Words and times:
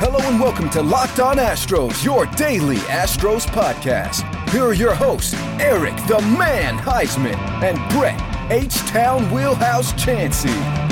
Hello 0.00 0.18
and 0.28 0.38
welcome 0.38 0.70
to 0.70 0.82
Locked 0.82 1.18
On 1.20 1.36
Astros, 1.36 2.04
your 2.04 2.26
daily 2.26 2.76
Astros 2.76 3.46
podcast. 3.46 4.22
Here 4.50 4.64
are 4.64 4.72
your 4.72 4.94
hosts, 4.94 5.34
Eric 5.58 5.96
the 6.06 6.20
Man 6.38 6.78
Heisman 6.78 7.36
and 7.62 7.76
Brett 7.92 8.20
H 8.50 8.76
Town 8.86 9.30
Wheelhouse 9.30 9.92
Chansey. 9.94 10.83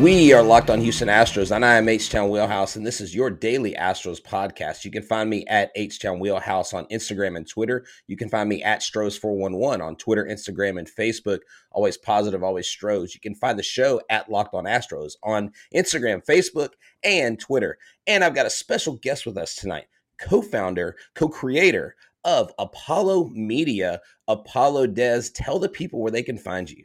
We 0.00 0.32
are 0.32 0.44
locked 0.44 0.70
on 0.70 0.80
Houston 0.80 1.08
Astros, 1.08 1.50
and 1.50 1.64
I 1.64 1.74
am 1.74 1.88
H 1.88 2.08
Town 2.08 2.28
Wheelhouse, 2.30 2.76
and 2.76 2.86
this 2.86 3.00
is 3.00 3.16
your 3.16 3.30
daily 3.30 3.74
Astros 3.74 4.22
podcast. 4.22 4.84
You 4.84 4.92
can 4.92 5.02
find 5.02 5.28
me 5.28 5.44
at 5.48 5.72
H 5.74 5.98
Town 5.98 6.20
Wheelhouse 6.20 6.72
on 6.72 6.86
Instagram 6.86 7.36
and 7.36 7.48
Twitter. 7.48 7.84
You 8.06 8.16
can 8.16 8.28
find 8.28 8.48
me 8.48 8.62
at 8.62 8.80
Stros411 8.80 9.82
on 9.82 9.96
Twitter, 9.96 10.24
Instagram, 10.24 10.78
and 10.78 10.88
Facebook. 10.88 11.40
Always 11.72 11.96
positive, 11.96 12.44
always 12.44 12.68
Stros. 12.68 13.12
You 13.12 13.20
can 13.20 13.34
find 13.34 13.58
the 13.58 13.64
show 13.64 14.00
at 14.08 14.30
Locked 14.30 14.54
on 14.54 14.66
Astros 14.66 15.14
on 15.24 15.50
Instagram, 15.74 16.24
Facebook, 16.24 16.70
and 17.02 17.36
Twitter. 17.40 17.76
And 18.06 18.22
I've 18.22 18.36
got 18.36 18.46
a 18.46 18.50
special 18.50 18.98
guest 19.02 19.26
with 19.26 19.36
us 19.36 19.56
tonight 19.56 19.86
co 20.20 20.42
founder, 20.42 20.96
co 21.16 21.28
creator 21.28 21.96
of 22.22 22.52
Apollo 22.60 23.30
Media, 23.34 24.00
Apollo 24.28 24.86
Des. 24.88 25.22
Tell 25.34 25.58
the 25.58 25.68
people 25.68 26.00
where 26.00 26.12
they 26.12 26.22
can 26.22 26.38
find 26.38 26.70
you. 26.70 26.84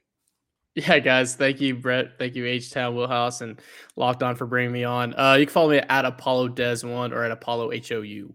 Yeah, 0.76 1.00
guys. 1.00 1.36
Thank 1.36 1.62
you, 1.62 1.76
Brett. 1.76 2.18
Thank 2.18 2.36
you, 2.36 2.46
H 2.46 2.72
Town 2.72 2.96
Wheelhouse 2.96 3.42
and 3.42 3.62
Locked 3.96 4.24
On 4.24 4.36
for 4.36 4.48
bringing 4.48 4.72
me 4.72 4.84
on. 4.84 5.14
Uh, 5.14 5.36
you 5.40 5.46
can 5.46 5.54
follow 5.54 5.70
me 5.70 5.78
at 5.78 6.04
Apollo 6.04 6.50
Des 6.50 6.78
One 6.84 7.14
or 7.14 7.24
at 7.24 7.32
Apollo 7.32 7.72
H 7.72 7.92
O 7.92 8.02
U. 8.02 8.34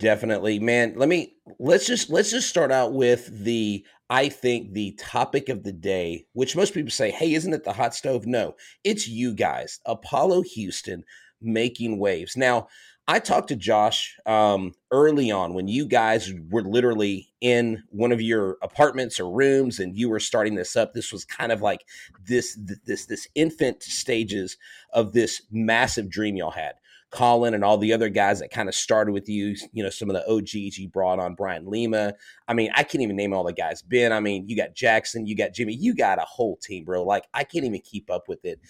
Definitely, 0.00 0.58
man. 0.58 0.94
Let 0.96 1.08
me 1.08 1.34
let's 1.58 1.86
just 1.86 2.10
let's 2.10 2.30
just 2.30 2.48
start 2.48 2.72
out 2.72 2.94
with 2.94 3.28
the 3.44 3.84
I 4.08 4.28
think 4.28 4.72
the 4.72 4.98
topic 4.98 5.48
of 5.48 5.62
the 5.62 5.72
day, 5.72 6.26
which 6.32 6.56
most 6.56 6.74
people 6.74 6.90
say, 6.90 7.10
"Hey, 7.10 7.34
isn't 7.34 7.52
it 7.52 7.64
the 7.64 7.74
hot 7.74 7.94
stove?" 7.94 8.26
No, 8.26 8.56
it's 8.82 9.06
you 9.06 9.34
guys, 9.34 9.78
Apollo 9.86 10.42
Houston, 10.54 11.04
making 11.40 11.98
waves. 11.98 12.36
Now, 12.36 12.68
I 13.10 13.18
talked 13.18 13.48
to 13.48 13.56
Josh 13.56 14.16
um, 14.24 14.72
early 14.92 15.32
on 15.32 15.52
when 15.52 15.66
you 15.66 15.84
guys 15.84 16.32
were 16.48 16.62
literally 16.62 17.32
in 17.40 17.82
one 17.88 18.12
of 18.12 18.20
your 18.20 18.56
apartments 18.62 19.18
or 19.18 19.28
rooms 19.28 19.80
and 19.80 19.98
you 19.98 20.08
were 20.08 20.20
starting 20.20 20.54
this 20.54 20.76
up. 20.76 20.92
This 20.92 21.12
was 21.12 21.24
kind 21.24 21.50
of 21.50 21.60
like 21.60 21.84
this 22.24 22.56
this 22.86 23.06
this 23.06 23.26
infant 23.34 23.82
stages 23.82 24.56
of 24.92 25.12
this 25.12 25.42
massive 25.50 26.08
dream 26.08 26.36
y'all 26.36 26.52
had. 26.52 26.74
Colin 27.10 27.52
and 27.52 27.64
all 27.64 27.78
the 27.78 27.92
other 27.92 28.10
guys 28.10 28.38
that 28.38 28.52
kind 28.52 28.68
of 28.68 28.76
started 28.76 29.10
with 29.10 29.28
you, 29.28 29.56
you 29.72 29.82
know, 29.82 29.90
some 29.90 30.08
of 30.08 30.14
the 30.14 30.32
OGs 30.32 30.78
you 30.78 30.88
brought 30.88 31.18
on, 31.18 31.34
Brian 31.34 31.66
Lima. 31.66 32.14
I 32.46 32.54
mean, 32.54 32.70
I 32.76 32.84
can't 32.84 33.02
even 33.02 33.16
name 33.16 33.32
all 33.34 33.42
the 33.42 33.52
guys. 33.52 33.82
Ben, 33.82 34.12
I 34.12 34.20
mean, 34.20 34.48
you 34.48 34.56
got 34.56 34.76
Jackson, 34.76 35.26
you 35.26 35.36
got 35.36 35.52
Jimmy, 35.52 35.74
you 35.74 35.96
got 35.96 36.18
a 36.20 36.24
whole 36.24 36.58
team, 36.58 36.84
bro. 36.84 37.02
Like, 37.02 37.24
I 37.34 37.42
can't 37.42 37.64
even 37.64 37.80
keep 37.80 38.08
up 38.08 38.28
with 38.28 38.44
it. 38.44 38.60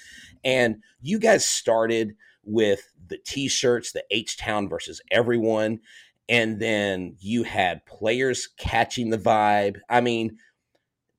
And 0.43 0.77
you 1.03 1.19
guys 1.19 1.45
started– 1.45 2.17
with 2.45 2.93
the 3.11 3.19
t-shirts, 3.19 3.93
the 3.93 4.05
H 4.11 4.39
Town 4.39 4.69
versus 4.69 5.01
everyone. 5.11 5.81
And 6.29 6.59
then 6.61 7.17
you 7.19 7.43
had 7.43 7.85
players 7.87 8.49
catching 8.57 9.11
the 9.11 9.19
vibe. 9.19 9.79
I 9.91 10.01
mean, 10.01 10.39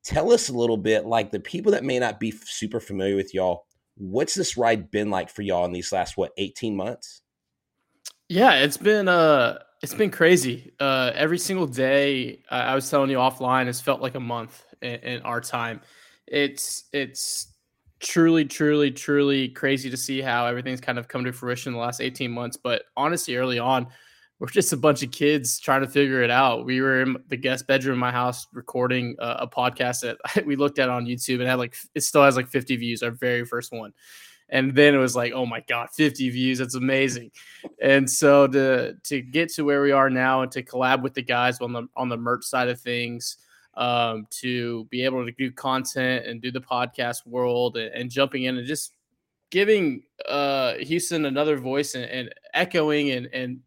tell 0.04 0.32
us 0.32 0.50
a 0.50 0.54
little 0.54 0.78
bit, 0.78 1.06
like 1.06 1.32
the 1.32 1.40
people 1.40 1.74
that 1.74 1.84
may 1.84 2.00
not 2.00 2.20
be 2.20 2.32
super 2.32 2.80
familiar 2.80 3.16
with 3.16 3.34
y'all, 3.34 3.66
what's 3.96 4.34
this 4.34 4.58
ride 4.58 4.90
been 4.90 5.10
like 5.10 5.30
for 5.30 5.42
y'all 5.42 5.66
in 5.66 5.72
these 5.72 5.92
last 5.92 6.18
what 6.18 6.32
18 6.38 6.76
months? 6.76 7.22
Yeah, 8.30 8.54
it's 8.56 8.78
been 8.78 9.08
uh 9.08 9.60
it's 9.84 9.94
been 9.94 10.12
crazy. 10.12 10.72
Uh 10.80 11.12
every 11.14 11.38
single 11.38 11.68
day 11.68 12.42
I 12.50 12.74
was 12.76 12.90
telling 12.90 13.10
you 13.10 13.18
offline, 13.18 13.68
it's 13.68 13.82
felt 13.82 14.02
like 14.02 14.16
a 14.16 14.20
month 14.20 14.64
in, 14.82 14.96
in 14.96 15.22
our 15.24 15.42
time. 15.42 15.82
It's 16.28 16.86
it's 16.94 17.51
truly, 18.02 18.46
truly, 18.46 18.92
truly 18.92 19.50
crazy 19.50 19.90
to 19.90 19.98
see 19.98 20.22
how 20.22 20.46
everything's 20.46 20.82
kind 20.82 20.98
of 20.98 21.08
come 21.08 21.24
to 21.24 21.32
fruition 21.32 21.70
in 21.70 21.74
the 21.76 21.80
last 21.80 22.02
18 22.02 22.32
months. 22.32 22.58
But 22.58 22.84
honestly, 22.98 23.36
early 23.36 23.60
on, 23.60 23.88
we're 24.40 24.48
just 24.48 24.74
a 24.74 24.78
bunch 24.78 25.04
of 25.04 25.12
kids 25.12 25.60
trying 25.60 25.82
to 25.82 25.88
figure 25.88 26.24
it 26.24 26.32
out. 26.32 26.66
We 26.66 26.82
were 26.82 27.04
in 27.04 27.18
the 27.28 27.38
guest 27.38 27.68
bedroom 27.68 27.94
in 27.94 28.00
my 28.00 28.12
house 28.12 28.48
recording 28.54 29.16
a, 29.20 29.42
a 29.42 29.48
podcast 29.48 30.02
that 30.02 30.46
we 30.46 30.56
looked 30.56 30.80
at 30.80 30.90
on 30.90 31.06
YouTube 31.06 31.40
and 31.40 31.48
had 31.48 31.60
like, 31.60 31.76
it 31.94 32.02
still 32.02 32.24
has 32.24 32.36
like 32.36 32.48
50 32.48 32.76
views, 32.76 33.04
our 33.04 33.12
very 33.12 33.46
first 33.46 33.72
one. 33.72 33.94
And 34.50 34.76
then 34.76 34.94
it 34.94 34.98
was 34.98 35.16
like, 35.16 35.32
oh 35.34 35.46
my 35.46 35.62
God, 35.62 35.90
50 35.94 36.30
views. 36.32 36.58
That's 36.58 36.76
amazing. 36.76 37.32
And 37.82 38.10
so 38.10 38.48
to 38.48 38.96
to 39.06 39.22
get 39.22 39.54
to 39.54 39.64
where 39.64 39.82
we 39.82 39.94
are 39.94 40.10
now 40.10 40.42
and 40.42 40.52
to 40.52 40.62
collab 40.62 41.04
with 41.04 41.14
the 41.14 41.22
guys 41.22 41.62
on 41.62 41.72
the 41.72 41.88
on 41.96 42.10
the 42.10 42.18
merch 42.18 42.44
side 42.44 42.68
of 42.68 42.82
things, 42.82 43.38
um, 43.76 44.28
to 44.30 44.86
be 44.86 45.04
able 45.06 45.26
to 45.26 45.32
do 45.32 45.52
content 45.52 46.26
and 46.26 46.42
do 46.42 46.52
the 46.52 46.62
podcast 46.62 47.26
world 47.26 47.78
and, 47.78 47.94
and 47.94 48.10
jumping 48.10 48.44
in 48.44 48.58
and 48.58 48.68
just 48.68 48.94
giving 49.50 50.04
uh, 50.28 50.76
Houston 50.76 51.26
another 51.26 51.58
voice 51.58 51.96
and, 51.96 52.06
and 52.06 52.36
echoing 52.54 53.12
and, 53.12 53.28
and 53.28 53.60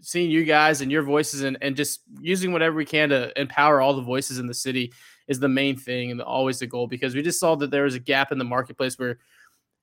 seeing 0.00 0.30
you 0.30 0.44
guys 0.44 0.80
and 0.80 0.90
your 0.90 1.02
voices 1.02 1.42
and, 1.42 1.56
and 1.62 1.76
just 1.76 2.00
using 2.20 2.52
whatever 2.52 2.76
we 2.76 2.84
can 2.84 3.08
to 3.10 3.38
empower 3.40 3.80
all 3.80 3.94
the 3.94 4.02
voices 4.02 4.38
in 4.38 4.46
the 4.46 4.54
city 4.54 4.92
is 5.28 5.38
the 5.38 5.48
main 5.48 5.76
thing 5.76 6.10
and 6.10 6.20
always 6.20 6.58
the 6.58 6.66
goal 6.66 6.86
because 6.86 7.14
we 7.14 7.22
just 7.22 7.40
saw 7.40 7.54
that 7.54 7.70
there 7.70 7.84
was 7.84 7.94
a 7.94 8.00
gap 8.00 8.32
in 8.32 8.38
the 8.38 8.44
marketplace 8.44 8.98
where 8.98 9.18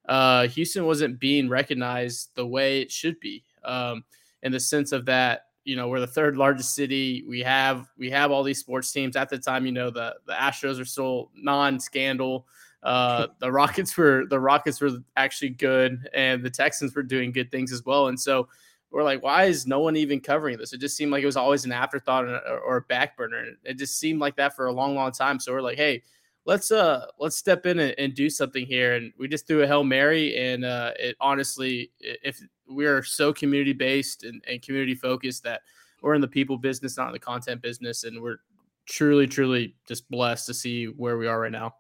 uh, 0.08 0.48
Houston 0.48 0.86
wasn't 0.86 1.20
being 1.20 1.48
recognized 1.48 2.30
the 2.36 2.46
way 2.46 2.82
it 2.82 2.92
should 2.92 3.20
be 3.20 3.44
um, 3.64 4.04
in 4.44 4.52
the 4.52 4.60
sense 4.60 4.92
of 4.92 5.06
that 5.06 5.44
you 5.64 5.76
know 5.76 5.88
we're 5.88 6.00
the 6.00 6.08
third 6.08 6.38
largest 6.38 6.74
city. 6.76 7.24
We 7.28 7.42
have 7.42 7.88
we 7.98 8.10
have 8.12 8.32
all 8.32 8.44
these 8.44 8.60
sports 8.60 8.92
teams. 8.92 9.16
At 9.16 9.30
the 9.30 9.38
time 9.38 9.66
you 9.66 9.72
know 9.72 9.90
the 9.90 10.16
the 10.26 10.34
astros 10.34 10.80
are 10.80 10.86
still 10.86 11.32
non-scandal. 11.36 12.48
Uh 12.84 13.28
the 13.40 13.52
rockets 13.52 13.96
were 13.98 14.26
the 14.26 14.40
rockets 14.40 14.82
were 14.82 14.92
actually 15.18 15.50
good 15.50 16.08
and 16.14 16.44
the 16.44 16.50
texans 16.50 16.96
were 16.96 17.04
doing 17.04 17.32
good 17.32 17.52
things 17.52 17.72
as 17.72 17.86
well. 17.86 18.08
And 18.08 18.20
so 18.20 18.48
we're 18.92 19.04
like 19.04 19.22
why 19.22 19.46
is 19.46 19.68
no 19.68 19.80
one 19.80 19.96
even 19.96 20.20
covering 20.20 20.58
this? 20.58 20.74
It 20.74 20.80
just 20.80 20.98
seemed 20.98 21.12
like 21.12 21.24
it 21.24 21.28
was 21.28 21.38
always 21.38 21.66
an 21.66 21.72
afterthought 21.72 22.26
or, 22.26 22.60
or 22.60 22.78
a 22.78 22.82
back 22.82 23.18
burner. 23.18 23.46
It 23.64 23.78
just 23.78 24.00
seemed 24.00 24.20
like 24.20 24.36
that 24.38 24.56
for 24.56 24.68
a 24.68 24.74
long 24.74 24.96
long 24.96 25.12
time. 25.12 25.40
So 25.40 25.52
we're 25.52 25.62
like 25.62 25.78
hey 25.78 26.04
let's 26.46 26.72
uh 26.72 27.06
let's 27.20 27.38
step 27.38 27.66
in 27.66 27.80
and, 27.80 27.94
and, 28.00 28.16
do 28.16 28.30
something 28.30 28.66
here. 28.66 28.96
And 28.96 29.14
we 29.20 29.28
just 29.28 29.46
threw 29.46 29.62
a 29.62 29.68
hail 29.68 29.84
mary 29.84 30.36
and 30.38 30.66
uh 30.66 30.94
it 30.98 31.16
honestly 31.20 31.92
if 32.00 32.42
we 32.70 32.86
are 32.86 33.04
so 33.04 33.34
community 33.34 33.74
based 33.74 34.24
and, 34.24 34.44
and 34.48 34.62
community 34.62 34.96
focused 34.96 35.44
that 35.44 35.62
we're 36.02 36.14
in 36.14 36.22
the 36.22 36.28
people 36.28 36.58
business 36.58 36.98
not 36.98 37.08
in 37.08 37.14
the 37.14 37.20
content 37.20 37.62
business 37.62 38.04
and 38.04 38.22
we're 38.22 38.38
truly 38.86 39.28
truly 39.28 39.76
just 39.88 40.10
blessed 40.10 40.46
to 40.46 40.54
see 40.54 40.86
where 40.86 41.18
we 41.18 41.28
are 41.28 41.40
right 41.42 41.52
now 41.52 41.74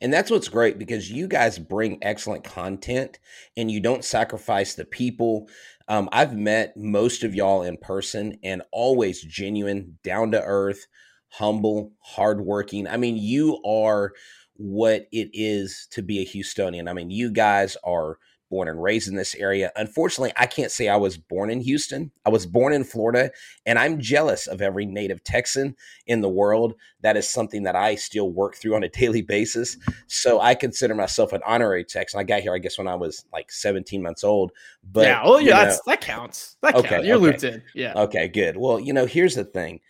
and 0.00 0.12
that's 0.12 0.30
what's 0.30 0.48
great 0.48 0.78
because 0.78 1.10
you 1.10 1.28
guys 1.28 1.58
bring 1.58 1.98
excellent 2.02 2.44
content 2.44 3.18
and 3.56 3.70
you 3.70 3.80
don't 3.80 4.04
sacrifice 4.04 4.74
the 4.74 4.84
people. 4.84 5.48
Um, 5.88 6.08
I've 6.12 6.36
met 6.36 6.76
most 6.76 7.22
of 7.24 7.34
y'all 7.34 7.62
in 7.62 7.76
person 7.76 8.36
and 8.42 8.62
always 8.72 9.22
genuine, 9.22 9.98
down 10.02 10.32
to 10.32 10.42
earth, 10.42 10.86
humble, 11.28 11.92
hardworking. 12.00 12.86
I 12.88 12.96
mean, 12.96 13.16
you 13.16 13.60
are 13.64 14.12
what 14.54 15.06
it 15.12 15.30
is 15.32 15.86
to 15.92 16.02
be 16.02 16.20
a 16.20 16.26
Houstonian. 16.26 16.88
I 16.88 16.92
mean, 16.92 17.10
you 17.10 17.30
guys 17.30 17.76
are 17.84 18.18
born 18.50 18.68
and 18.68 18.82
raised 18.82 19.08
in 19.08 19.14
this 19.14 19.34
area. 19.36 19.72
Unfortunately, 19.76 20.32
I 20.36 20.46
can't 20.46 20.70
say 20.70 20.88
I 20.88 20.96
was 20.96 21.16
born 21.16 21.50
in 21.50 21.60
Houston. 21.60 22.10
I 22.26 22.30
was 22.30 22.44
born 22.44 22.72
in 22.72 22.84
Florida, 22.84 23.30
and 23.64 23.78
I'm 23.78 24.00
jealous 24.00 24.46
of 24.46 24.60
every 24.60 24.84
native 24.84 25.24
Texan 25.24 25.76
in 26.06 26.20
the 26.20 26.28
world. 26.28 26.74
That 27.00 27.16
is 27.16 27.28
something 27.28 27.62
that 27.62 27.76
I 27.76 27.94
still 27.94 28.30
work 28.30 28.56
through 28.56 28.74
on 28.74 28.82
a 28.82 28.88
daily 29.00 29.22
basis. 29.22 29.76
So 30.08 30.40
I 30.40 30.54
consider 30.54 30.94
myself 30.94 31.32
an 31.32 31.40
honorary 31.46 31.84
Texan. 31.84 32.20
I 32.20 32.24
got 32.24 32.40
here, 32.40 32.54
I 32.54 32.58
guess, 32.58 32.76
when 32.76 32.88
I 32.88 32.96
was 32.96 33.24
like 33.32 33.50
17 33.50 34.02
months 34.02 34.24
old. 34.24 34.52
But 34.82 35.06
yeah, 35.06 35.24
well, 35.24 35.40
yeah, 35.40 35.64
know, 35.64 35.76
that 35.86 36.00
counts. 36.00 36.56
That 36.60 36.74
okay, 36.74 36.88
counts. 36.88 37.06
You're 37.06 37.16
okay. 37.16 37.24
looped 37.24 37.44
in. 37.44 37.62
Yeah. 37.74 37.94
Okay, 37.94 38.28
good. 38.28 38.56
Well, 38.56 38.80
you 38.80 38.92
know, 38.92 39.06
here's 39.06 39.36
the 39.36 39.44
thing 39.44 39.80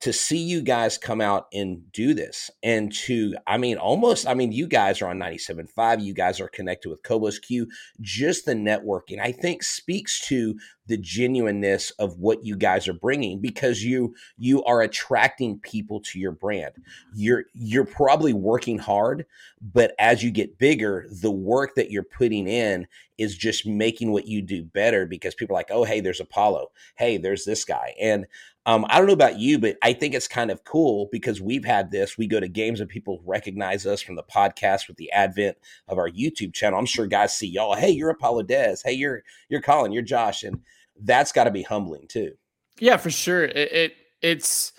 to 0.00 0.12
see 0.12 0.38
you 0.38 0.62
guys 0.62 0.96
come 0.96 1.20
out 1.20 1.46
and 1.52 1.92
do 1.92 2.14
this 2.14 2.50
and 2.62 2.92
to 2.92 3.34
i 3.46 3.56
mean 3.56 3.76
almost 3.76 4.26
i 4.26 4.34
mean 4.34 4.50
you 4.50 4.66
guys 4.66 5.02
are 5.02 5.08
on 5.08 5.18
97.5 5.18 6.02
you 6.02 6.14
guys 6.14 6.40
are 6.40 6.48
connected 6.48 6.88
with 6.88 7.02
Cobos 7.02 7.38
q 7.38 7.68
just 8.00 8.46
the 8.46 8.54
networking 8.54 9.20
i 9.20 9.30
think 9.30 9.62
speaks 9.62 10.26
to 10.26 10.56
the 10.90 10.96
genuineness 10.96 11.92
of 12.00 12.18
what 12.18 12.44
you 12.44 12.56
guys 12.56 12.88
are 12.88 12.92
bringing 12.92 13.40
because 13.40 13.84
you 13.84 14.12
you 14.36 14.62
are 14.64 14.82
attracting 14.82 15.56
people 15.60 16.00
to 16.00 16.18
your 16.18 16.32
brand. 16.32 16.74
You're 17.14 17.44
you're 17.54 17.86
probably 17.86 18.32
working 18.32 18.76
hard 18.76 19.24
but 19.62 19.94
as 20.00 20.24
you 20.24 20.32
get 20.32 20.58
bigger 20.58 21.06
the 21.22 21.30
work 21.30 21.76
that 21.76 21.92
you're 21.92 22.02
putting 22.02 22.48
in 22.48 22.88
is 23.18 23.36
just 23.36 23.66
making 23.66 24.10
what 24.10 24.26
you 24.26 24.42
do 24.42 24.64
better 24.64 25.06
because 25.06 25.36
people 25.36 25.54
are 25.54 25.60
like 25.60 25.70
oh 25.70 25.84
hey 25.84 26.00
there's 26.00 26.20
apollo. 26.20 26.72
Hey 26.96 27.18
there's 27.18 27.44
this 27.44 27.64
guy. 27.64 27.94
And 28.00 28.26
um, 28.66 28.84
I 28.88 28.98
don't 28.98 29.06
know 29.06 29.14
about 29.14 29.38
you, 29.38 29.58
but 29.58 29.76
I 29.82 29.92
think 29.92 30.14
it's 30.14 30.28
kind 30.28 30.50
of 30.50 30.64
cool 30.64 31.08
because 31.10 31.40
we've 31.40 31.64
had 31.64 31.90
this. 31.90 32.18
We 32.18 32.26
go 32.26 32.40
to 32.40 32.48
games 32.48 32.80
and 32.80 32.90
people 32.90 33.20
recognize 33.24 33.86
us 33.86 34.02
from 34.02 34.16
the 34.16 34.22
podcast 34.22 34.86
with 34.86 34.98
the 34.98 35.10
advent 35.12 35.56
of 35.88 35.96
our 35.96 36.10
YouTube 36.10 36.52
channel. 36.52 36.78
I'm 36.78 36.86
sure 36.86 37.06
guys 37.06 37.34
see 37.36 37.46
y'all. 37.46 37.74
Hey, 37.74 37.90
you're 37.90 38.10
Apollo 38.10 38.42
Des. 38.42 38.76
Hey, 38.84 38.92
you're 38.92 39.22
you're 39.48 39.62
Colin. 39.62 39.92
You're 39.92 40.02
Josh, 40.02 40.42
and 40.42 40.60
that's 41.00 41.32
got 41.32 41.44
to 41.44 41.50
be 41.50 41.62
humbling 41.62 42.06
too. 42.06 42.32
Yeah, 42.78 42.98
for 42.98 43.10
sure. 43.10 43.44
It, 43.44 43.72
it 43.72 43.94
it's 44.20 44.72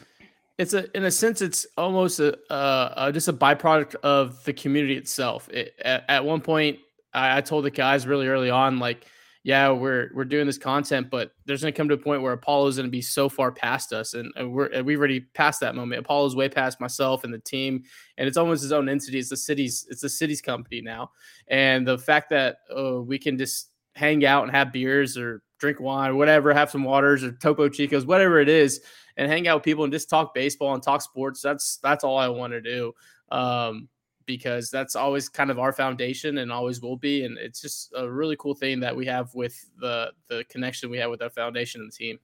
it's 0.59 0.73
a 0.73 0.95
in 0.95 1.03
a 1.03 1.11
sense 1.11 1.41
it's 1.41 1.65
almost 1.75 2.19
a, 2.19 2.37
uh, 2.51 3.11
just 3.11 3.27
a 3.27 3.33
byproduct 3.33 3.95
of 4.03 4.43
the 4.43 4.53
community 4.53 4.95
itself. 4.95 5.49
It, 5.49 5.73
at, 5.83 6.05
at, 6.07 6.23
one 6.23 6.41
point, 6.41 6.77
I, 7.15 7.37
I 7.37 7.41
told 7.41 7.65
the 7.65 7.71
guys 7.71 8.05
really 8.05 8.27
early 8.27 8.51
on, 8.51 8.77
like 8.77 9.07
yeah, 9.43 9.71
we're 9.71 10.11
we're 10.13 10.25
doing 10.25 10.45
this 10.45 10.59
content, 10.59 11.09
but 11.09 11.31
there's 11.45 11.61
going 11.61 11.73
to 11.73 11.77
come 11.77 11.89
to 11.89 11.95
a 11.95 11.97
point 11.97 12.21
where 12.21 12.33
Apollo's 12.33 12.75
going 12.75 12.87
to 12.87 12.91
be 12.91 13.01
so 13.01 13.27
far 13.27 13.51
past 13.51 13.91
us, 13.91 14.13
and, 14.13 14.31
we're 14.53 14.83
we've 14.83 14.99
already 14.99 15.21
passed 15.21 15.59
that 15.61 15.73
moment. 15.73 15.99
Apollo's 15.99 16.35
way 16.35 16.47
past 16.47 16.79
myself 16.79 17.23
and 17.23 17.33
the 17.33 17.39
team, 17.39 17.83
and 18.17 18.27
it's 18.27 18.37
almost 18.37 18.61
his 18.61 18.71
own 18.71 18.87
entity. 18.87 19.17
It's 19.17 19.29
the 19.29 19.37
city's 19.37 19.87
it's 19.89 20.01
the 20.01 20.09
city's 20.09 20.41
company 20.41 20.81
now, 20.81 21.09
and 21.47 21.87
the 21.87 21.97
fact 21.97 22.29
that 22.29 22.57
uh, 22.75 23.01
we 23.01 23.17
can 23.17 23.37
just 23.37 23.71
hang 23.95 24.25
out 24.25 24.43
and 24.43 24.51
have 24.51 24.71
beers 24.71 25.17
or 25.17 25.41
drink 25.57 25.79
wine, 25.79 26.11
or 26.11 26.15
whatever, 26.15 26.53
have 26.53 26.69
some 26.69 26.83
waters 26.83 27.23
or 27.23 27.31
Topo 27.31 27.67
Chicos, 27.67 28.05
whatever 28.05 28.39
it 28.39 28.49
is, 28.49 28.81
and 29.17 29.31
hang 29.31 29.47
out 29.47 29.57
with 29.57 29.63
people 29.63 29.83
and 29.83 29.93
just 29.93 30.09
talk 30.09 30.35
baseball 30.35 30.75
and 30.75 30.83
talk 30.83 31.01
sports. 31.01 31.41
That's 31.41 31.77
that's 31.77 32.03
all 32.03 32.17
I 32.17 32.27
want 32.27 32.53
to 32.53 32.61
do. 32.61 32.93
Um, 33.31 33.89
because 34.25 34.69
that's 34.69 34.95
always 34.95 35.29
kind 35.29 35.51
of 35.51 35.59
our 35.59 35.73
foundation 35.73 36.39
and 36.39 36.51
always 36.51 36.81
will 36.81 36.97
be. 36.97 37.25
And 37.25 37.37
it's 37.37 37.61
just 37.61 37.93
a 37.95 38.09
really 38.09 38.35
cool 38.37 38.55
thing 38.55 38.79
that 38.81 38.95
we 38.95 39.05
have 39.05 39.33
with 39.33 39.65
the 39.79 40.11
the 40.27 40.43
connection 40.49 40.89
we 40.89 40.97
have 40.97 41.09
with 41.09 41.21
our 41.21 41.29
foundation 41.29 41.81
and 41.81 41.91
the 41.91 41.95
team. 41.95 42.19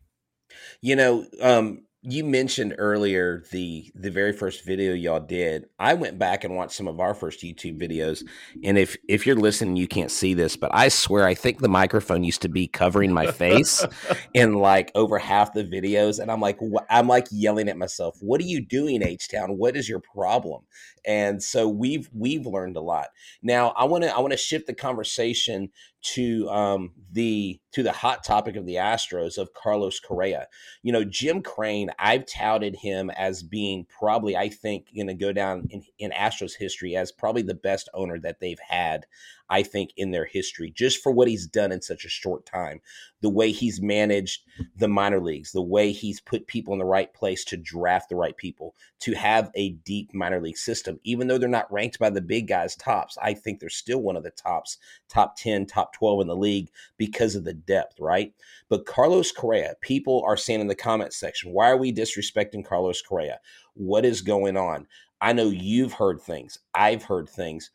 You 0.82 0.96
know, 0.96 1.26
um, 1.42 1.84
you 2.09 2.24
mentioned 2.24 2.75
earlier 2.77 3.44
the 3.51 3.92
the 3.95 4.09
very 4.09 4.31
first 4.31 4.65
video 4.65 4.94
y'all 4.94 5.19
did. 5.19 5.65
I 5.80 5.94
went 5.94 6.18
back 6.18 6.44
and 6.44 6.56
watched 6.56 6.74
some 6.74 6.88
of 6.88 7.00
our 7.00 7.13
first 7.13 7.42
youtube 7.42 7.80
videos 7.80 8.24
and 8.63 8.77
if 8.77 8.95
if 9.07 9.25
you're 9.25 9.36
listening 9.36 9.75
you 9.75 9.88
can't 9.88 10.12
see 10.12 10.33
this 10.33 10.56
but 10.56 10.71
i 10.74 10.88
swear 10.88 11.25
i 11.25 11.33
think 11.33 11.59
the 11.59 11.68
microphone 11.68 12.24
used 12.24 12.42
to 12.42 12.50
be 12.50 12.68
covering 12.68 13.13
my 13.13 13.31
face 13.31 13.86
in 14.33 14.54
like 14.56 14.92
over 14.95 15.18
half 15.18 15.54
the 15.54 15.63
videos 15.63 16.19
and 16.19 16.31
i'm 16.31 16.39
like 16.39 16.59
i'm 16.89 17.07
like 17.07 17.27
yelling 17.31 17.68
at 17.69 17.77
myself 17.77 18.18
what 18.21 18.42
are 18.42 18.45
you 18.45 18.65
doing 18.65 19.01
h-town? 19.03 19.57
What 19.57 19.75
is 19.75 19.88
your 19.88 20.00
problem? 20.00 20.63
And 21.06 21.42
so 21.42 21.68
we've 21.68 22.10
we've 22.13 22.45
learned 22.45 22.75
a 22.75 22.81
lot. 22.81 23.07
Now 23.42 23.69
i 23.77 23.86
want 23.86 24.03
to 24.03 24.15
i 24.15 24.19
want 24.19 24.31
to 24.31 24.38
shift 24.38 24.68
the 24.68 24.74
conversation 24.74 25.69
to 26.13 26.50
um, 26.50 26.92
the 27.12 27.59
to 27.74 27.83
the 27.83 27.92
hot 27.92 28.24
topic 28.24 28.56
of 28.56 28.65
the 28.65 28.75
Astros 28.75 29.38
of 29.38 29.54
Carlos 29.54 30.00
Correa. 30.00 30.48
You 30.83 30.92
know, 30.92 31.04
Jim 31.04 31.42
Crane, 31.42 31.92
I've 32.00 32.25
touted 32.25 32.75
him 32.75 33.09
as 33.12 33.44
being 33.44 33.86
probably, 33.86 34.36
I 34.36 34.50
think, 34.50 34.88
going 34.95 35.07
to 35.07 35.13
go 35.13 35.31
down 35.33 35.68
in, 35.69 35.83
in 36.00 36.12
Astros 36.12 36.54
history 36.57 36.95
as 36.95 37.12
probably 37.12 37.42
the 37.42 37.54
best 37.54 37.89
owner 37.94 38.19
that 38.19 38.39
they've 38.39 38.59
had 38.68 39.06
I 39.50 39.64
think, 39.64 39.92
in 39.98 40.12
their 40.12 40.26
history, 40.26 40.72
just 40.76 41.02
for 41.02 41.12
what 41.12 41.28
he's 41.28 41.48
done 41.48 41.72
in 41.72 41.82
such 41.82 42.06
a 42.06 42.10
short 42.10 42.46
time. 42.46 42.82
The 43.22 43.30
way 43.30 43.52
he's 43.52 43.82
managed 43.82 44.44
the 44.76 44.88
minor 44.88 45.20
leagues, 45.20 45.52
the 45.52 45.62
way 45.62 45.92
he's 45.92 46.20
put 46.20 46.48
people 46.48 46.74
in 46.74 46.80
the 46.80 46.86
right 46.86 47.12
place 47.14 47.44
to 47.46 47.58
draft 47.58 48.10
the 48.10 48.16
right 48.16 48.38
people, 48.38 48.76
to 49.00 49.14
have 49.14 49.50
a 49.56 49.72
deep 49.72 50.14
minor 50.14 50.40
league 50.40 50.58
system. 50.58 51.00
Even 51.04 51.28
though 51.28 51.38
they're 51.38 51.50
not 51.50 51.72
ranked 51.72 51.98
by 51.98 52.10
the 52.10 52.22
big 52.22 52.48
guys 52.48 52.76
tops, 52.76 53.18
I 53.22 53.34
think 53.34 53.60
they're 53.60 53.70
still 53.70 54.02
one 54.02 54.18
of 54.18 54.24
the 54.24 54.32
tops, 54.32 54.78
top 55.10 55.36
10, 55.38 55.66
top 55.66 55.94
12 55.94 56.22
in 56.22 56.28
the 56.28 56.36
league 56.36 56.70
because 56.98 57.36
of 57.36 57.44
the 57.44 57.54
depth, 57.54 58.00
right? 58.00 58.34
But 58.70 58.86
Carlos 58.86 59.32
Correa, 59.32 59.76
people 59.82 60.24
are 60.28 60.38
saying 60.38 60.62
in 60.62 60.68
the 60.68 60.76
comment 60.76 61.14
section, 61.14 61.52
why 61.52 61.70
are 61.70 61.78
we 61.78 61.94
disrespecting 61.94 62.66
Carlos 62.66 63.02
Correa? 63.02 63.40
What 63.74 64.06
is 64.06 64.22
going 64.22 64.58
on? 64.58 64.88
I 65.20 65.34
know 65.34 65.50
you've 65.50 65.94
heard 65.94 66.22
things. 66.22 66.60
I've 66.76 67.04
heard 67.04 67.28
things 67.28 67.72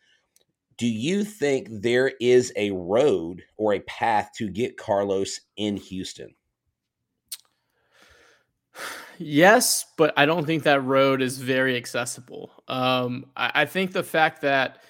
do 0.76 0.86
you 0.86 1.24
think 1.24 1.68
there 1.70 2.12
is 2.20 2.52
a 2.56 2.70
road 2.72 3.42
or 3.56 3.74
a 3.74 3.80
path 3.80 4.30
to 4.36 4.48
get 4.48 4.76
Carlos 4.76 5.40
in 5.56 5.76
Houston? 5.76 6.34
Yes, 9.18 9.86
but 9.96 10.14
I 10.16 10.26
don't 10.26 10.46
think 10.46 10.64
that 10.64 10.84
road 10.84 11.22
is 11.22 11.38
very 11.38 11.76
accessible. 11.76 12.50
Um, 12.68 13.26
I, 13.36 13.52
I 13.54 13.64
think 13.66 13.92
the 13.92 14.02
fact 14.02 14.40
that 14.42 14.82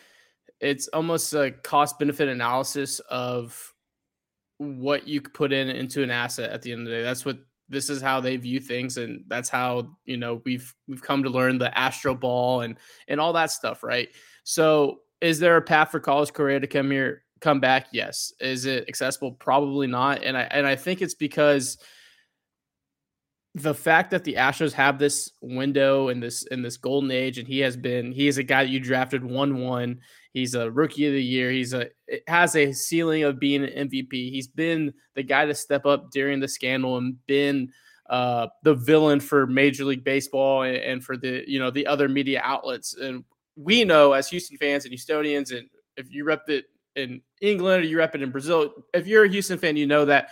it's 0.60 0.88
almost 0.88 1.34
a 1.34 1.50
cost 1.50 1.98
benefit 1.98 2.28
analysis 2.28 3.00
of 3.00 3.74
what 4.58 5.08
you 5.08 5.20
put 5.20 5.52
in 5.52 5.68
into 5.68 6.02
an 6.02 6.10
asset 6.10 6.50
at 6.50 6.62
the 6.62 6.72
end 6.72 6.82
of 6.82 6.86
the 6.86 6.92
day. 6.92 7.02
That's 7.02 7.24
what 7.24 7.38
this 7.68 7.90
is 7.90 8.00
how 8.00 8.20
they 8.20 8.36
view 8.36 8.60
things, 8.60 8.96
and 8.96 9.24
that's 9.26 9.48
how 9.48 9.96
you 10.04 10.16
know 10.16 10.40
we've 10.44 10.72
we've 10.86 11.02
come 11.02 11.22
to 11.24 11.30
learn 11.30 11.58
the 11.58 11.76
Astro 11.76 12.14
Ball 12.14 12.60
and 12.60 12.78
and 13.08 13.20
all 13.20 13.32
that 13.32 13.50
stuff, 13.50 13.82
right? 13.82 14.08
So 14.44 15.00
is 15.22 15.38
there 15.38 15.56
a 15.56 15.62
path 15.62 15.90
for 15.92 16.00
Carlos 16.00 16.30
Correa 16.30 16.60
to 16.60 16.66
come 16.66 16.90
here, 16.90 17.22
come 17.40 17.60
back? 17.60 17.86
Yes. 17.92 18.32
Is 18.40 18.66
it 18.66 18.88
accessible? 18.88 19.32
Probably 19.32 19.86
not. 19.86 20.22
And 20.24 20.36
I 20.36 20.42
and 20.42 20.66
I 20.66 20.76
think 20.76 21.00
it's 21.00 21.14
because 21.14 21.78
the 23.54 23.74
fact 23.74 24.10
that 24.10 24.24
the 24.24 24.34
Astros 24.34 24.72
have 24.72 24.98
this 24.98 25.30
window 25.40 26.08
in 26.08 26.18
this 26.18 26.42
in 26.44 26.60
this 26.60 26.76
golden 26.76 27.12
age, 27.12 27.38
and 27.38 27.46
he 27.46 27.60
has 27.60 27.76
been 27.76 28.10
he 28.10 28.26
is 28.26 28.38
a 28.38 28.42
guy 28.42 28.64
that 28.64 28.70
you 28.70 28.80
drafted 28.80 29.24
one 29.24 29.58
one. 29.60 30.00
He's 30.32 30.54
a 30.54 30.70
rookie 30.70 31.06
of 31.06 31.12
the 31.12 31.22
year. 31.22 31.52
He's 31.52 31.72
a 31.72 31.88
has 32.26 32.56
a 32.56 32.72
ceiling 32.72 33.22
of 33.22 33.38
being 33.38 33.62
an 33.62 33.88
MVP. 33.88 34.12
He's 34.12 34.48
been 34.48 34.92
the 35.14 35.22
guy 35.22 35.46
to 35.46 35.54
step 35.54 35.86
up 35.86 36.10
during 36.10 36.40
the 36.40 36.48
scandal 36.48 36.96
and 36.96 37.24
been 37.26 37.70
uh, 38.10 38.48
the 38.64 38.74
villain 38.74 39.20
for 39.20 39.46
Major 39.46 39.84
League 39.84 40.04
Baseball 40.04 40.62
and, 40.62 40.76
and, 40.76 41.04
for 41.04 41.16
the 41.16 41.44
you 41.46 41.60
know 41.60 41.70
the 41.70 41.86
other 41.86 42.08
media 42.08 42.40
outlets. 42.42 42.94
And 42.94 43.24
we 43.56 43.84
know 43.84 44.12
as 44.12 44.28
Houston 44.28 44.56
fans 44.56 44.84
and 44.84 44.94
Houstonians, 44.94 45.56
and 45.56 45.68
if 45.96 46.10
you 46.10 46.24
rep 46.24 46.48
it 46.48 46.66
in 46.96 47.20
England 47.40 47.84
or 47.84 47.86
you 47.86 47.98
rep 47.98 48.14
it 48.14 48.22
in 48.22 48.30
Brazil, 48.30 48.72
if 48.94 49.06
you're 49.06 49.24
a 49.24 49.28
Houston 49.28 49.58
fan, 49.58 49.76
you 49.76 49.86
know 49.86 50.04
that 50.04 50.30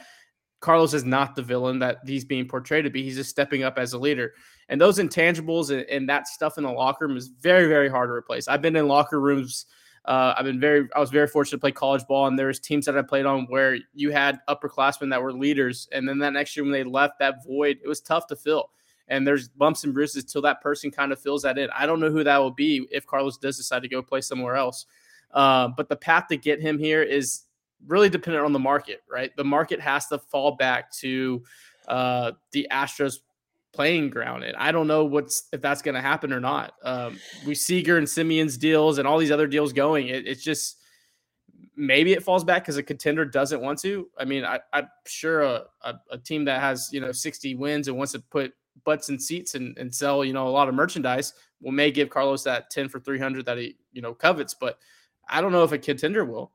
Carlos 0.60 0.92
is 0.92 1.04
not 1.04 1.34
the 1.34 1.42
villain 1.42 1.78
that 1.78 1.98
he's 2.06 2.24
being 2.24 2.46
portrayed 2.46 2.84
to 2.84 2.90
be. 2.90 3.02
He's 3.02 3.16
just 3.16 3.30
stepping 3.30 3.62
up 3.62 3.78
as 3.78 3.94
a 3.94 3.98
leader. 3.98 4.34
And 4.68 4.80
those 4.80 4.98
intangibles 4.98 5.70
and, 5.70 5.82
and 5.88 6.08
that 6.08 6.28
stuff 6.28 6.58
in 6.58 6.64
the 6.64 6.70
locker 6.70 7.06
room 7.06 7.16
is 7.16 7.28
very, 7.28 7.66
very 7.66 7.88
hard 7.88 8.08
to 8.08 8.12
replace. 8.12 8.46
I've 8.46 8.62
been 8.62 8.76
in 8.76 8.86
locker 8.86 9.20
rooms. 9.20 9.66
Uh, 10.04 10.34
I've 10.36 10.44
been 10.44 10.60
very, 10.60 10.88
I 10.94 11.00
was 11.00 11.10
very 11.10 11.26
fortunate 11.26 11.58
to 11.58 11.60
play 11.60 11.72
college 11.72 12.06
ball, 12.06 12.26
and 12.26 12.38
there's 12.38 12.58
teams 12.58 12.86
that 12.86 12.96
I 12.96 13.02
played 13.02 13.26
on 13.26 13.46
where 13.48 13.78
you 13.92 14.10
had 14.10 14.40
upperclassmen 14.48 15.10
that 15.10 15.22
were 15.22 15.32
leaders, 15.32 15.88
and 15.92 16.08
then 16.08 16.18
that 16.20 16.32
next 16.32 16.56
year 16.56 16.64
when 16.64 16.72
they 16.72 16.84
left, 16.84 17.18
that 17.18 17.44
void 17.46 17.78
it 17.84 17.88
was 17.88 18.00
tough 18.00 18.26
to 18.28 18.36
fill 18.36 18.70
and 19.10 19.26
there's 19.26 19.48
bumps 19.48 19.84
and 19.84 19.92
bruises 19.92 20.24
till 20.24 20.40
that 20.42 20.62
person 20.62 20.90
kind 20.90 21.12
of 21.12 21.20
fills 21.20 21.42
that 21.42 21.58
in. 21.58 21.68
I 21.70 21.84
don't 21.84 22.00
know 22.00 22.10
who 22.10 22.24
that 22.24 22.38
will 22.38 22.52
be 22.52 22.86
if 22.90 23.06
Carlos 23.06 23.36
does 23.36 23.56
decide 23.56 23.82
to 23.82 23.88
go 23.88 24.00
play 24.00 24.20
somewhere 24.20 24.54
else. 24.56 24.86
Uh, 25.32 25.68
but 25.68 25.88
the 25.88 25.96
path 25.96 26.28
to 26.28 26.36
get 26.36 26.60
him 26.60 26.78
here 26.78 27.02
is 27.02 27.42
really 27.86 28.08
dependent 28.08 28.44
on 28.44 28.52
the 28.52 28.58
market, 28.58 29.02
right? 29.10 29.34
The 29.36 29.44
market 29.44 29.80
has 29.80 30.06
to 30.08 30.18
fall 30.18 30.52
back 30.52 30.92
to 30.94 31.42
uh, 31.88 32.32
the 32.52 32.68
Astros 32.70 33.18
playing 33.72 34.10
ground. 34.10 34.44
And 34.44 34.56
I 34.56 34.72
don't 34.72 34.86
know 34.86 35.04
what's 35.04 35.48
if 35.52 35.60
that's 35.60 35.82
going 35.82 35.94
to 35.94 36.00
happen 36.00 36.32
or 36.32 36.40
not. 36.40 36.74
Um, 36.82 37.18
we 37.46 37.54
Seager 37.54 37.98
and 37.98 38.06
Semien's 38.06 38.56
deals 38.56 38.98
and 38.98 39.06
all 39.06 39.18
these 39.18 39.30
other 39.30 39.46
deals 39.46 39.72
going. 39.72 40.08
It, 40.08 40.26
it's 40.26 40.42
just 40.42 40.76
maybe 41.76 42.12
it 42.12 42.22
falls 42.22 42.44
back 42.44 42.62
because 42.62 42.76
a 42.76 42.82
contender 42.82 43.24
doesn't 43.24 43.60
want 43.60 43.80
to. 43.80 44.08
I 44.18 44.24
mean, 44.24 44.44
I, 44.44 44.60
am 44.72 44.88
sure 45.06 45.42
a, 45.42 45.64
a, 45.82 45.94
a, 46.12 46.18
team 46.18 46.44
that 46.46 46.60
has 46.60 46.90
you 46.92 47.00
know 47.00 47.12
60 47.12 47.54
wins 47.54 47.88
and 47.88 47.96
wants 47.96 48.12
to 48.12 48.20
put 48.20 48.52
butts 48.84 49.08
and 49.08 49.20
seats 49.20 49.54
and, 49.54 49.76
and 49.78 49.94
sell, 49.94 50.24
you 50.24 50.32
know, 50.32 50.48
a 50.48 50.50
lot 50.50 50.68
of 50.68 50.74
merchandise, 50.74 51.34
will 51.60 51.72
may 51.72 51.90
give 51.90 52.10
Carlos 52.10 52.42
that 52.44 52.70
10 52.70 52.88
for 52.88 53.00
300 53.00 53.44
that 53.46 53.58
he, 53.58 53.76
you 53.92 54.02
know, 54.02 54.14
covets. 54.14 54.54
But 54.54 54.78
I 55.28 55.40
don't 55.40 55.52
know 55.52 55.64
if 55.64 55.72
a 55.72 55.78
contender 55.78 56.24
will. 56.24 56.52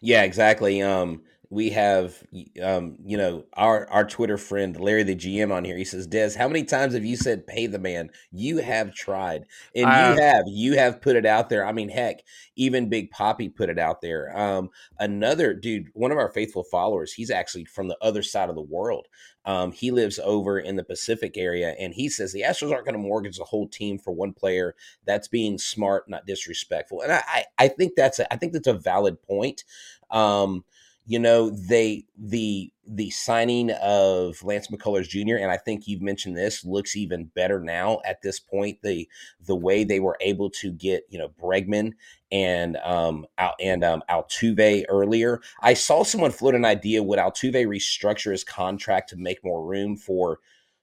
Yeah, 0.00 0.22
exactly. 0.22 0.82
Um, 0.82 1.22
we 1.52 1.70
have 1.70 2.22
um, 2.62 2.96
you 3.04 3.16
know 3.16 3.44
our 3.54 3.88
our 3.90 4.06
Twitter 4.06 4.38
friend 4.38 4.78
Larry 4.78 5.02
the 5.02 5.16
GM 5.16 5.52
on 5.52 5.64
here. 5.64 5.76
He 5.76 5.84
says, 5.84 6.06
"Des, 6.06 6.38
how 6.38 6.46
many 6.46 6.62
times 6.62 6.94
have 6.94 7.04
you 7.04 7.16
said 7.16 7.46
pay 7.46 7.66
the 7.66 7.78
man? 7.78 8.10
You 8.30 8.58
have 8.58 8.94
tried, 8.94 9.46
and 9.74 9.86
uh, 9.86 10.14
you 10.14 10.22
have 10.22 10.44
you 10.46 10.72
have 10.78 11.02
put 11.02 11.16
it 11.16 11.26
out 11.26 11.48
there. 11.48 11.66
I 11.66 11.72
mean, 11.72 11.88
heck, 11.88 12.20
even 12.54 12.88
Big 12.88 13.10
Poppy 13.10 13.48
put 13.48 13.68
it 13.68 13.80
out 13.80 14.00
there. 14.00 14.36
Um, 14.38 14.70
another 15.00 15.52
dude, 15.52 15.88
one 15.92 16.12
of 16.12 16.18
our 16.18 16.30
faithful 16.30 16.62
followers, 16.62 17.12
he's 17.12 17.32
actually 17.32 17.64
from 17.64 17.88
the 17.88 17.98
other 18.00 18.22
side 18.22 18.48
of 18.48 18.54
the 18.54 18.62
world. 18.62 19.08
Um, 19.44 19.72
he 19.72 19.90
lives 19.90 20.20
over 20.22 20.60
in 20.60 20.76
the 20.76 20.84
Pacific 20.84 21.36
area, 21.36 21.74
and 21.80 21.92
he 21.92 22.08
says 22.08 22.32
the 22.32 22.42
Astros 22.42 22.72
aren't 22.72 22.84
going 22.84 22.94
to 22.94 22.98
mortgage 22.98 23.38
the 23.38 23.44
whole 23.44 23.66
team 23.66 23.98
for 23.98 24.12
one 24.12 24.34
player. 24.34 24.76
That's 25.04 25.26
being 25.26 25.58
smart, 25.58 26.08
not 26.08 26.26
disrespectful. 26.26 27.00
And 27.00 27.10
I, 27.10 27.22
I, 27.26 27.44
I 27.58 27.68
think 27.68 27.94
that's 27.96 28.20
a, 28.20 28.32
I 28.32 28.36
think 28.36 28.52
that's 28.52 28.68
a 28.68 28.74
valid 28.74 29.20
point. 29.22 29.64
Um, 30.12 30.64
you 31.10 31.18
know, 31.18 31.50
they 31.50 32.04
the 32.16 32.72
the 32.86 33.10
signing 33.10 33.72
of 33.82 34.44
Lance 34.44 34.68
McCullers 34.68 35.08
Jr. 35.08 35.42
and 35.42 35.50
I 35.50 35.56
think 35.56 35.88
you've 35.88 36.00
mentioned 36.00 36.36
this 36.36 36.64
looks 36.64 36.94
even 36.94 37.24
better 37.34 37.58
now 37.58 37.98
at 38.04 38.22
this 38.22 38.38
point. 38.38 38.78
The 38.84 39.08
the 39.44 39.56
way 39.56 39.82
they 39.82 39.98
were 39.98 40.16
able 40.20 40.50
to 40.50 40.70
get 40.70 41.02
you 41.08 41.18
know 41.18 41.30
Bregman 41.30 41.94
and 42.30 42.76
um 42.84 43.26
out 43.38 43.54
and 43.60 43.82
um 43.82 44.04
Altuve 44.08 44.84
earlier. 44.88 45.40
I 45.60 45.74
saw 45.74 46.04
someone 46.04 46.30
float 46.30 46.54
an 46.54 46.64
idea 46.64 47.02
would 47.02 47.18
Altuve 47.18 47.66
restructure 47.66 48.30
his 48.30 48.44
contract 48.44 49.08
to 49.08 49.16
make 49.16 49.42
more 49.42 49.66
room 49.66 49.96
for 49.96 50.38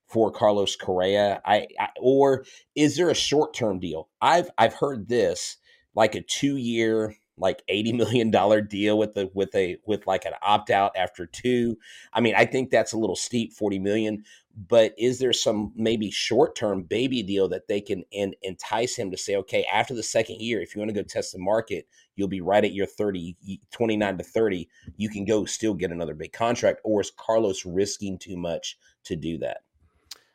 for 0.09 0.29
Carlos 0.29 0.75
Correa? 0.75 1.41
I, 1.45 1.67
I 1.79 1.87
or 2.01 2.43
is 2.75 2.97
there 2.97 3.09
a 3.09 3.15
short 3.15 3.53
term 3.53 3.79
deal? 3.79 4.09
I've 4.21 4.49
I've 4.57 4.73
heard 4.73 5.07
this 5.07 5.55
like 5.95 6.15
a 6.15 6.21
two 6.21 6.57
year 6.57 7.15
like 7.37 7.63
80 7.67 7.93
million 7.93 8.31
dollar 8.31 8.61
deal 8.61 8.97
with 8.97 9.13
the 9.13 9.29
with 9.33 9.53
a 9.55 9.77
with 9.85 10.07
like 10.07 10.25
an 10.25 10.33
opt 10.41 10.69
out 10.69 10.91
after 10.95 11.25
two. 11.25 11.77
I 12.13 12.21
mean 12.21 12.35
i 12.35 12.45
think 12.45 12.69
that's 12.69 12.93
a 12.93 12.97
little 12.97 13.15
steep 13.15 13.53
40 13.53 13.79
million 13.79 14.23
but 14.57 14.93
is 14.97 15.19
there 15.19 15.33
some 15.33 15.71
maybe 15.75 16.09
short 16.09 16.55
term 16.55 16.81
baby 16.81 17.21
deal 17.21 17.47
that 17.49 17.67
they 17.67 17.79
can 17.79 18.03
in, 18.11 18.33
entice 18.41 18.95
him 18.95 19.11
to 19.11 19.17
say 19.17 19.35
okay 19.35 19.65
after 19.71 19.93
the 19.93 20.03
second 20.03 20.41
year 20.41 20.61
if 20.61 20.75
you 20.75 20.79
want 20.79 20.89
to 20.89 20.95
go 20.95 21.03
test 21.03 21.31
the 21.31 21.39
market 21.39 21.87
you'll 22.15 22.27
be 22.27 22.41
right 22.41 22.65
at 22.65 22.73
your 22.73 22.87
30 22.87 23.35
29 23.71 24.17
to 24.17 24.23
30 24.23 24.67
you 24.97 25.09
can 25.09 25.25
go 25.25 25.45
still 25.45 25.73
get 25.73 25.91
another 25.91 26.15
big 26.15 26.33
contract 26.33 26.81
or 26.83 27.01
is 27.01 27.11
carlos 27.15 27.65
risking 27.65 28.17
too 28.17 28.37
much 28.37 28.77
to 29.03 29.15
do 29.15 29.37
that? 29.37 29.59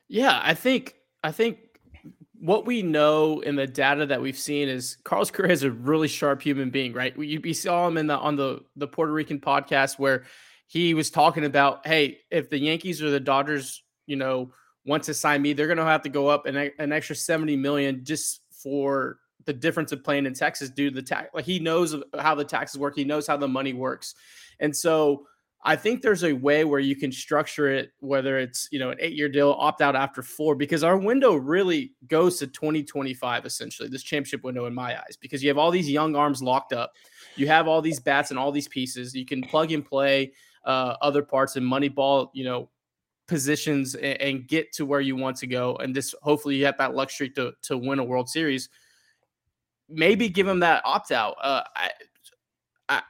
Yeah 0.09 0.40
i 0.42 0.54
think 0.54 0.94
i 1.25 1.32
think 1.32 1.59
what 2.42 2.66
we 2.66 2.82
know 2.82 3.38
in 3.38 3.54
the 3.54 3.68
data 3.68 4.04
that 4.04 4.20
we've 4.20 4.37
seen 4.37 4.68
is 4.68 4.99
Carlos 5.04 5.30
Correa 5.30 5.52
is 5.52 5.62
a 5.62 5.70
really 5.70 6.08
sharp 6.08 6.42
human 6.42 6.70
being, 6.70 6.92
right? 6.92 7.16
We, 7.16 7.52
saw 7.52 7.87
him 7.87 7.96
in 7.96 8.08
the 8.08 8.18
on 8.18 8.34
the 8.34 8.64
the 8.75 8.88
Puerto 8.88 9.12
Rican 9.12 9.38
podcast 9.38 9.96
where 9.96 10.25
he 10.66 10.92
was 10.92 11.08
talking 11.08 11.44
about, 11.44 11.87
hey, 11.87 12.18
if 12.32 12.50
the 12.50 12.58
Yankees 12.58 13.00
or 13.00 13.11
the 13.11 13.20
Dodgers, 13.20 13.84
you 14.06 14.16
know, 14.16 14.50
want 14.84 15.04
to 15.04 15.14
sign 15.14 15.40
me, 15.40 15.52
they're 15.52 15.68
going 15.68 15.78
to 15.78 15.84
have 15.84 16.02
to 16.02 16.08
go 16.08 16.26
up 16.26 16.46
an, 16.46 16.72
an 16.80 16.90
extra 16.90 17.14
70 17.14 17.54
million 17.56 18.04
just 18.04 18.40
for 18.50 19.18
the 19.44 19.52
difference 19.52 19.92
of 19.92 20.02
playing 20.02 20.26
in 20.26 20.34
Texas 20.34 20.68
due 20.68 20.90
to 20.90 20.94
the 20.96 21.02
tax. 21.02 21.28
Like 21.32 21.44
he 21.44 21.61
knows 21.61 21.94
how 22.18 22.34
the 22.34 22.44
taxes 22.44 22.76
work, 22.76 22.96
he 22.96 23.04
knows 23.04 23.25
how 23.25 23.37
the 23.37 23.46
money 23.46 23.72
works. 23.72 24.16
And 24.58 24.76
so 24.76 25.26
I 25.64 25.76
think 25.76 26.02
there's 26.02 26.25
a 26.25 26.33
way 26.33 26.64
where 26.64 26.81
you 26.81 26.97
can 26.97 27.12
structure 27.12 27.69
it, 27.69 27.92
whether 28.00 28.38
it's 28.38 28.69
you 28.73 28.81
know 28.81 28.90
an 28.90 28.99
eight 29.00 29.12
year 29.12 29.28
deal, 29.28 29.52
opt 29.59 29.81
out 29.81 29.95
after 29.95 30.23
four, 30.23 30.57
because 30.57 30.83
our 30.83 30.97
window 30.97 31.37
really 31.37 31.92
goes 32.09 32.38
to 32.38 32.49
2025 32.49 33.47
essentially, 33.47 33.88
this 33.88 34.02
championship 34.02 34.42
window 34.42 34.66
in 34.66 34.75
my 34.75 34.99
eyes, 34.99 35.16
because 35.21 35.42
you 35.42 35.49
have 35.49 35.59
all 35.59 35.71
these 35.71 35.88
young 35.88 36.16
arms 36.16 36.42
locked 36.42 36.73
up, 36.73 36.92
you 37.37 37.47
have 37.47 37.69
all 37.69 37.81
these 37.81 38.00
bats 38.00 38.31
and 38.31 38.38
all 38.38 38.50
these 38.50 38.69
pieces, 38.69 39.14
you 39.14 39.25
can 39.25 39.40
plug 39.42 39.71
and 39.71 39.85
play 39.85 40.33
uh, 40.64 40.97
other 41.00 41.23
parts 41.23 41.54
and 41.54 41.64
Moneyball, 41.64 42.31
you 42.33 42.45
know, 42.45 42.69
positions 43.28 43.95
and, 43.95 44.21
and, 44.21 44.49
get 44.49 44.73
to 44.73 44.85
where 44.85 45.00
you 45.00 45.14
want 45.14 45.37
to 45.37 45.47
go, 45.47 45.76
and 45.76 45.95
this 45.95 46.12
hopefully 46.23 46.57
you 46.57 46.64
have 46.64 46.78
that 46.78 46.95
luxury 46.95 47.31
to 47.31 47.52
to 47.62 47.78
win 47.78 48.00
a 48.00 48.04
World 48.04 48.28
Series. 48.28 48.69
Maybe 49.88 50.28
give 50.28 50.49
him 50.49 50.61
that 50.61 50.83
opt 50.85 51.12
out. 51.12 51.37
Uh, 51.40 51.62
I, 51.76 51.90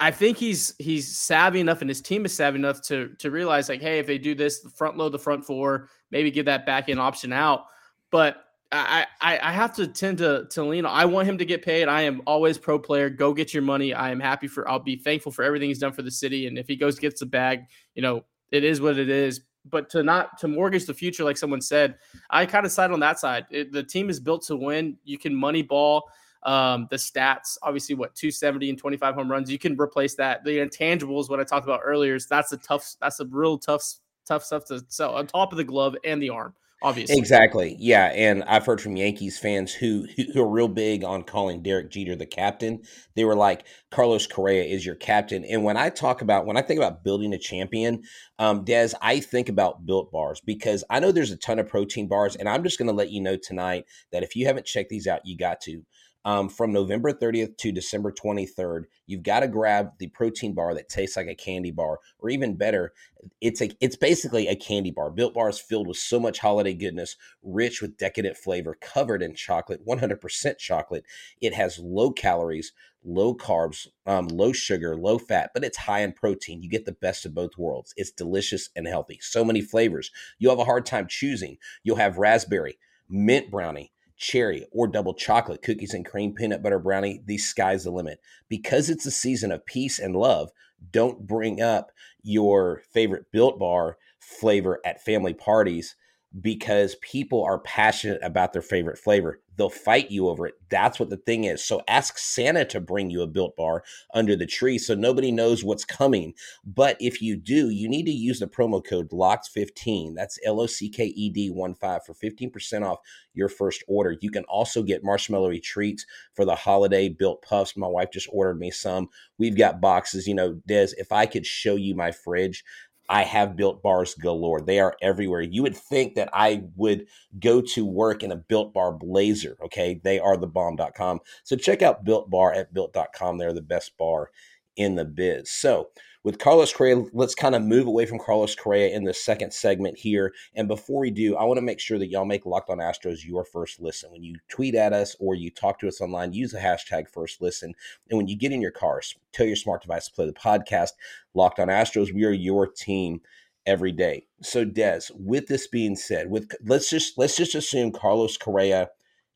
I 0.01 0.11
think 0.11 0.37
he's 0.37 0.75
he's 0.79 1.17
savvy 1.17 1.61
enough, 1.61 1.81
and 1.81 1.89
his 1.89 2.01
team 2.01 2.25
is 2.25 2.35
savvy 2.35 2.59
enough 2.59 2.83
to 2.83 3.09
to 3.19 3.31
realize 3.31 3.69
like, 3.69 3.81
hey, 3.81 3.99
if 3.99 4.07
they 4.07 4.19
do 4.19 4.35
this, 4.35 4.61
front 4.77 4.97
load 4.97 5.11
the 5.11 5.19
front 5.19 5.45
four, 5.45 5.89
maybe 6.11 6.31
give 6.31 6.47
that 6.47 6.67
back 6.67 6.89
end 6.89 7.01
option 7.01 7.33
out. 7.33 7.65
But 8.11 8.45
I, 8.71 9.07
I 9.21 9.39
I 9.39 9.53
have 9.53 9.75
to 9.77 9.87
tend 9.87 10.19
to 10.19 10.47
to 10.51 10.65
lean. 10.65 10.85
I 10.85 11.05
want 11.05 11.29
him 11.29 11.39
to 11.39 11.45
get 11.45 11.62
paid. 11.62 11.89
I 11.89 12.03
am 12.03 12.23
always 12.27 12.59
pro 12.59 12.79
player. 12.79 13.09
Go 13.11 13.33
get 13.33 13.55
your 13.55 13.62
money. 13.62 13.95
I 13.95 14.11
am 14.11 14.21
happy 14.21 14.47
for. 14.47 14.69
I'll 14.69 14.79
be 14.79 14.97
thankful 14.97 15.33
for 15.33 15.43
everything 15.43 15.69
he's 15.69 15.79
done 15.79 15.93
for 15.93 16.03
the 16.03 16.11
city. 16.11 16.47
And 16.47 16.59
if 16.59 16.67
he 16.67 16.77
goes 16.77 16.99
gets 16.99 17.21
the 17.21 17.27
bag, 17.27 17.65
you 17.95 18.03
know, 18.03 18.25
it 18.51 18.65
is 18.65 18.81
what 18.81 18.99
it 18.99 19.09
is. 19.09 19.41
But 19.65 19.89
to 19.91 20.03
not 20.03 20.39
to 20.39 20.49
mortgage 20.49 20.87
the 20.87 20.95
future, 20.95 21.25
like 21.25 21.37
someone 21.37 21.61
said, 21.61 21.97
I 22.31 22.47
kind 22.47 22.67
of 22.67 22.73
side 22.73 22.91
on 22.91 23.01
that 23.01 23.19
side. 23.19 23.47
It, 23.51 23.73
the 23.73 23.83
team 23.83 24.11
is 24.11 24.21
built 24.21 24.45
to 24.47 24.57
win. 24.57 24.97
You 25.05 25.19
can 25.19 25.35
money 25.35 25.62
ball 25.62 26.11
um, 26.45 26.89
the 26.91 26.97
stats, 26.97 27.57
obviously, 27.63 27.95
what 27.95 28.15
270 28.15 28.71
and 28.71 28.79
25 28.79 29.15
home 29.15 29.31
runs, 29.31 29.51
you 29.51 29.59
can 29.59 29.77
replace 29.81 30.15
that. 30.17 30.45
The 30.45 30.59
intangibles, 30.59 31.31
what 31.31 31.41
I 31.41 31.45
talked 31.45 31.67
about 31.67 31.81
earlier, 31.85 32.15
is 32.15 32.27
that's 32.27 32.53
a 32.53 32.57
tough, 32.57 32.95
that's 33.01 33.21
a 33.21 33.27
real 33.27 33.59
tough, 33.59 33.85
tough 34.27 34.45
stuff 34.45 34.65
to 34.67 34.85
sell 34.89 35.15
on 35.15 35.27
top 35.27 35.53
of 35.53 35.59
the 35.59 35.65
glove 35.65 35.97
and 36.05 36.23
the 36.23 36.31
arm. 36.31 36.55
Obviously. 36.85 37.17
Exactly. 37.17 37.77
Yeah. 37.79 38.07
And 38.07 38.43
I've 38.43 38.67
heard 38.67 38.81
from 38.81 38.97
Yankees 38.97 39.39
fans 39.39 39.73
who, 39.73 40.07
who 40.35 40.43
are 40.43 40.49
real 40.49 40.67
big 40.67 41.05
on 41.05 41.23
calling 41.23 41.63
Derek 41.63 41.91
Jeter 41.91 42.17
the 42.17 42.27
captain. 42.27 42.83
They 43.15 43.25
were 43.25 43.37
like, 43.37 43.65
Carlos 43.93 44.27
Correa 44.27 44.65
is 44.65 44.85
your 44.85 44.97
captain. 44.97 45.45
And 45.45 45.63
when 45.63 45.77
I 45.77 45.91
talk 45.91 46.23
about, 46.23 46.45
when 46.45 46.57
I 46.57 46.63
think 46.63 46.79
about 46.79 47.05
building 47.05 47.33
a 47.33 47.39
champion, 47.39 48.03
um, 48.41 48.65
Des, 48.65 48.91
I 49.01 49.21
think 49.21 49.49
about 49.49 49.87
built 49.87 50.11
bars 50.11 50.41
because 50.45 50.83
I 50.91 50.99
know 50.99 51.13
there's 51.13 51.31
a 51.31 51.37
ton 51.37 51.61
of 51.61 51.69
protein 51.69 52.09
bars. 52.09 52.35
And 52.35 52.49
I'm 52.49 52.65
just 52.65 52.79
going 52.79 52.89
to 52.89 52.95
let 52.95 53.11
you 53.11 53.21
know 53.21 53.37
tonight 53.37 53.85
that 54.11 54.25
if 54.25 54.35
you 54.35 54.47
haven't 54.47 54.67
checked 54.67 54.91
these 54.91 55.07
out, 55.07 55.25
you 55.25 55.37
got 55.37 55.61
to 55.63 55.85
um, 56.25 56.49
from 56.49 56.73
November 56.73 57.12
30th 57.12 57.57
to 57.59 57.73
December 57.73 58.12
23rd. 58.12 58.85
You've 59.07 59.23
got 59.23 59.41
to 59.41 59.49
grab 59.49 59.91
the 59.99 60.09
protein 60.09 60.55
bar 60.55 60.75
that 60.75 60.88
tastes 60.88 61.17
like 61.17 61.26
a 61.26 61.35
candy 61.35 61.71
bar, 61.71 61.99
or 62.19 62.31
even 62.31 62.57
better, 62.57 62.93
it's 63.41 63.61
a 63.61 63.71
it's 63.81 63.97
basically 63.97 64.49
a 64.49 64.57
candy 64.57 64.91
bar. 64.91 65.11
Built 65.11 65.35
Bar 65.35 65.49
is 65.49 65.59
filled 65.59 65.87
with 65.87 65.97
so 65.97 66.19
much 66.19 66.41
holiday 66.41 66.75
goodness, 66.75 67.17
rich 67.43 67.81
with 67.81 67.97
decadent 67.97 68.37
flavor, 68.37 68.76
covered 68.81 69.23
in 69.23 69.35
chocolate, 69.35 69.87
100% 69.87 70.59
chocolate. 70.59 71.05
It 71.41 71.55
has 71.55 71.79
low 71.79 72.11
calories, 72.11 72.73
low 73.05 73.35
carbs, 73.35 73.87
um, 74.07 74.29
low 74.29 74.52
sugar, 74.52 74.97
low 74.97 75.19
fat, 75.19 75.50
but 75.55 75.64
it's 75.64 75.79
high 75.79 76.00
in 76.00 76.12
protein. 76.12 76.62
You 76.62 76.69
get 76.69 76.85
the 76.85 76.93
best 76.93 77.25
of 77.25 77.35
both 77.35 77.57
worlds. 77.57 77.95
It's 77.97 78.11
delicious 78.11 78.71
and 78.75 78.87
healthy. 78.87 79.19
So 79.21 79.45
many 79.45 79.61
flavors. 79.61 80.11
You'll 80.38 80.52
have 80.52 80.61
a 80.61 80.64
hard 80.64 80.87
time 80.87 81.07
choosing. 81.09 81.59
You'll 81.85 81.97
have 81.97 82.19
raspberry, 82.19 82.79
mint 83.09 83.50
brownie 83.50 83.92
cherry, 84.23 84.64
or 84.71 84.87
double 84.87 85.12
chocolate 85.12 85.61
cookies 85.61 85.93
and 85.93 86.07
cream 86.07 86.33
peanut 86.33 86.62
butter 86.62 86.79
brownie, 86.79 87.21
the 87.26 87.37
sky's 87.37 87.85
the 87.85 87.91
limit. 87.91 88.21
Because 88.49 88.88
it's 88.88 89.05
a 89.05 89.11
season 89.11 89.52
of 89.52 89.67
peace 89.67 89.99
and 89.99 90.17
love, 90.17 90.50
don't 90.93 91.26
bring 91.26 91.61
up 91.61 91.91
your 92.23 92.83
favorite 92.93 93.26
built 93.33 93.59
bar 93.59 93.99
flavor 94.21 94.81
at 94.87 95.05
family 95.05 95.35
parties 95.35 95.97
because 96.41 96.97
people 96.97 97.45
are 97.45 97.59
passionate 97.59 98.21
about 98.23 98.53
their 98.53 98.62
favorite 98.62 98.99
flavor. 98.99 99.41
They'll 99.57 99.69
fight 99.69 100.11
you 100.11 100.29
over 100.29 100.47
it. 100.47 100.55
That's 100.71 100.99
what 100.99 101.11
the 101.11 101.19
thing 101.19 101.45
is. 101.45 101.62
So 101.62 101.83
ask 101.87 102.17
Santa 102.17 102.65
to 102.67 102.81
bring 102.81 103.11
you 103.11 103.21
a 103.21 103.27
built 103.27 103.55
bar 103.55 103.85
under 104.15 104.35
the 104.35 104.47
tree 104.47 104.79
so 104.79 104.95
nobody 104.95 105.31
knows 105.31 105.62
what's 105.62 105.85
coming. 105.85 106.33
But 106.65 106.97
if 107.01 107.21
you 107.21 107.37
do, 107.37 107.69
you 107.69 107.87
need 107.87 108.07
to 108.07 108.12
use 108.12 108.41
the 108.41 108.47
promo 108.47 108.83
code 108.83 109.11
LOCKED15. 109.11 110.15
That's 110.15 110.39
L 110.47 110.61
O 110.61 110.67
C 110.67 110.89
K 110.89 111.05
E 111.05 111.29
D 111.29 111.51
1 111.51 111.75
5 111.75 112.01
for 112.07 112.15
15% 112.15 112.83
off 112.83 113.01
your 113.35 113.51
first 113.51 113.85
order. 113.87 114.17
You 114.23 114.31
can 114.31 114.45
also 114.45 114.83
get 114.83 115.05
marshmallow 115.05 115.53
treats 115.62 116.07
for 116.35 116.47
the 116.47 116.55
holiday 116.55 117.11
built 117.11 117.43
puffs. 117.43 117.77
My 117.77 117.87
wife 117.87 118.11
just 118.11 118.29
ordered 118.33 118.59
me 118.59 118.71
some. 118.71 119.09
We've 119.37 119.57
got 119.57 119.83
boxes. 119.83 120.27
You 120.27 120.35
know, 120.35 120.55
Des, 120.67 120.89
if 120.97 121.12
I 121.12 121.27
could 121.27 121.45
show 121.45 121.77
you 121.77 121.95
my 121.95 122.11
fridge, 122.11 122.65
I 123.12 123.25
have 123.25 123.57
built 123.57 123.83
bars 123.83 124.14
galore. 124.14 124.62
They 124.62 124.81
are 124.81 124.97
everywhere. 125.02 125.42
You 125.42 125.62
would 125.64 125.76
think 125.76 126.14
that 126.14 126.31
I 126.33 126.64
would 126.76 127.07
go 127.38 127.61
to 127.61 127.85
work 127.85 128.23
in 128.23 128.33
a 128.33 128.37
built 128.37 128.73
bar 128.73 128.90
blazer. 128.90 129.59
Okay. 129.62 130.00
They 130.02 130.19
are 130.19 130.38
the 130.38 130.47
bomb.com. 130.47 131.21
So 131.45 131.54
check 131.54 131.83
out 131.83 132.04
built 132.04 132.31
bar 132.31 132.54
at 132.54 132.73
built.com. 132.73 133.37
They're 133.37 133.52
the 133.52 133.61
best 133.61 133.99
bar 133.99 134.31
in 134.76 134.95
the 134.95 135.04
biz. 135.04 135.50
So 135.50 135.90
with 136.25 136.38
Carlos 136.38 136.73
Correa, 136.73 137.05
let's 137.12 137.35
kind 137.35 137.55
of 137.55 137.62
move 137.62 137.87
away 137.87 138.07
from 138.07 138.19
Carlos 138.19 138.55
Correa 138.55 138.95
in 138.95 139.05
the 139.05 139.14
second 139.14 139.52
segment 139.52 139.99
here. 139.99 140.33
And 140.55 140.69
before 140.69 141.00
we 141.00 141.11
do, 141.11 141.37
I 141.37 141.45
want 141.45 141.59
to 141.59 141.62
make 141.62 141.81
sure 141.81 141.99
that 141.99 142.09
y'all 142.09 142.25
make 142.25 142.47
Locked 142.47 142.71
On 142.71 142.79
Astros 142.79 143.25
your 143.25 143.45
first 143.45 143.81
listen. 143.81 144.12
When 144.12 144.23
you 144.23 144.37
tweet 144.49 144.75
at 144.75 144.93
us 144.93 145.17
or 145.19 145.35
you 145.35 145.50
talk 145.50 145.81
to 145.81 145.88
us 145.88 146.00
online, 146.00 146.33
use 146.33 146.52
the 146.52 146.59
hashtag 146.59 147.09
first 147.09 147.43
listen. 147.43 147.75
And 148.09 148.17
when 148.17 148.29
you 148.29 148.37
get 148.37 148.52
in 148.52 148.62
your 148.62 148.71
cars, 148.71 149.17
tell 149.33 149.47
your 149.47 149.57
smart 149.57 149.83
device 149.83 150.07
to 150.07 150.14
play 150.14 150.26
the 150.26 150.33
podcast. 150.33 150.91
Locked 151.35 151.59
On 151.59 151.69
Astros, 151.69 152.14
we 152.14 152.25
are 152.25 152.33
your 152.33 152.69
team 152.69 153.21
every 153.67 153.93
day. 153.93 154.26
So 154.43 154.64
Des, 154.64 155.02
with 155.14 155.49
this 155.49 155.67
being 155.67 155.97
said, 155.97 156.31
with 156.31 156.52
let's 156.64 156.91
just 156.91 157.19
let's 157.19 157.37
just 157.37 157.55
assume 157.55 157.91
Carlos 157.91 158.37
Correa 158.37 158.91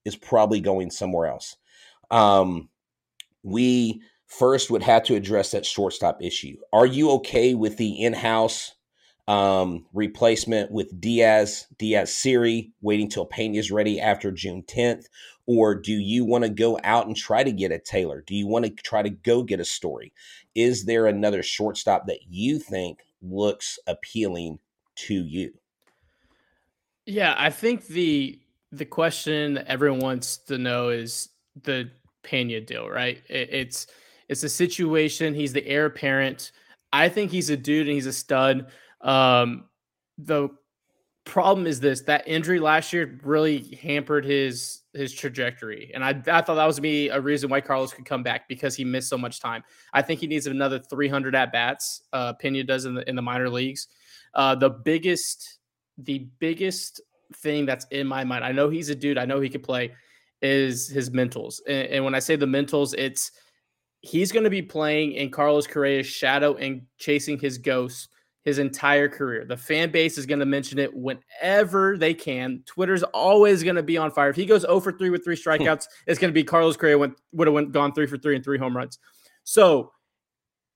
is 0.04 0.16
probably 0.16 0.60
going 0.60 0.90
somewhere 0.90 1.26
else. 1.26 1.56
Um, 2.12 2.68
we 3.42 4.02
first 4.26 4.70
would 4.70 4.82
have 4.82 5.04
to 5.04 5.14
address 5.14 5.52
that 5.52 5.66
shortstop 5.66 6.22
issue. 6.22 6.56
Are 6.72 6.86
you 6.86 7.10
okay 7.12 7.54
with 7.54 7.76
the 7.76 8.02
in-house 8.02 8.74
um, 9.28 9.86
replacement 9.92 10.70
with 10.70 11.00
Diaz, 11.00 11.66
Diaz 11.78 12.14
Siri, 12.14 12.72
waiting 12.80 13.08
till 13.08 13.26
Pena 13.26 13.58
is 13.58 13.70
ready 13.70 14.00
after 14.00 14.30
June 14.30 14.62
10th? 14.62 15.06
Or 15.46 15.74
do 15.74 15.92
you 15.92 16.24
want 16.24 16.44
to 16.44 16.50
go 16.50 16.78
out 16.82 17.06
and 17.06 17.16
try 17.16 17.44
to 17.44 17.52
get 17.52 17.70
a 17.70 17.78
Taylor? 17.78 18.22
Do 18.26 18.34
you 18.34 18.46
want 18.46 18.64
to 18.64 18.70
try 18.70 19.02
to 19.02 19.10
go 19.10 19.42
get 19.42 19.60
a 19.60 19.64
Story? 19.64 20.12
Is 20.54 20.84
there 20.84 21.06
another 21.06 21.42
shortstop 21.42 22.06
that 22.06 22.20
you 22.28 22.58
think 22.58 23.00
looks 23.22 23.78
appealing 23.86 24.58
to 24.96 25.14
you? 25.14 25.52
Yeah, 27.04 27.34
I 27.38 27.50
think 27.50 27.86
the 27.86 28.40
the 28.72 28.84
question 28.84 29.62
everyone 29.66 30.00
wants 30.00 30.38
to 30.38 30.58
know 30.58 30.88
is 30.88 31.28
the 31.62 31.90
Pena 32.24 32.60
deal, 32.60 32.88
right? 32.88 33.22
It, 33.28 33.48
it's 33.52 33.86
it's 34.28 34.42
a 34.42 34.48
situation. 34.48 35.34
He's 35.34 35.52
the 35.52 35.66
heir 35.66 35.86
apparent. 35.86 36.52
I 36.92 37.08
think 37.08 37.30
he's 37.30 37.50
a 37.50 37.56
dude 37.56 37.86
and 37.86 37.94
he's 37.94 38.06
a 38.06 38.12
stud. 38.12 38.70
Um, 39.00 39.64
the 40.18 40.48
problem 41.24 41.66
is 41.66 41.80
this: 41.80 42.02
that 42.02 42.26
injury 42.26 42.58
last 42.58 42.92
year 42.92 43.18
really 43.22 43.76
hampered 43.82 44.24
his 44.24 44.82
his 44.94 45.12
trajectory, 45.12 45.90
and 45.94 46.02
I, 46.02 46.10
I 46.10 46.40
thought 46.40 46.54
that 46.54 46.66
was 46.66 46.80
me 46.80 47.08
a 47.08 47.20
reason 47.20 47.50
why 47.50 47.60
Carlos 47.60 47.92
could 47.92 48.06
come 48.06 48.22
back 48.22 48.48
because 48.48 48.74
he 48.74 48.84
missed 48.84 49.08
so 49.08 49.18
much 49.18 49.40
time. 49.40 49.62
I 49.92 50.02
think 50.02 50.20
he 50.20 50.26
needs 50.26 50.46
another 50.46 50.78
300 50.78 51.34
at 51.34 51.52
bats. 51.52 52.02
Uh, 52.12 52.32
Pena 52.32 52.64
does 52.64 52.86
in 52.86 52.94
the 52.94 53.08
in 53.08 53.16
the 53.16 53.22
minor 53.22 53.50
leagues. 53.50 53.88
Uh, 54.34 54.54
the 54.54 54.70
biggest 54.70 55.58
the 55.98 56.28
biggest 56.38 57.00
thing 57.36 57.66
that's 57.66 57.86
in 57.90 58.06
my 58.06 58.24
mind. 58.24 58.44
I 58.44 58.52
know 58.52 58.70
he's 58.70 58.90
a 58.90 58.94
dude. 58.94 59.18
I 59.18 59.24
know 59.24 59.40
he 59.40 59.50
could 59.50 59.62
play. 59.62 59.94
Is 60.42 60.86
his 60.86 61.10
mentals, 61.10 61.60
and, 61.66 61.88
and 61.88 62.04
when 62.04 62.14
I 62.14 62.18
say 62.18 62.36
the 62.36 62.46
mentals, 62.46 62.94
it's 62.96 63.32
he's 64.00 64.32
going 64.32 64.44
to 64.44 64.50
be 64.50 64.62
playing 64.62 65.12
in 65.12 65.30
Carlos 65.30 65.66
Correa's 65.66 66.06
shadow 66.06 66.54
and 66.54 66.82
chasing 66.98 67.38
his 67.38 67.58
ghost 67.58 68.08
his 68.46 68.60
entire 68.60 69.08
career. 69.08 69.44
The 69.44 69.56
fan 69.56 69.90
base 69.90 70.16
is 70.16 70.24
going 70.24 70.38
to 70.38 70.46
mention 70.46 70.78
it 70.78 70.94
whenever 70.94 71.98
they 71.98 72.14
can. 72.14 72.62
Twitter's 72.64 73.02
always 73.02 73.64
going 73.64 73.74
to 73.74 73.82
be 73.82 73.98
on 73.98 74.12
fire. 74.12 74.30
If 74.30 74.36
he 74.36 74.46
goes 74.46 74.60
0 74.60 74.78
for 74.78 74.92
3 74.92 75.10
with 75.10 75.24
three 75.24 75.36
hmm. 75.36 75.48
strikeouts, 75.48 75.86
it's 76.06 76.20
going 76.20 76.30
to 76.30 76.34
be 76.34 76.44
Carlos 76.44 76.76
Correa 76.76 76.96
went 76.96 77.20
would 77.32 77.48
have 77.48 77.54
went 77.54 77.72
gone 77.72 77.92
3 77.92 78.06
for 78.06 78.16
3 78.16 78.36
and 78.36 78.44
three 78.44 78.56
home 78.56 78.76
runs. 78.76 79.00
So, 79.42 79.90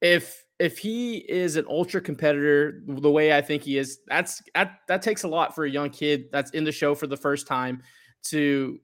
if 0.01 0.45
if 0.59 0.79
he 0.79 1.19
is 1.19 1.57
an 1.57 1.65
ultra 1.69 2.01
competitor 2.01 2.83
the 2.87 3.11
way 3.11 3.37
I 3.37 3.41
think 3.41 3.63
he 3.63 3.79
is, 3.79 4.01
that's 4.09 4.43
that 4.55 4.81
that 4.89 5.01
takes 5.01 5.23
a 5.23 5.29
lot 5.29 5.55
for 5.55 5.65
a 5.65 5.71
young 5.71 5.91
kid 5.91 6.25
that's 6.33 6.51
in 6.51 6.65
the 6.65 6.73
show 6.73 6.97
for 6.97 7.07
the 7.07 7.17
first 7.17 7.47
time 7.47 7.83
to 8.25 8.81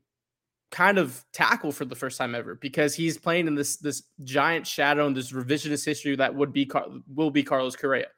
kind 0.71 0.99
of 0.99 1.25
tackle 1.33 1.73
for 1.73 1.85
the 1.85 1.95
first 1.95 2.19
time 2.19 2.35
ever 2.35 2.57
because 2.57 2.95
he's 2.95 3.19
playing 3.19 3.47
in 3.47 3.55
this 3.55 3.77
this 3.77 4.03
giant 4.25 4.67
shadow 4.67 5.07
and 5.07 5.17
this 5.17 5.33
revisionist 5.33 5.85
history 5.85 6.17
that 6.17 6.35
would 6.35 6.53
be 6.53 6.71
will 7.15 7.31
be 7.31 7.43
Carlos 7.43 7.77
Correa. 7.77 8.09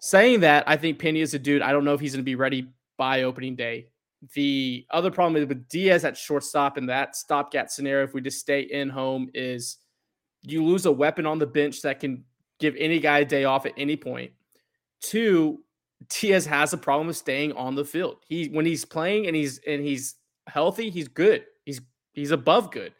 Saying 0.00 0.40
that, 0.40 0.64
I 0.66 0.76
think 0.76 0.98
Pena 0.98 1.18
is 1.18 1.34
a 1.34 1.38
dude. 1.38 1.62
I 1.62 1.72
don't 1.72 1.84
know 1.84 1.94
if 1.94 2.00
he's 2.00 2.12
going 2.12 2.22
to 2.22 2.24
be 2.24 2.36
ready 2.36 2.68
by 2.96 3.24
opening 3.24 3.54
day. 3.54 3.88
The 4.34 4.86
other 4.90 5.10
problem 5.10 5.34
with 5.34 5.68
Diaz 5.68 6.04
at 6.04 6.16
shortstop 6.16 6.78
in 6.78 6.86
that 6.86 7.16
stopgap 7.16 7.70
scenario, 7.70 8.04
if 8.04 8.14
we 8.14 8.20
just 8.20 8.38
stay 8.38 8.60
in 8.60 8.88
home, 8.88 9.30
is 9.34 9.78
you 10.42 10.64
lose 10.64 10.86
a 10.86 10.92
weapon 10.92 11.26
on 11.26 11.38
the 11.38 11.46
bench 11.46 11.82
that 11.82 12.00
can 12.00 12.24
give 12.58 12.74
any 12.78 13.00
guy 13.00 13.20
a 13.20 13.24
day 13.24 13.44
off 13.44 13.66
at 13.66 13.72
any 13.76 13.96
point. 13.96 14.32
Two, 15.00 15.64
Diaz 16.08 16.46
has 16.46 16.72
a 16.72 16.78
problem 16.78 17.06
with 17.08 17.16
staying 17.16 17.52
on 17.52 17.74
the 17.74 17.84
field. 17.84 18.16
He 18.26 18.48
when 18.48 18.64
he's 18.66 18.84
playing 18.84 19.26
and 19.26 19.36
he's 19.36 19.58
and 19.66 19.82
he's 19.82 20.14
healthy, 20.50 20.90
he's 20.90 21.08
good. 21.08 21.44
He's 21.64 21.80
he's 22.12 22.30
above 22.30 22.70
good. 22.70 22.92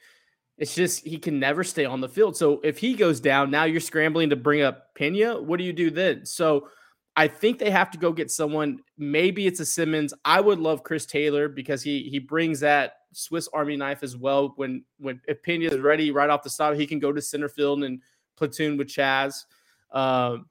It's 0.58 0.74
just 0.74 1.06
he 1.06 1.18
can 1.18 1.38
never 1.38 1.64
stay 1.64 1.84
on 1.84 2.00
the 2.00 2.08
field. 2.08 2.36
So 2.36 2.60
if 2.62 2.78
he 2.78 2.94
goes 2.94 3.18
down, 3.20 3.50
now 3.50 3.64
you're 3.64 3.80
scrambling 3.80 4.30
to 4.30 4.36
bring 4.36 4.62
up 4.62 4.94
Pena. 4.94 5.40
What 5.40 5.58
do 5.58 5.64
you 5.64 5.72
do 5.72 5.90
then? 5.90 6.26
So 6.26 6.68
I 7.16 7.28
think 7.28 7.58
they 7.58 7.70
have 7.70 7.90
to 7.92 7.98
go 7.98 8.12
get 8.12 8.30
someone. 8.30 8.80
Maybe 8.96 9.46
it's 9.46 9.60
a 9.60 9.66
Simmons. 9.66 10.14
I 10.24 10.40
would 10.40 10.58
love 10.58 10.84
Chris 10.84 11.06
Taylor 11.06 11.48
because 11.48 11.82
he 11.82 12.02
he 12.04 12.18
brings 12.18 12.60
that 12.60 12.94
Swiss 13.12 13.48
Army 13.52 13.76
knife 13.76 14.02
as 14.02 14.16
well. 14.16 14.52
When 14.56 14.84
when 14.98 15.20
if 15.26 15.42
Pena 15.42 15.66
is 15.66 15.80
ready 15.80 16.10
right 16.10 16.30
off 16.30 16.42
the 16.42 16.50
start, 16.50 16.76
he 16.76 16.86
can 16.86 16.98
go 16.98 17.12
to 17.12 17.22
center 17.22 17.48
field 17.48 17.82
and 17.82 18.00
platoon 18.36 18.76
with 18.76 18.88
Chas. 18.88 19.46
Um, 19.92 20.46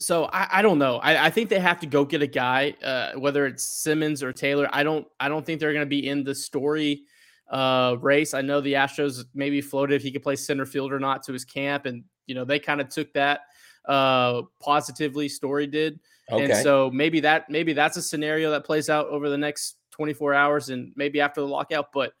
so 0.00 0.24
I, 0.32 0.48
I, 0.58 0.62
don't 0.62 0.78
know. 0.78 0.96
I, 0.96 1.26
I, 1.26 1.30
think 1.30 1.50
they 1.50 1.60
have 1.60 1.78
to 1.80 1.86
go 1.86 2.06
get 2.06 2.22
a 2.22 2.26
guy, 2.26 2.74
uh, 2.82 3.12
whether 3.18 3.44
it's 3.46 3.62
Simmons 3.62 4.22
or 4.22 4.32
Taylor. 4.32 4.66
I 4.72 4.82
don't 4.82 5.06
I 5.20 5.28
don't 5.28 5.44
think 5.44 5.60
they're 5.60 5.74
going 5.74 5.84
to 5.84 5.90
be 5.90 6.08
in 6.08 6.24
the 6.24 6.34
Story 6.34 7.02
uh, 7.50 7.96
race. 8.00 8.32
I 8.32 8.40
know 8.40 8.62
the 8.62 8.74
Astros 8.74 9.24
maybe 9.34 9.60
floated 9.60 9.94
if 9.94 10.02
he 10.02 10.10
could 10.10 10.22
play 10.22 10.36
center 10.36 10.64
field 10.64 10.90
or 10.90 10.98
not 10.98 11.22
to 11.24 11.32
his 11.32 11.44
camp, 11.44 11.84
and 11.84 12.02
you 12.26 12.34
know 12.34 12.46
they 12.46 12.58
kind 12.58 12.80
of 12.80 12.88
took 12.88 13.12
that 13.12 13.40
uh, 13.84 14.42
positively. 14.58 15.28
Story 15.28 15.66
did, 15.66 16.00
okay. 16.32 16.44
and 16.44 16.56
so 16.62 16.90
maybe 16.90 17.20
that 17.20 17.50
maybe 17.50 17.74
that's 17.74 17.98
a 17.98 18.02
scenario 18.02 18.50
that 18.52 18.64
plays 18.64 18.88
out 18.88 19.06
over 19.08 19.28
the 19.28 19.38
next 19.38 19.76
24 19.90 20.32
hours, 20.32 20.70
and 20.70 20.92
maybe 20.96 21.20
after 21.20 21.42
the 21.42 21.46
lockout. 21.46 21.92
But 21.92 22.14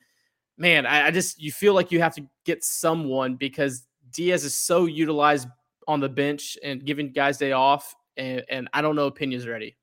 man, 0.58 0.84
I, 0.84 1.06
I 1.06 1.10
just 1.10 1.40
you 1.40 1.50
feel 1.50 1.72
like 1.72 1.90
you 1.90 2.00
have 2.00 2.14
to 2.16 2.26
get 2.44 2.62
someone 2.62 3.36
because 3.36 3.86
Diaz 4.12 4.44
is 4.44 4.54
so 4.54 4.84
utilized 4.84 5.48
on 5.90 6.00
the 6.00 6.08
bench 6.08 6.56
and 6.62 6.84
giving 6.84 7.12
guys 7.12 7.38
day 7.38 7.52
off, 7.52 7.94
and, 8.16 8.44
and 8.48 8.68
I 8.72 8.80
don't 8.80 8.96
know 8.96 9.10
Pena's 9.10 9.46
ready. 9.46 9.76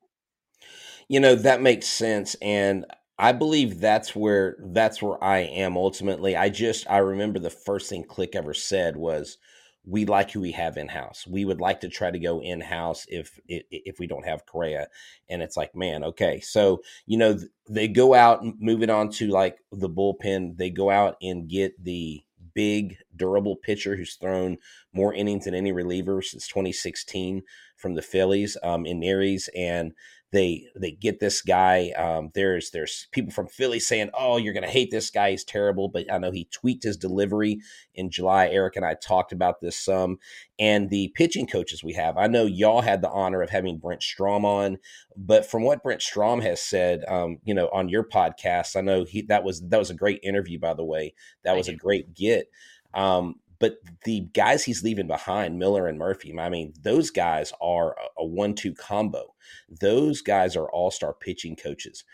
You 1.08 1.20
know 1.20 1.34
that 1.34 1.62
makes 1.62 1.86
sense, 1.86 2.34
and 2.42 2.84
I 3.18 3.32
believe 3.32 3.80
that's 3.80 4.14
where 4.14 4.56
that's 4.58 5.02
where 5.02 5.22
I 5.22 5.38
am 5.38 5.76
ultimately. 5.76 6.36
I 6.36 6.48
just 6.48 6.88
I 6.90 6.98
remember 6.98 7.38
the 7.38 7.50
first 7.50 7.88
thing 7.88 8.04
Click 8.04 8.34
ever 8.34 8.54
said 8.54 8.96
was 8.96 9.38
we 9.84 10.04
like 10.04 10.30
who 10.30 10.40
we 10.40 10.52
have 10.52 10.76
in 10.76 10.88
house. 10.88 11.26
We 11.26 11.44
would 11.44 11.60
like 11.60 11.80
to 11.80 11.88
try 11.88 12.10
to 12.10 12.18
go 12.18 12.40
in 12.42 12.60
house 12.60 13.06
if 13.08 13.38
if 13.48 13.98
we 13.98 14.06
don't 14.06 14.26
have 14.26 14.46
Correa, 14.46 14.88
and 15.28 15.42
it's 15.42 15.56
like, 15.56 15.74
man, 15.74 16.04
okay. 16.04 16.40
So 16.40 16.82
you 17.06 17.16
know 17.18 17.38
they 17.68 17.88
go 17.88 18.14
out, 18.14 18.44
moving 18.60 18.90
on 18.90 19.10
to 19.12 19.28
like 19.28 19.58
the 19.72 19.88
bullpen. 19.88 20.56
They 20.56 20.70
go 20.70 20.90
out 20.90 21.16
and 21.22 21.48
get 21.48 21.82
the 21.82 22.22
big, 22.58 22.96
durable 23.14 23.54
pitcher 23.54 23.94
who's 23.94 24.16
thrown 24.16 24.58
more 24.92 25.14
innings 25.14 25.44
than 25.44 25.54
any 25.54 25.70
reliever 25.70 26.20
since 26.20 26.48
2016 26.48 27.40
from 27.76 27.94
the 27.94 28.02
Phillies 28.02 28.56
um, 28.64 28.84
in 28.84 29.00
Neris, 29.00 29.48
and 29.54 29.92
they 30.30 30.66
they 30.76 30.90
get 30.90 31.20
this 31.20 31.40
guy. 31.40 31.90
Um, 31.96 32.30
there's 32.34 32.70
there's 32.70 33.08
people 33.12 33.32
from 33.32 33.46
Philly 33.46 33.80
saying, 33.80 34.10
"Oh, 34.12 34.36
you're 34.36 34.52
gonna 34.52 34.66
hate 34.66 34.90
this 34.90 35.10
guy. 35.10 35.30
He's 35.30 35.44
terrible." 35.44 35.88
But 35.88 36.12
I 36.12 36.18
know 36.18 36.30
he 36.30 36.44
tweaked 36.50 36.84
his 36.84 36.98
delivery 36.98 37.60
in 37.94 38.10
July. 38.10 38.48
Eric 38.48 38.76
and 38.76 38.84
I 38.84 38.94
talked 38.94 39.32
about 39.32 39.60
this 39.60 39.78
some, 39.78 40.18
and 40.58 40.90
the 40.90 41.08
pitching 41.14 41.46
coaches 41.46 41.82
we 41.82 41.94
have. 41.94 42.18
I 42.18 42.26
know 42.26 42.44
y'all 42.44 42.82
had 42.82 43.00
the 43.00 43.10
honor 43.10 43.40
of 43.40 43.48
having 43.48 43.78
Brent 43.78 44.02
Strom 44.02 44.44
on, 44.44 44.78
but 45.16 45.46
from 45.46 45.62
what 45.62 45.82
Brent 45.82 46.02
Strom 46.02 46.42
has 46.42 46.60
said, 46.60 47.04
um, 47.08 47.38
you 47.44 47.54
know, 47.54 47.70
on 47.72 47.88
your 47.88 48.04
podcast, 48.04 48.76
I 48.76 48.82
know 48.82 49.04
he 49.04 49.22
that 49.22 49.44
was 49.44 49.62
that 49.68 49.78
was 49.78 49.90
a 49.90 49.94
great 49.94 50.20
interview. 50.22 50.58
By 50.58 50.74
the 50.74 50.84
way, 50.84 51.14
that 51.44 51.56
was 51.56 51.68
a 51.68 51.74
great 51.74 52.14
get. 52.14 52.50
Um, 52.92 53.36
but 53.60 53.78
the 54.04 54.20
guys 54.34 54.64
he's 54.64 54.84
leaving 54.84 55.06
behind, 55.06 55.58
Miller 55.58 55.86
and 55.86 55.98
Murphy, 55.98 56.38
I 56.38 56.48
mean, 56.48 56.74
those 56.82 57.10
guys 57.10 57.52
are 57.60 57.96
a 58.16 58.24
one 58.24 58.54
two 58.54 58.74
combo. 58.74 59.34
Those 59.68 60.22
guys 60.22 60.56
are 60.56 60.70
all 60.70 60.90
star 60.90 61.14
pitching 61.14 61.56
coaches. 61.56 62.04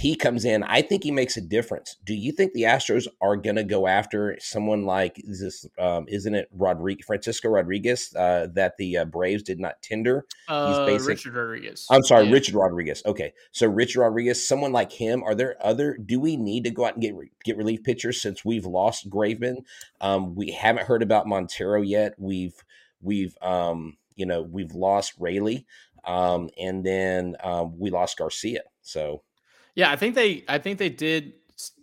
He 0.00 0.16
comes 0.16 0.46
in. 0.46 0.62
I 0.62 0.80
think 0.80 1.04
he 1.04 1.10
makes 1.10 1.36
a 1.36 1.42
difference. 1.42 1.96
Do 2.06 2.14
you 2.14 2.32
think 2.32 2.54
the 2.54 2.62
Astros 2.62 3.06
are 3.20 3.36
going 3.36 3.56
to 3.56 3.64
go 3.64 3.86
after 3.86 4.34
someone 4.40 4.86
like 4.86 5.20
is 5.22 5.40
this? 5.42 5.66
Um, 5.78 6.06
isn't 6.08 6.34
it 6.34 6.48
Rodriguez, 6.52 7.04
Francisco 7.04 7.50
Rodriguez 7.50 8.14
uh, 8.16 8.46
that 8.54 8.78
the 8.78 8.96
uh, 8.96 9.04
Braves 9.04 9.42
did 9.42 9.60
not 9.60 9.82
tender? 9.82 10.24
Uh, 10.48 10.86
He's 10.86 11.06
Richard 11.06 11.34
Rodriguez. 11.34 11.86
I'm 11.90 12.02
sorry, 12.02 12.24
yeah. 12.24 12.32
Richard 12.32 12.54
Rodriguez. 12.54 13.02
Okay, 13.04 13.34
so 13.52 13.66
Richard 13.66 14.00
Rodriguez, 14.00 14.48
someone 14.48 14.72
like 14.72 14.90
him. 14.90 15.22
Are 15.22 15.34
there 15.34 15.58
other? 15.60 15.98
Do 16.02 16.18
we 16.18 16.38
need 16.38 16.64
to 16.64 16.70
go 16.70 16.86
out 16.86 16.94
and 16.94 17.02
get 17.02 17.14
get 17.44 17.58
relief 17.58 17.82
pitchers 17.82 18.22
since 18.22 18.42
we've 18.42 18.64
lost 18.64 19.10
Graveman? 19.10 19.64
Um, 20.00 20.34
we 20.34 20.52
haven't 20.52 20.86
heard 20.86 21.02
about 21.02 21.26
Montero 21.26 21.82
yet. 21.82 22.14
We've 22.16 22.54
we've 23.02 23.36
um, 23.42 23.98
you 24.16 24.24
know 24.24 24.40
we've 24.40 24.72
lost 24.72 25.12
Raley, 25.18 25.66
um, 26.06 26.48
and 26.58 26.86
then 26.86 27.36
um, 27.44 27.78
we 27.78 27.90
lost 27.90 28.16
Garcia. 28.16 28.62
So 28.80 29.24
yeah, 29.74 29.90
I 29.90 29.96
think 29.96 30.14
they 30.14 30.44
I 30.48 30.58
think 30.58 30.78
they 30.78 30.88
did 30.88 31.34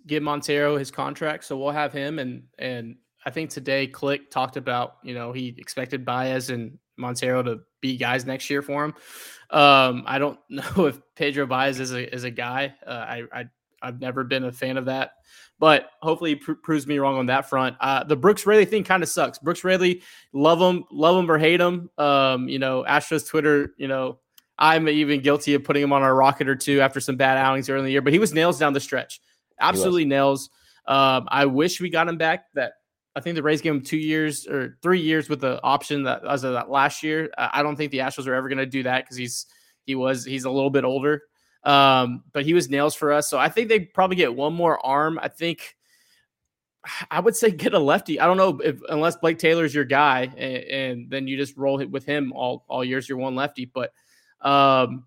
give 0.05 0.23
Montero 0.23 0.77
his 0.77 0.91
contract, 0.91 1.43
so 1.43 1.57
we'll 1.57 1.71
have 1.71 1.93
him 1.93 2.19
and 2.19 2.43
and 2.57 2.95
I 3.25 3.29
think 3.29 3.49
today 3.49 3.87
Click 3.87 4.31
talked 4.31 4.55
about, 4.55 4.97
you 5.03 5.13
know, 5.13 5.33
he 5.33 5.53
expected 5.57 6.05
Baez 6.05 6.49
and 6.49 6.79
Montero 6.95 7.43
to 7.43 7.59
be 7.81 7.97
guys 7.97 8.25
next 8.25 8.49
year 8.49 8.61
for 8.61 8.85
him. 8.85 8.93
Um, 9.49 10.03
I 10.05 10.17
don't 10.17 10.39
know 10.49 10.85
if 10.85 11.01
Pedro 11.15 11.45
Baez 11.45 11.79
is 11.79 11.91
a 11.91 12.13
is 12.13 12.23
a 12.23 12.31
guy. 12.31 12.73
Uh, 12.85 12.89
I, 12.89 13.23
I 13.33 13.45
I've 13.81 13.99
never 13.99 14.23
been 14.23 14.45
a 14.45 14.51
fan 14.51 14.77
of 14.77 14.85
that, 14.85 15.11
but 15.59 15.89
hopefully 16.01 16.31
he 16.31 16.35
pr- 16.37 16.53
proves 16.53 16.87
me 16.87 16.99
wrong 16.99 17.17
on 17.17 17.25
that 17.27 17.49
front. 17.49 17.75
Uh, 17.79 18.03
the 18.03 18.15
Brooks 18.15 18.45
Raley 18.45 18.65
thing 18.65 18.83
kind 18.83 19.03
of 19.03 19.09
sucks. 19.09 19.37
Brooks 19.37 19.63
Raley, 19.63 20.01
love 20.33 20.59
him, 20.59 20.85
love 20.89 21.21
him 21.21 21.29
or 21.29 21.37
hate 21.37 21.61
him. 21.61 21.89
Um, 21.97 22.47
you 22.47 22.59
know, 22.59 22.85
Astros 22.87 23.27
Twitter, 23.27 23.73
you 23.77 23.87
know, 23.87 24.19
I'm 24.59 24.89
even 24.89 25.21
guilty 25.21 25.53
of 25.53 25.63
putting 25.63 25.83
him 25.83 25.93
on 25.93 26.03
a 26.03 26.13
rocket 26.13 26.47
or 26.47 26.55
two 26.55 26.81
after 26.81 26.99
some 26.99 27.15
bad 27.15 27.37
outings 27.37 27.69
early 27.69 27.79
in 27.79 27.85
the 27.85 27.91
year, 27.91 28.01
but 28.01 28.13
he 28.13 28.19
was 28.19 28.33
nails 28.33 28.57
down 28.57 28.73
the 28.73 28.79
stretch. 28.79 29.21
Absolutely 29.59 30.05
nails. 30.05 30.49
Um, 30.85 31.27
I 31.29 31.45
wish 31.45 31.81
we 31.81 31.89
got 31.89 32.07
him 32.07 32.17
back. 32.17 32.45
That 32.53 32.73
I 33.15 33.19
think 33.19 33.35
the 33.35 33.43
Rays 33.43 33.61
gave 33.61 33.73
him 33.73 33.81
two 33.81 33.97
years 33.97 34.47
or 34.47 34.77
three 34.81 35.01
years 35.01 35.29
with 35.29 35.41
the 35.41 35.61
option 35.63 36.03
that 36.03 36.25
as 36.25 36.43
of 36.43 36.53
that 36.53 36.69
last 36.69 37.03
year. 37.03 37.29
I 37.37 37.63
don't 37.63 37.75
think 37.75 37.91
the 37.91 37.99
Astros 37.99 38.27
are 38.27 38.33
ever 38.33 38.49
going 38.49 38.57
to 38.57 38.65
do 38.65 38.83
that 38.83 39.03
because 39.03 39.17
he's 39.17 39.45
he 39.85 39.95
was 39.95 40.25
he's 40.25 40.45
a 40.45 40.51
little 40.51 40.69
bit 40.69 40.83
older. 40.83 41.23
Um, 41.63 42.23
but 42.31 42.45
he 42.45 42.53
was 42.53 42.69
nails 42.69 42.95
for 42.95 43.11
us. 43.11 43.29
So 43.29 43.37
I 43.37 43.49
think 43.49 43.67
they 43.67 43.81
probably 43.81 44.15
get 44.15 44.33
one 44.33 44.53
more 44.53 44.83
arm. 44.85 45.19
I 45.21 45.27
think 45.27 45.75
I 47.11 47.19
would 47.19 47.35
say 47.35 47.51
get 47.51 47.73
a 47.73 47.79
lefty. 47.79 48.19
I 48.19 48.25
don't 48.25 48.37
know 48.37 48.59
if 48.63 48.79
unless 48.89 49.17
Blake 49.17 49.39
Taylor's 49.39 49.75
your 49.75 49.85
guy, 49.85 50.31
and, 50.37 50.63
and 50.63 51.09
then 51.09 51.27
you 51.27 51.37
just 51.37 51.57
roll 51.57 51.81
it 51.81 51.91
with 51.91 52.05
him 52.05 52.33
all 52.33 52.65
all 52.67 52.83
years. 52.83 53.09
You're 53.09 53.17
one 53.17 53.35
lefty, 53.35 53.65
but 53.65 53.91
um, 54.41 55.05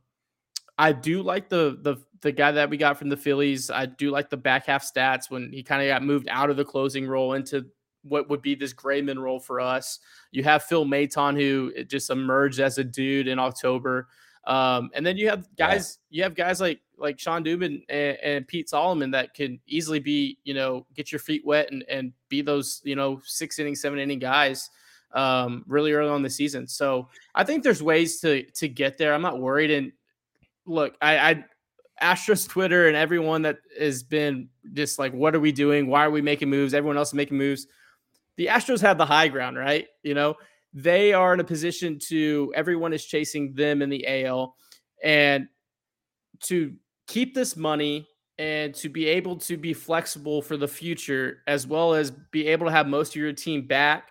I 0.78 0.92
do 0.92 1.22
like 1.22 1.48
the 1.48 1.78
the 1.82 1.96
the 2.22 2.32
guy 2.32 2.52
that 2.52 2.70
we 2.70 2.76
got 2.76 2.98
from 2.98 3.08
the 3.08 3.16
Phillies. 3.16 3.70
I 3.70 3.86
do 3.86 4.10
like 4.10 4.30
the 4.30 4.36
back 4.36 4.66
half 4.66 4.84
stats 4.84 5.30
when 5.30 5.52
he 5.52 5.62
kind 5.62 5.82
of 5.82 5.88
got 5.88 6.02
moved 6.02 6.28
out 6.28 6.50
of 6.50 6.56
the 6.56 6.64
closing 6.64 7.06
role 7.06 7.34
into 7.34 7.66
what 8.02 8.28
would 8.28 8.42
be 8.42 8.54
this 8.54 8.72
Graveman 8.72 9.18
role 9.18 9.40
for 9.40 9.60
us. 9.60 9.98
You 10.32 10.42
have 10.44 10.62
Phil 10.64 10.84
Maton 10.84 11.36
who 11.36 11.72
just 11.84 12.10
emerged 12.10 12.60
as 12.60 12.78
a 12.78 12.84
dude 12.84 13.28
in 13.28 13.38
October. 13.38 14.08
Um, 14.46 14.90
and 14.94 15.04
then 15.04 15.18
you 15.18 15.28
have 15.28 15.46
guys, 15.56 15.98
yeah. 16.08 16.16
you 16.16 16.22
have 16.24 16.34
guys 16.34 16.60
like 16.60 16.80
like 16.96 17.18
Shawn 17.18 17.44
Dubin 17.44 17.82
and, 17.88 18.18
and, 18.22 18.48
Pete 18.48 18.68
Solomon 18.68 19.10
that 19.10 19.34
can 19.34 19.58
easily 19.66 20.00
be, 20.00 20.38
you 20.44 20.54
know, 20.54 20.86
get 20.94 21.12
your 21.12 21.18
feet 21.18 21.44
wet 21.44 21.70
and, 21.70 21.84
and 21.88 22.12
be 22.28 22.42
those, 22.42 22.80
you 22.84 22.96
know, 22.96 23.20
six 23.24 23.58
inning, 23.58 23.74
seven 23.74 23.98
inning 23.98 24.18
guys 24.18 24.70
um, 25.12 25.64
really 25.66 25.92
early 25.92 26.10
on 26.10 26.22
the 26.22 26.30
season. 26.30 26.66
So 26.66 27.08
I 27.34 27.44
think 27.44 27.62
there's 27.62 27.82
ways 27.82 28.20
to 28.20 28.42
to 28.42 28.68
get 28.68 28.98
there. 28.98 29.14
I'm 29.14 29.22
not 29.22 29.40
worried. 29.40 29.70
And 29.70 29.92
look, 30.66 30.96
I, 31.00 31.18
I 31.18 31.44
Astros 32.02 32.48
Twitter 32.48 32.88
and 32.88 32.96
everyone 32.96 33.42
that 33.42 33.58
has 33.78 34.02
been 34.02 34.48
just 34.72 34.98
like, 34.98 35.12
what 35.12 35.34
are 35.34 35.40
we 35.40 35.52
doing? 35.52 35.86
Why 35.86 36.04
are 36.04 36.10
we 36.10 36.22
making 36.22 36.50
moves? 36.50 36.74
Everyone 36.74 36.96
else 36.96 37.08
is 37.08 37.14
making 37.14 37.38
moves. 37.38 37.66
The 38.36 38.46
Astros 38.46 38.80
have 38.80 38.98
the 38.98 39.06
high 39.06 39.28
ground, 39.28 39.58
right? 39.58 39.86
You 40.02 40.14
know, 40.14 40.36
they 40.72 41.12
are 41.12 41.34
in 41.34 41.40
a 41.40 41.44
position 41.44 41.98
to 42.08 42.52
everyone 42.54 42.92
is 42.92 43.04
chasing 43.04 43.54
them 43.54 43.82
in 43.82 43.90
the 43.90 44.24
AL 44.24 44.56
and 45.02 45.48
to 46.44 46.74
keep 47.06 47.34
this 47.34 47.56
money 47.56 48.08
and 48.38 48.74
to 48.74 48.88
be 48.88 49.06
able 49.06 49.36
to 49.36 49.56
be 49.56 49.74
flexible 49.74 50.40
for 50.40 50.56
the 50.56 50.68
future 50.68 51.42
as 51.46 51.66
well 51.66 51.92
as 51.92 52.10
be 52.10 52.46
able 52.46 52.66
to 52.66 52.72
have 52.72 52.86
most 52.86 53.10
of 53.10 53.16
your 53.16 53.32
team 53.32 53.66
back 53.66 54.10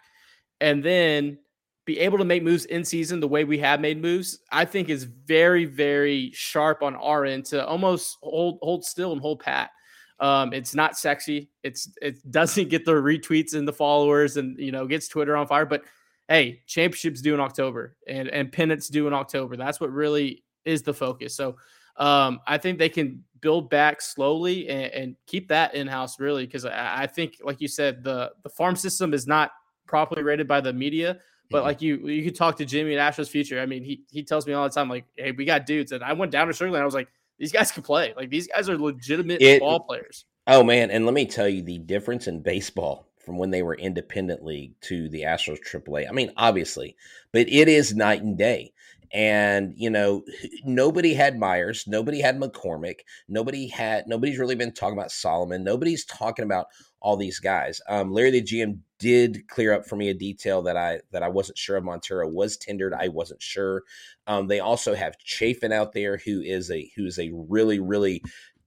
and 0.62 0.84
then 0.84 1.38
be 1.86 2.00
able 2.00 2.18
to 2.18 2.26
make 2.26 2.44
moves 2.44 2.66
in 2.66 2.86
season 2.86 3.20
the 3.20 3.28
way 3.28 3.44
we 3.44 3.58
have 3.58 3.80
made 3.80 4.02
moves 4.02 4.40
i 4.52 4.64
think 4.64 4.90
is 4.90 5.04
very 5.04 5.66
very 5.66 6.32
sharp 6.34 6.84
on 6.84 6.96
our 6.96 7.26
end 7.26 7.46
to 7.46 7.66
almost 7.66 8.18
hold 8.22 8.60
hold 8.62 8.84
still 8.86 9.12
and 9.12 9.22
hold 9.22 9.40
pat 9.40 9.72
um, 10.20 10.52
it's 10.52 10.76
not 10.76 10.98
sexy 10.98 11.50
it's 11.64 11.90
it 12.02 12.20
doesn't 12.32 12.70
get 12.70 12.86
the 12.86 12.92
retweets 12.92 13.54
and 13.54 13.68
the 13.68 13.74
followers 13.74 14.38
and 14.38 14.60
you 14.60 14.72
know 14.72 14.86
gets 14.86 15.08
twitter 15.08 15.36
on 15.36 15.48
fire 15.48 15.66
but 15.66 15.84
hey, 16.30 16.62
championships 16.68 17.22
due 17.22 17.34
in 17.34 17.40
October 17.42 17.98
and 18.08 18.30
and 18.30 18.52
pennants 18.52 18.88
due 18.88 19.08
in 19.08 19.14
October. 19.14 19.58
That's 19.58 19.82
what 19.82 19.92
really 19.92 20.44
is 20.64 20.84
the 20.84 20.94
focus. 20.94 21.36
So 21.36 21.58
um, 21.98 22.40
I 22.48 22.58
think 22.58 22.78
they 22.78 22.88
can 22.88 23.24
build 23.42 23.70
back 23.70 24.02
slowly 24.02 24.70
and, 24.70 24.94
and 24.94 25.16
keep 25.28 25.50
that 25.50 25.74
in 25.74 25.88
house 25.88 26.20
really 26.20 26.46
because 26.46 26.64
I, 26.64 27.04
I, 27.04 27.08
think, 27.08 27.38
like 27.44 27.60
you 27.60 27.68
said, 27.68 28.04
the 28.04 28.32
the 28.44 28.50
farm 28.50 28.78
system 28.78 29.14
is 29.14 29.28
not 29.28 29.52
properly 29.90 30.24
rated 30.24 30.48
by 30.48 30.62
the 30.62 30.72
media. 30.72 31.20
But 31.50 31.60
mm-hmm. 31.60 31.66
like 31.66 31.82
you, 31.82 31.98
you 32.08 32.24
could 32.24 32.36
talk 32.36 32.58
to 32.58 32.66
Jimmy 32.66 32.96
at 32.96 33.14
Astros 33.14 33.28
Future. 33.28 33.60
I 33.60 33.66
mean, 33.66 33.84
he 33.84 34.04
he 34.12 34.24
tells 34.24 34.46
me 34.46 34.54
all 34.54 34.64
the 34.64 34.74
time, 34.74 34.88
like, 34.88 35.06
"Hey, 35.18 35.32
we 35.32 35.46
got 35.46 35.66
dudes." 35.66 35.92
And 35.92 36.04
I 36.04 36.14
went 36.14 36.32
down 36.32 36.48
to 36.48 36.54
Strickland. 36.54 36.76
And 36.76 36.84
I 36.84 36.86
was 36.86 36.94
like, 36.94 37.10
"These 37.40 37.52
guys 37.52 37.72
can 37.72 37.82
play. 37.82 38.14
Like, 38.16 38.30
these 38.30 38.48
guys 38.48 38.70
are 38.70 38.78
legitimate 38.78 39.42
it, 39.42 39.60
ball 39.60 39.80
players." 39.80 40.26
Oh 40.46 40.64
man, 40.64 40.92
and 40.92 41.06
let 41.06 41.14
me 41.14 41.26
tell 41.26 41.50
you 41.50 41.64
the 41.64 41.80
difference 41.80 42.28
in 42.28 42.42
baseball 42.42 43.08
from 43.18 43.38
when 43.38 43.50
they 43.50 43.64
were 43.64 43.76
independent 43.76 44.46
league 44.46 44.80
to 44.82 45.10
the 45.10 45.24
Astros 45.24 45.60
AAA. 45.60 46.08
I 46.08 46.12
mean, 46.12 46.32
obviously, 46.38 46.96
but 47.32 47.50
it 47.50 47.68
is 47.68 47.96
night 47.96 48.22
and 48.22 48.38
day. 48.38 48.72
And 49.12 49.74
you 49.76 49.90
know, 49.90 50.24
nobody 50.64 51.14
had 51.14 51.40
Meyers, 51.40 51.86
nobody 51.88 52.22
had 52.22 52.40
McCormick, 52.40 53.00
nobody 53.28 53.68
had 53.68 54.08
nobody's 54.08 54.40
really 54.40 54.56
been 54.56 54.74
talking 54.74 54.98
about 54.98 55.12
Solomon. 55.12 55.64
Nobody's 55.64 56.06
talking 56.06 56.46
about 56.46 56.68
all 57.02 57.18
these 57.18 57.40
guys. 57.40 57.82
Um, 57.88 58.12
Larry 58.12 58.32
the 58.32 58.42
GM 58.42 58.80
did 59.00 59.48
clear 59.48 59.74
up 59.74 59.88
for 59.88 59.96
me 59.96 60.10
a 60.10 60.14
detail 60.14 60.62
that 60.64 60.78
I 60.78 61.00
that 61.12 61.24
I 61.24 61.30
wasn't 61.30 61.58
sure 61.58 61.78
of. 61.78 61.84
Montero 61.84 62.28
was 62.28 62.58
tendered. 62.58 62.94
I 62.94 63.08
wasn't 63.08 63.42
sure. 63.42 63.84
Um, 64.28 64.48
they 64.48 64.60
also 64.60 64.94
have 64.94 65.18
Chafin 65.24 65.72
out 65.72 65.94
there, 65.94 66.18
who 66.18 66.42
is 66.42 66.70
a 66.70 66.92
who 66.96 67.06
is 67.06 67.20
a 67.20 67.32
really 67.34 67.80
really 67.80 68.22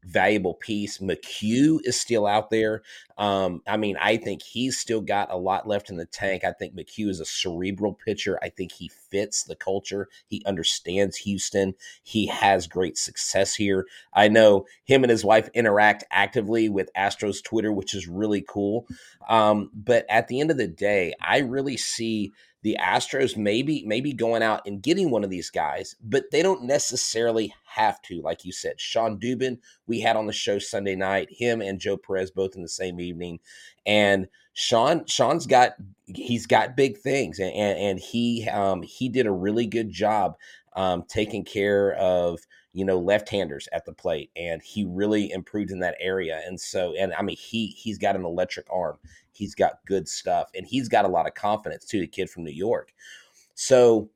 valuable 0.04 0.54
piece. 0.54 0.98
McHugh 0.98 1.78
is 1.84 2.00
still 2.00 2.26
out 2.26 2.50
there. 2.50 2.82
Um, 3.18 3.62
I 3.66 3.76
mean, 3.76 3.96
I 4.00 4.16
think 4.16 4.42
he's 4.42 4.78
still 4.78 5.00
got 5.00 5.30
a 5.30 5.36
lot 5.36 5.68
left 5.68 5.90
in 5.90 5.96
the 5.96 6.06
tank. 6.06 6.44
I 6.44 6.52
think 6.52 6.74
McHugh 6.74 7.08
is 7.08 7.20
a 7.20 7.24
cerebral 7.24 7.94
pitcher. 7.94 8.38
I 8.42 8.48
think 8.48 8.72
he 8.72 8.88
fits 8.88 9.44
the 9.44 9.54
culture. 9.54 10.08
He 10.26 10.42
understands 10.44 11.18
Houston. 11.18 11.74
He 12.02 12.26
has 12.26 12.66
great 12.66 12.98
success 12.98 13.54
here. 13.54 13.86
I 14.12 14.28
know 14.28 14.66
him 14.84 15.04
and 15.04 15.10
his 15.10 15.24
wife 15.24 15.48
interact 15.54 16.04
actively 16.10 16.68
with 16.68 16.90
Astros 16.96 17.42
Twitter, 17.42 17.72
which 17.72 17.94
is 17.94 18.08
really 18.08 18.44
cool. 18.46 18.86
Um, 19.28 19.70
but 19.74 20.04
at 20.08 20.28
the 20.28 20.40
end 20.40 20.50
of 20.50 20.56
the 20.56 20.68
day, 20.68 21.14
I 21.20 21.38
really 21.38 21.76
see 21.76 22.32
the 22.62 22.76
Astros 22.80 23.36
maybe 23.36 23.84
maybe 23.86 24.12
going 24.12 24.42
out 24.42 24.62
and 24.66 24.82
getting 24.82 25.10
one 25.10 25.24
of 25.24 25.30
these 25.30 25.50
guys, 25.50 25.96
but 26.02 26.24
they 26.30 26.42
don't 26.42 26.62
necessarily 26.62 27.54
have 27.64 28.00
to. 28.02 28.22
Like 28.22 28.44
you 28.44 28.52
said, 28.52 28.80
Shawn 28.80 29.18
Dubin, 29.18 29.58
we 29.86 30.00
had 30.00 30.16
on 30.16 30.26
the 30.26 30.32
show 30.32 30.58
Sunday 30.58 30.94
night, 30.94 31.28
him 31.30 31.60
and 31.60 31.80
Joe 31.80 31.96
Perez 31.96 32.30
both 32.30 32.54
in 32.54 32.62
the 32.62 32.68
same 32.68 33.00
evening, 33.00 33.40
and 33.84 34.28
Shawn 34.52 35.06
Shawn's 35.06 35.46
got 35.46 35.74
he's 36.06 36.46
got 36.46 36.76
big 36.76 36.98
things, 36.98 37.40
and 37.40 37.52
and, 37.52 37.78
and 37.78 38.00
he 38.00 38.48
um, 38.48 38.82
he 38.82 39.08
did 39.08 39.26
a 39.26 39.32
really 39.32 39.66
good 39.66 39.90
job 39.90 40.36
um, 40.74 41.04
taking 41.08 41.44
care 41.44 41.94
of 41.94 42.40
you 42.72 42.84
know 42.84 42.98
left-handers 42.98 43.68
at 43.72 43.84
the 43.84 43.92
plate 43.92 44.30
and 44.34 44.62
he 44.62 44.84
really 44.84 45.30
improved 45.30 45.70
in 45.70 45.80
that 45.80 45.96
area 46.00 46.40
and 46.46 46.58
so 46.58 46.94
and 46.98 47.12
i 47.14 47.22
mean 47.22 47.36
he 47.36 47.66
he's 47.66 47.98
got 47.98 48.16
an 48.16 48.24
electric 48.24 48.66
arm 48.72 48.96
He's 49.42 49.56
got 49.56 49.84
good 49.86 50.08
stuff, 50.08 50.50
and 50.54 50.64
he's 50.64 50.88
got 50.88 51.04
a 51.04 51.08
lot 51.08 51.26
of 51.26 51.34
confidence 51.34 51.84
too. 51.84 51.98
The 52.00 52.06
kid 52.06 52.30
from 52.30 52.44
New 52.44 52.52
York, 52.52 52.92
so 53.54 54.10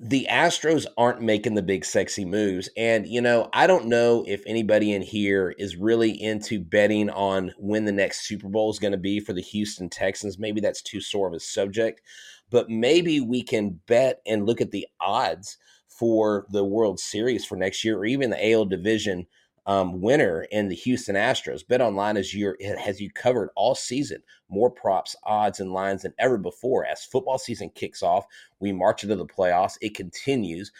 the 0.00 0.26
Astros 0.30 0.86
aren't 0.98 1.22
making 1.22 1.54
the 1.54 1.62
big 1.62 1.84
sexy 1.84 2.24
moves. 2.24 2.68
And, 2.76 3.06
you 3.06 3.20
know, 3.20 3.48
I 3.52 3.66
don't 3.66 3.86
know 3.86 4.24
if 4.26 4.42
anybody 4.46 4.92
in 4.92 5.02
here 5.02 5.54
is 5.56 5.76
really 5.76 6.10
into 6.10 6.60
betting 6.60 7.10
on 7.10 7.52
when 7.58 7.84
the 7.84 7.92
next 7.92 8.26
Super 8.26 8.48
Bowl 8.48 8.70
is 8.70 8.78
going 8.78 8.92
to 8.92 8.98
be 8.98 9.20
for 9.20 9.32
the 9.32 9.40
Houston 9.40 9.88
Texans. 9.88 10.38
Maybe 10.38 10.60
that's 10.60 10.82
too 10.82 11.00
sore 11.00 11.28
of 11.28 11.34
a 11.34 11.40
subject, 11.40 12.02
but 12.50 12.68
maybe 12.68 13.20
we 13.20 13.42
can 13.42 13.80
bet 13.86 14.20
and 14.26 14.46
look 14.46 14.60
at 14.60 14.72
the 14.72 14.86
odds 15.00 15.58
for 15.88 16.46
the 16.50 16.64
World 16.64 16.98
Series 16.98 17.44
for 17.44 17.56
next 17.56 17.84
year 17.84 17.96
or 17.98 18.04
even 18.04 18.30
the 18.30 18.52
AL 18.52 18.66
division 18.66 19.26
um, 19.66 20.00
winner 20.00 20.46
in 20.50 20.68
the 20.68 20.74
Houston 20.74 21.16
Astros. 21.16 21.66
Bet 21.66 21.80
online 21.80 22.16
as 22.16 22.34
your 22.34 22.56
has 22.78 23.00
you 23.00 23.10
covered 23.10 23.50
all 23.56 23.74
season. 23.74 24.22
More 24.48 24.70
props, 24.70 25.16
odds, 25.24 25.60
and 25.60 25.72
lines 25.72 26.02
than 26.02 26.14
ever 26.18 26.38
before. 26.38 26.84
As 26.84 27.04
football 27.04 27.38
season 27.38 27.70
kicks 27.74 28.02
off, 28.02 28.26
we 28.60 28.72
march 28.72 29.02
into 29.02 29.16
the 29.16 29.26
playoffs. 29.26 29.78
It 29.80 29.94
continues. 29.94 30.72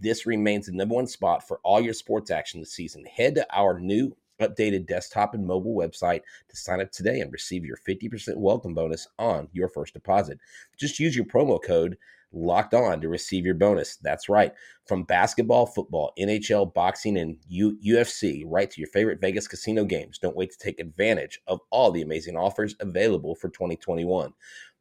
This 0.00 0.26
remains 0.26 0.66
the 0.66 0.72
number 0.72 0.94
one 0.94 1.06
spot 1.06 1.46
for 1.46 1.60
all 1.62 1.80
your 1.80 1.94
sports 1.94 2.30
action 2.30 2.60
this 2.60 2.72
season. 2.72 3.04
Head 3.04 3.34
to 3.36 3.46
our 3.56 3.78
new 3.78 4.16
updated 4.40 4.86
desktop 4.86 5.34
and 5.34 5.46
mobile 5.46 5.74
website 5.74 6.22
to 6.48 6.56
sign 6.56 6.80
up 6.80 6.90
today 6.90 7.20
and 7.20 7.32
receive 7.32 7.64
your 7.64 7.76
50% 7.76 8.36
welcome 8.36 8.74
bonus 8.74 9.06
on 9.18 9.48
your 9.52 9.68
first 9.68 9.92
deposit. 9.94 10.38
Just 10.78 10.98
use 10.98 11.14
your 11.14 11.26
promo 11.26 11.62
code 11.62 11.96
locked 12.32 12.74
on 12.74 13.00
to 13.00 13.08
receive 13.08 13.44
your 13.44 13.54
bonus. 13.54 13.96
That's 13.96 14.28
right. 14.28 14.52
From 14.86 15.04
basketball, 15.04 15.66
football, 15.66 16.12
NHL, 16.18 16.72
boxing, 16.72 17.18
and 17.18 17.36
U- 17.48 17.78
UFC, 17.84 18.44
right 18.46 18.70
to 18.70 18.80
your 18.80 18.88
favorite 18.88 19.20
Vegas 19.20 19.48
casino 19.48 19.84
games. 19.84 20.18
Don't 20.18 20.36
wait 20.36 20.50
to 20.52 20.58
take 20.58 20.78
advantage 20.78 21.40
of 21.46 21.60
all 21.70 21.90
the 21.90 22.02
amazing 22.02 22.36
offers 22.36 22.76
available 22.80 23.34
for 23.34 23.48
2021. 23.48 24.32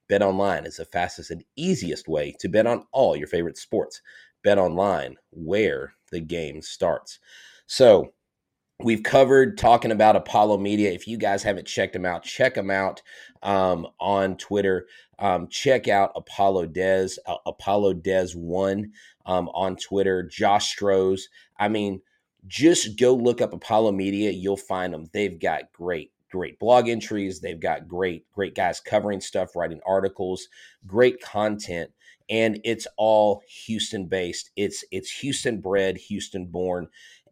Bet 0.07 0.21
online 0.21 0.65
is 0.65 0.77
the 0.77 0.85
fastest 0.85 1.31
and 1.31 1.43
easiest 1.55 2.07
way 2.07 2.35
to 2.39 2.49
bet 2.49 2.65
on 2.65 2.85
all 2.91 3.15
your 3.15 3.27
favorite 3.27 3.57
sports. 3.57 4.01
Bet 4.43 4.57
online, 4.57 5.17
where 5.31 5.93
the 6.12 6.19
game 6.19 6.62
starts. 6.62 7.19
So, 7.67 8.13
we've 8.81 9.03
covered 9.03 9.57
talking 9.57 9.91
about 9.91 10.15
Apollo 10.15 10.57
Media. 10.57 10.91
If 10.91 11.07
you 11.07 11.17
guys 11.17 11.43
haven't 11.43 11.67
checked 11.67 11.93
them 11.93 12.05
out, 12.05 12.23
check 12.23 12.55
them 12.55 12.71
out 12.71 13.01
um, 13.43 13.87
on 13.99 14.37
Twitter. 14.37 14.87
Um, 15.19 15.47
check 15.49 15.87
out 15.87 16.13
Apollo 16.15 16.67
Des, 16.67 17.09
uh, 17.25 17.35
Apollo 17.45 17.95
Des 17.95 18.29
One 18.35 18.91
um, 19.25 19.49
on 19.49 19.75
Twitter. 19.75 20.23
Josh 20.23 20.75
Strohs. 20.75 21.23
I 21.57 21.67
mean, 21.67 22.01
just 22.47 22.97
go 22.97 23.13
look 23.13 23.41
up 23.41 23.53
Apollo 23.53 23.91
Media. 23.91 24.31
You'll 24.31 24.57
find 24.57 24.93
them. 24.93 25.07
They've 25.11 25.39
got 25.39 25.71
great, 25.73 26.13
great 26.31 26.57
blog 26.57 26.87
entries. 26.87 27.41
They've 27.41 27.59
got 27.59 27.87
great, 27.87 28.31
great 28.31 28.55
guys 28.55 28.79
covering 28.79 29.19
stuff, 29.19 29.55
writing 29.57 29.81
articles, 29.85 30.47
great 30.87 31.21
content, 31.21 31.91
and 32.29 32.61
it's 32.63 32.87
all 32.95 33.41
Houston 33.65 34.05
based. 34.05 34.51
It's 34.55 34.85
it's 34.91 35.11
Houston 35.19 35.59
bred, 35.59 35.97
Houston 35.97 36.45
born, 36.45 36.87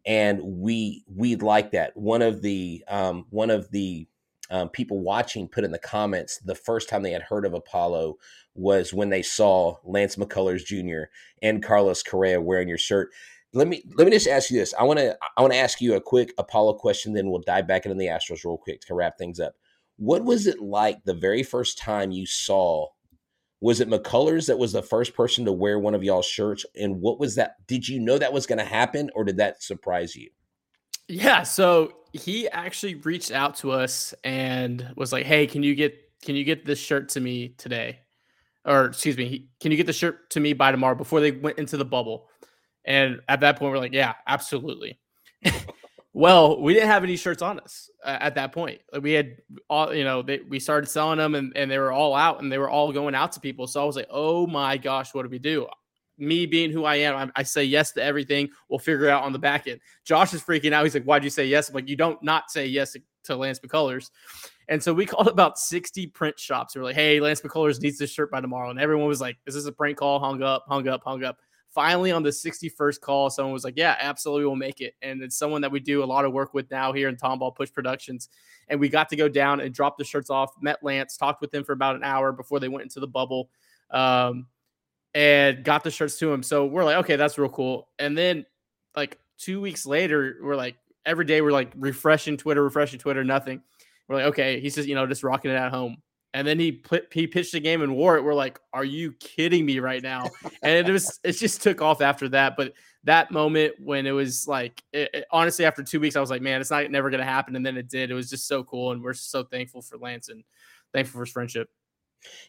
and 0.08 0.40
we 0.42 1.04
we 1.06 1.36
like 1.36 1.70
that. 1.72 1.94
One 1.94 2.22
of 2.22 2.40
the 2.40 2.82
um, 2.88 3.26
one 3.28 3.50
of 3.50 3.70
the 3.70 4.08
um, 4.50 4.70
people 4.70 5.00
watching 5.00 5.46
put 5.46 5.64
in 5.64 5.70
the 5.70 5.78
comments 5.78 6.38
the 6.38 6.54
first 6.54 6.88
time 6.88 7.02
they 7.02 7.12
had 7.12 7.22
heard 7.22 7.44
of 7.44 7.52
Apollo 7.52 8.16
was 8.54 8.94
when 8.94 9.10
they 9.10 9.20
saw 9.20 9.76
Lance 9.84 10.16
McCullers 10.16 10.64
Jr. 10.64 11.10
and 11.42 11.62
Carlos 11.62 12.02
Correa 12.02 12.40
wearing 12.40 12.68
your 12.68 12.78
shirt. 12.78 13.10
Let 13.52 13.68
me 13.68 13.84
let 13.96 14.06
me 14.06 14.10
just 14.10 14.26
ask 14.26 14.50
you 14.50 14.58
this. 14.58 14.72
I 14.78 14.84
want 14.84 14.98
to 14.98 15.16
I 15.36 15.42
want 15.42 15.52
to 15.52 15.58
ask 15.58 15.78
you 15.82 15.94
a 15.94 16.00
quick 16.00 16.32
Apollo 16.38 16.74
question, 16.74 17.12
then 17.12 17.30
we'll 17.30 17.42
dive 17.42 17.68
back 17.68 17.84
into 17.84 17.98
the 17.98 18.06
Astros 18.06 18.44
real 18.44 18.56
quick 18.56 18.80
to 18.82 18.94
wrap 18.94 19.18
things 19.18 19.38
up. 19.38 19.56
What 19.98 20.24
was 20.24 20.46
it 20.46 20.60
like 20.60 21.04
the 21.04 21.14
very 21.14 21.42
first 21.42 21.76
time 21.76 22.12
you 22.12 22.24
saw? 22.24 22.86
Was 23.60 23.80
it 23.80 23.88
McCullers 23.88 24.46
that 24.46 24.58
was 24.58 24.72
the 24.72 24.82
first 24.82 25.14
person 25.14 25.44
to 25.44 25.52
wear 25.52 25.78
one 25.78 25.94
of 25.94 26.04
y'all's 26.04 26.26
shirts? 26.26 26.64
And 26.76 27.00
what 27.00 27.18
was 27.18 27.34
that? 27.34 27.66
Did 27.66 27.88
you 27.88 27.98
know 27.98 28.18
that 28.18 28.32
was 28.32 28.46
going 28.46 28.58
to 28.58 28.64
happen, 28.64 29.10
or 29.14 29.24
did 29.24 29.38
that 29.38 29.62
surprise 29.62 30.14
you? 30.14 30.30
Yeah, 31.08 31.42
so 31.42 31.92
he 32.12 32.48
actually 32.48 32.96
reached 32.96 33.32
out 33.32 33.56
to 33.56 33.72
us 33.72 34.14
and 34.24 34.92
was 34.96 35.12
like, 35.12 35.26
"Hey, 35.26 35.46
can 35.46 35.62
you 35.62 35.74
get 35.74 35.96
can 36.22 36.36
you 36.36 36.44
get 36.44 36.64
this 36.64 36.78
shirt 36.78 37.08
to 37.10 37.20
me 37.20 37.50
today?" 37.58 38.00
Or 38.64 38.86
excuse 38.86 39.16
me, 39.16 39.48
can 39.60 39.70
you 39.70 39.76
get 39.76 39.86
the 39.86 39.92
shirt 39.92 40.30
to 40.30 40.40
me 40.40 40.52
by 40.52 40.70
tomorrow 40.70 40.94
before 40.94 41.20
they 41.20 41.30
went 41.32 41.58
into 41.58 41.76
the 41.76 41.84
bubble? 41.84 42.28
And 42.84 43.20
at 43.28 43.40
that 43.40 43.58
point, 43.58 43.72
we're 43.72 43.78
like, 43.78 43.92
"Yeah, 43.92 44.14
absolutely." 44.26 45.00
well, 46.18 46.60
we 46.60 46.74
didn't 46.74 46.88
have 46.88 47.04
any 47.04 47.16
shirts 47.16 47.42
on 47.42 47.60
us 47.60 47.88
uh, 48.04 48.18
at 48.20 48.34
that 48.34 48.50
point. 48.50 48.80
we 49.00 49.12
had 49.12 49.36
all, 49.70 49.94
you 49.94 50.02
know, 50.02 50.20
they, 50.20 50.40
we 50.40 50.58
started 50.58 50.88
selling 50.88 51.18
them 51.18 51.36
and, 51.36 51.56
and 51.56 51.70
they 51.70 51.78
were 51.78 51.92
all 51.92 52.12
out 52.12 52.42
and 52.42 52.50
they 52.50 52.58
were 52.58 52.68
all 52.68 52.92
going 52.92 53.14
out 53.14 53.30
to 53.32 53.40
people. 53.40 53.68
So 53.68 53.80
I 53.80 53.84
was 53.84 53.94
like, 53.94 54.08
"Oh 54.10 54.44
my 54.44 54.76
gosh, 54.78 55.14
what 55.14 55.22
do 55.22 55.28
we 55.28 55.38
do?" 55.38 55.68
me 56.18 56.44
being 56.44 56.72
who 56.72 56.84
I 56.84 56.96
am, 56.96 57.14
I, 57.14 57.30
I, 57.36 57.42
say 57.44 57.62
yes 57.62 57.92
to 57.92 58.02
everything. 58.02 58.48
We'll 58.68 58.80
figure 58.80 59.06
it 59.06 59.10
out 59.10 59.22
on 59.22 59.32
the 59.32 59.38
back 59.38 59.68
end. 59.68 59.78
Josh 60.04 60.34
is 60.34 60.42
freaking 60.42 60.72
out. 60.72 60.82
He's 60.82 60.94
like, 60.94 61.04
"Why'd 61.04 61.22
you 61.22 61.30
say 61.30 61.46
yes?" 61.46 61.68
I'm 61.68 61.74
like, 61.76 61.88
"You 61.88 61.94
don't 61.94 62.20
not 62.20 62.50
say 62.50 62.66
yes 62.66 62.96
to 63.24 63.36
Lance 63.36 63.60
McCullers." 63.60 64.10
And 64.68 64.82
so 64.82 64.92
we 64.92 65.06
called 65.12 65.28
about 65.28 65.56
60 65.56 66.08
print 66.08 66.36
shops. 66.36 66.74
We 66.74 66.80
are 66.80 66.84
like, 66.84 66.96
"Hey, 66.96 67.20
Lance 67.20 67.42
McCullers 67.42 67.80
needs 67.80 67.96
this 67.98 68.10
shirt 68.10 68.32
by 68.32 68.40
tomorrow," 68.40 68.70
and 68.70 68.80
everyone 68.80 69.06
was 69.06 69.20
like, 69.20 69.36
"Is 69.46 69.54
this 69.54 69.66
a 69.66 69.72
prank 69.72 69.98
call?" 69.98 70.18
Hung 70.18 70.42
up, 70.42 70.64
hung 70.68 70.88
up, 70.88 71.02
hung 71.04 71.22
up. 71.22 71.38
Finally, 71.78 72.10
on 72.10 72.24
the 72.24 72.32
61st 72.32 73.00
call, 73.00 73.30
someone 73.30 73.52
was 73.52 73.62
like, 73.62 73.74
"Yeah, 73.76 73.96
absolutely, 74.00 74.46
we'll 74.46 74.56
make 74.56 74.80
it." 74.80 74.96
And 75.00 75.22
it's 75.22 75.36
someone 75.36 75.60
that 75.60 75.70
we 75.70 75.78
do 75.78 76.02
a 76.02 76.04
lot 76.04 76.24
of 76.24 76.32
work 76.32 76.52
with 76.52 76.68
now 76.72 76.92
here 76.92 77.08
in 77.08 77.14
Tomball 77.14 77.54
Push 77.54 77.72
Productions, 77.72 78.30
and 78.66 78.80
we 78.80 78.88
got 78.88 79.08
to 79.10 79.16
go 79.16 79.28
down 79.28 79.60
and 79.60 79.72
drop 79.72 79.96
the 79.96 80.02
shirts 80.02 80.28
off. 80.28 80.50
Met 80.60 80.82
Lance, 80.82 81.16
talked 81.16 81.40
with 81.40 81.54
him 81.54 81.62
for 81.62 81.70
about 81.70 81.94
an 81.94 82.02
hour 82.02 82.32
before 82.32 82.58
they 82.58 82.66
went 82.66 82.82
into 82.82 82.98
the 82.98 83.06
bubble. 83.06 83.48
Um, 83.92 84.48
and 85.14 85.62
got 85.62 85.84
the 85.84 85.90
shirts 85.92 86.18
to 86.18 86.32
him. 86.32 86.42
So 86.42 86.66
we're 86.66 86.82
like, 86.82 86.96
okay, 86.96 87.14
that's 87.14 87.38
real 87.38 87.48
cool. 87.48 87.86
And 88.00 88.18
then 88.18 88.44
like 88.96 89.16
two 89.38 89.60
weeks 89.60 89.86
later, 89.86 90.38
we're 90.42 90.56
like, 90.56 90.74
every 91.06 91.26
day 91.26 91.40
we're 91.42 91.52
like 91.52 91.72
refreshing 91.76 92.36
Twitter, 92.36 92.64
refreshing 92.64 92.98
Twitter, 92.98 93.22
nothing. 93.22 93.62
We're 94.08 94.16
like, 94.16 94.26
okay, 94.26 94.58
he's 94.58 94.74
just, 94.74 94.88
you 94.88 94.96
know, 94.96 95.06
just 95.06 95.22
rocking 95.22 95.52
it 95.52 95.54
at 95.54 95.70
home. 95.70 95.98
And 96.34 96.46
then 96.46 96.58
he 96.58 96.72
put 96.72 97.12
he 97.12 97.26
pitched 97.26 97.52
the 97.52 97.60
game 97.60 97.82
and 97.82 97.96
wore 97.96 98.16
it. 98.16 98.24
We're 98.24 98.34
like, 98.34 98.60
are 98.72 98.84
you 98.84 99.12
kidding 99.12 99.64
me 99.64 99.78
right 99.80 100.02
now? 100.02 100.28
And 100.62 100.86
it 100.86 100.92
was 100.92 101.18
it 101.24 101.32
just 101.32 101.62
took 101.62 101.80
off 101.80 102.02
after 102.02 102.28
that. 102.30 102.56
But 102.56 102.74
that 103.04 103.30
moment 103.30 103.74
when 103.78 104.06
it 104.06 104.10
was 104.10 104.46
like 104.46 104.82
it, 104.92 105.10
it, 105.14 105.24
honestly 105.30 105.64
after 105.64 105.82
two 105.82 106.00
weeks, 106.00 106.16
I 106.16 106.20
was 106.20 106.30
like, 106.30 106.42
man, 106.42 106.60
it's 106.60 106.70
not 106.70 106.90
never 106.90 107.10
gonna 107.10 107.24
happen. 107.24 107.56
And 107.56 107.64
then 107.64 107.76
it 107.76 107.88
did. 107.88 108.10
It 108.10 108.14
was 108.14 108.28
just 108.28 108.46
so 108.46 108.62
cool. 108.64 108.92
And 108.92 109.02
we're 109.02 109.14
so 109.14 109.44
thankful 109.44 109.82
for 109.82 109.96
Lance 109.96 110.28
and 110.28 110.44
thankful 110.92 111.18
for 111.18 111.24
his 111.24 111.32
friendship. 111.32 111.70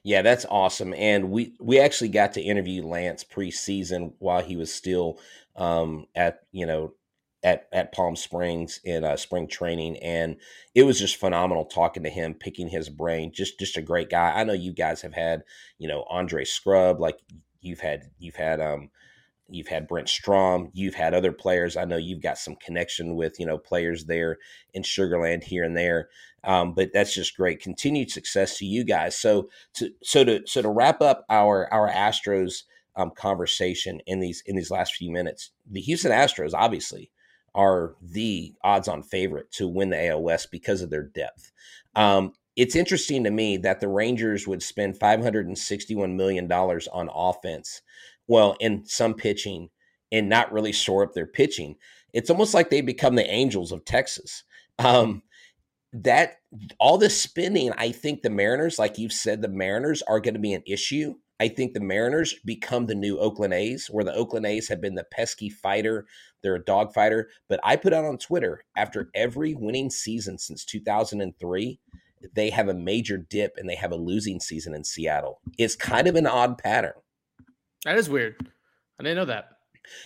Yeah, 0.04 0.22
that's 0.22 0.46
awesome. 0.50 0.94
And 0.94 1.30
we 1.30 1.54
we 1.60 1.80
actually 1.80 2.10
got 2.10 2.34
to 2.34 2.42
interview 2.42 2.84
Lance 2.86 3.24
preseason 3.24 4.14
while 4.20 4.44
he 4.44 4.56
was 4.56 4.74
still 4.74 5.20
um, 5.56 6.06
at 6.16 6.42
you 6.52 6.66
know 6.66 6.94
at 7.44 7.68
at 7.72 7.94
Palm 7.94 8.16
Springs 8.16 8.80
in 8.84 9.04
uh, 9.04 9.16
spring 9.16 9.48
training, 9.48 9.98
and 9.98 10.38
it 10.76 10.84
was 10.84 11.00
just 11.00 11.16
phenomenal 11.16 11.66
talking 11.66 12.04
to 12.04 12.10
him, 12.10 12.34
picking 12.34 12.68
his 12.68 12.90
brain. 12.90 13.32
Just 13.34 13.60
just 13.60 13.78
a 13.78 13.82
great 13.82 14.10
guy. 14.10 14.34
I 14.36 14.44
know 14.44 14.54
you 14.54 14.74
guys 14.74 15.02
have 15.02 15.14
had 15.14 15.44
you 15.78 15.88
know 15.88 16.06
Andre 16.10 16.44
Scrubb, 16.44 17.00
like 17.00 17.20
you've 17.62 17.80
had 17.80 18.10
you've 18.20 18.36
had 18.36 18.60
um 18.60 18.90
you've 19.52 19.68
had 19.68 19.88
Brent 19.88 20.10
Strom, 20.10 20.70
you've 20.74 20.96
had 20.96 21.14
other 21.14 21.32
players. 21.32 21.76
I 21.76 21.86
know 21.86 21.98
you've 21.98 22.22
got 22.22 22.38
some 22.38 22.56
connection 22.56 23.16
with 23.16 23.40
you 23.40 23.46
know 23.46 23.58
players 23.58 24.06
there 24.06 24.38
in 24.74 24.84
Sugarland 24.84 25.44
here 25.44 25.64
and 25.64 25.78
there. 25.78 26.10
Um, 26.44 26.74
but 26.74 26.92
that's 26.94 27.14
just 27.14 27.36
great. 27.36 27.62
Continued 27.62 28.12
success 28.12 28.58
to 28.58 28.66
you 28.66 28.84
guys. 28.84 29.18
So 29.18 29.50
to 29.76 29.92
so 30.04 30.24
to 30.24 30.42
so 30.46 30.62
to 30.62 30.70
wrap 30.70 31.02
up 31.02 31.26
our 31.30 31.72
our 31.74 31.90
Astros 31.90 32.64
um, 32.96 33.12
conversation 33.12 34.02
in 34.06 34.20
these 34.20 34.44
in 34.46 34.58
these 34.58 34.72
last 34.72 34.96
few 34.96 35.12
minutes, 35.12 35.52
the 35.70 35.82
Houston 35.82 36.12
Astros 36.12 36.52
obviously 36.54 37.12
are 37.56 37.96
the 38.02 38.54
odds-on 38.64 39.04
favorite 39.04 39.52
to 39.54 39.68
win 39.68 39.90
the 39.90 39.98
AOS 39.98 40.50
because 40.50 40.82
of 40.82 40.90
their 40.90 41.04
depth. 41.04 41.52
Um, 41.96 42.34
it's 42.56 42.76
interesting 42.76 43.24
to 43.24 43.32
me 43.32 43.58
that 43.58 43.80
the 43.80 43.88
Rangers 43.88 44.48
would 44.48 44.62
spend 44.62 45.00
561 45.00 46.18
million 46.18 46.48
dollars 46.48 46.88
on 46.90 47.10
offense, 47.14 47.82
well, 48.28 48.56
in 48.60 48.86
some 48.86 49.14
pitching, 49.14 49.70
and 50.12 50.28
not 50.28 50.52
really 50.52 50.72
shore 50.72 51.04
up 51.04 51.14
their 51.14 51.28
pitching. 51.28 51.76
It's 52.14 52.30
almost 52.30 52.54
like 52.54 52.70
they 52.70 52.82
become 52.82 53.16
the 53.16 53.30
Angels 53.30 53.72
of 53.72 53.86
Texas. 53.86 54.44
Um, 54.78 55.24
that 55.94 56.38
all 56.80 56.98
this 56.98 57.20
spending, 57.20 57.72
I 57.78 57.92
think 57.92 58.22
the 58.22 58.30
Mariners, 58.30 58.78
like 58.80 58.98
you've 58.98 59.14
said, 59.14 59.42
the 59.42 59.48
Mariners 59.48 60.02
are 60.04 60.20
going 60.20 60.34
to 60.36 60.40
be 60.40 60.54
an 60.54 60.64
issue. 60.66 61.16
I 61.40 61.48
think 61.48 61.74
the 61.74 61.80
Mariners 61.80 62.36
become 62.44 62.86
the 62.86 62.96
new 62.96 63.18
Oakland 63.18 63.54
A's, 63.54 63.88
where 63.88 64.04
the 64.04 64.14
Oakland 64.14 64.46
A's 64.46 64.68
have 64.68 64.82
been 64.82 64.96
the 64.96 65.06
pesky 65.06 65.50
fighter. 65.50 66.06
They're 66.42 66.56
a 66.56 66.64
dog 66.64 66.94
fighter. 66.94 67.30
But 67.48 67.60
I 67.64 67.76
put 67.76 67.94
out 67.94 68.06
on 68.06 68.18
Twitter 68.18 68.64
after 68.76 69.10
every 69.16 69.54
winning 69.54 69.90
season 69.90 70.38
since 70.38 70.66
2003, 70.66 71.80
they 72.34 72.50
have 72.50 72.68
a 72.68 72.74
major 72.74 73.18
dip 73.18 73.56
and 73.58 73.70
they 73.70 73.76
have 73.76 73.92
a 73.92 73.98
losing 73.98 74.40
season 74.40 74.74
in 74.74 74.84
Seattle. 74.84 75.40
It's 75.58 75.76
kind 75.76 76.08
of 76.08 76.16
an 76.16 76.28
odd 76.28 76.58
pattern. 76.58 76.94
That 77.86 77.98
is 77.98 78.10
weird. 78.10 78.36
I 79.00 79.04
didn't 79.04 79.18
know 79.18 79.26
that. 79.26 79.50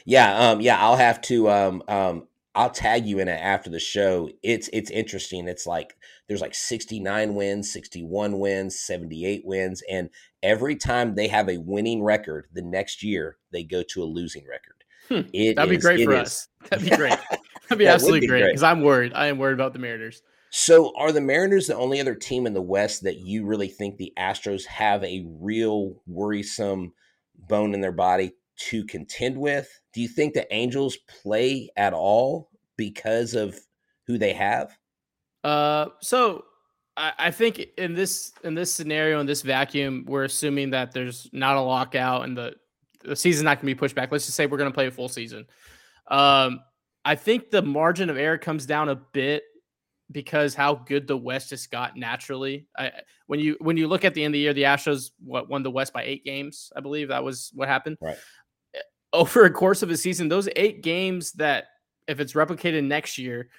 Yeah, 0.06 0.50
um, 0.52 0.62
yeah, 0.62 0.80
I'll 0.80 0.96
have 0.96 1.20
to 1.24 1.50
um, 1.50 1.84
um, 1.88 2.28
I'll 2.56 2.70
tag 2.70 3.06
you 3.06 3.20
in 3.20 3.28
it 3.28 3.40
after 3.40 3.70
the 3.70 3.80
show. 3.80 4.30
It's 4.44 4.70
it's 4.72 4.92
interesting. 4.92 5.48
It's 5.48 5.66
like 5.66 5.96
there's 6.28 6.42
like 6.42 6.54
69 6.54 7.34
wins, 7.34 7.72
61 7.72 8.40
wins, 8.40 8.80
78 8.80 9.42
wins, 9.46 9.82
and 9.90 10.10
every 10.44 10.76
time 10.76 11.16
they 11.16 11.28
have 11.28 11.50
a 11.50 11.58
winning 11.58 12.04
record, 12.04 12.48
the 12.54 12.62
next 12.62 13.04
year 13.04 13.38
they 13.52 13.64
go 13.64 13.82
to 13.90 14.04
a 14.04 14.06
losing 14.06 14.46
record. 14.48 14.84
Hmm. 15.10 15.56
That'd 15.56 15.72
is, 15.72 15.78
be 15.78 15.78
great 15.78 16.06
for 16.06 16.14
is. 16.14 16.20
us. 16.20 16.48
That'd 16.70 16.90
be 16.90 16.96
great. 16.96 17.18
That'd 17.70 17.78
be 17.78 17.86
that 17.86 17.96
absolutely 17.96 18.22
be 18.22 18.28
great 18.28 18.46
because 18.46 18.64
I'm 18.64 18.82
worried. 18.82 19.14
I 19.14 19.28
am 19.28 19.38
worried 19.40 19.54
about 19.54 19.74
the 19.74 19.80
Mariners. 19.80 20.22
So, 20.52 20.94
are 20.96 21.12
the 21.12 21.22
Mariners 21.22 21.66
the 21.66 21.76
only 21.76 22.00
other 22.00 22.14
team 22.14 22.46
in 22.46 22.54
the 22.54 22.62
West 22.62 23.04
that 23.04 23.18
you 23.18 23.46
really 23.46 23.68
think 23.68 23.98
the 23.98 24.14
Astros 24.20 24.66
have 24.66 25.04
a 25.04 25.26
real 25.40 25.96
worrisome 26.06 26.94
bone 27.36 27.74
in 27.74 27.82
their 27.82 27.92
body 27.92 28.34
to 28.56 28.86
contend 28.86 29.38
with? 29.38 29.68
Do 29.94 30.02
you 30.02 30.08
think 30.08 30.34
the 30.34 30.52
Angels 30.54 30.98
play 31.22 31.70
at 31.76 31.94
all 31.94 32.50
because 32.78 33.34
of 33.34 33.60
who 34.08 34.18
they 34.18 34.34
have? 34.34 34.78
Uh, 35.44 35.88
so 36.02 36.46
I, 36.98 37.14
I 37.18 37.32
think 37.32 37.66
in 37.78 37.94
this 37.94 38.34
in 38.44 38.56
this 38.56 38.74
scenario 38.74 39.20
in 39.20 39.26
this 39.26 39.42
vacuum, 39.42 40.06
we're 40.08 40.24
assuming 40.24 40.72
that 40.72 40.92
there's 40.92 41.30
not 41.34 41.58
a 41.58 41.62
lockout 41.62 42.24
and 42.24 42.38
the 42.38 42.56
the 43.04 43.16
season's 43.16 43.44
not 43.44 43.58
going 43.58 43.68
to 43.68 43.76
be 43.76 43.80
pushed 43.80 43.96
back. 43.96 44.12
Let's 44.12 44.26
just 44.26 44.38
say 44.38 44.46
we're 44.46 44.58
going 44.58 44.72
to 44.72 44.74
play 44.74 44.88
a 44.88 44.92
full 44.92 45.10
season. 45.10 45.46
Um, 46.08 46.62
I 47.04 47.16
think 47.16 47.52
the 47.52 47.62
margin 47.62 48.10
of 48.10 48.18
error 48.18 48.38
comes 48.38 48.66
down 48.66 48.88
a 48.88 48.96
bit 48.96 49.44
because 50.10 50.56
how 50.56 50.76
good 50.76 51.06
the 51.06 51.18
West 51.18 51.50
just 51.50 51.70
got 51.70 51.98
naturally. 51.98 52.68
I, 52.78 52.92
when 53.28 53.42
you 53.42 53.58
when 53.60 53.76
you 53.76 53.88
look 53.88 54.06
at 54.06 54.14
the 54.14 54.24
end 54.24 54.32
of 54.32 54.34
the 54.34 54.40
year, 54.40 54.54
the 54.54 54.64
Astros 54.64 55.12
what 55.20 55.50
won 55.50 55.64
the 55.64 55.72
West 55.72 55.92
by 55.92 56.04
eight 56.04 56.24
games. 56.24 56.72
I 56.76 56.80
believe 56.80 57.10
that 57.10 57.24
was 57.24 57.52
what 57.54 57.68
happened. 57.68 57.98
Right 58.02 58.18
over 59.14 59.46
a 59.46 59.52
course 59.52 59.84
of 59.84 59.90
a 59.90 59.98
season, 59.98 60.28
those 60.28 60.50
eight 60.56 60.82
games 60.82 61.32
that 61.34 61.66
if 62.08 62.20
it's 62.20 62.34
replicated 62.34 62.84
next 62.84 63.18
year, 63.18 63.50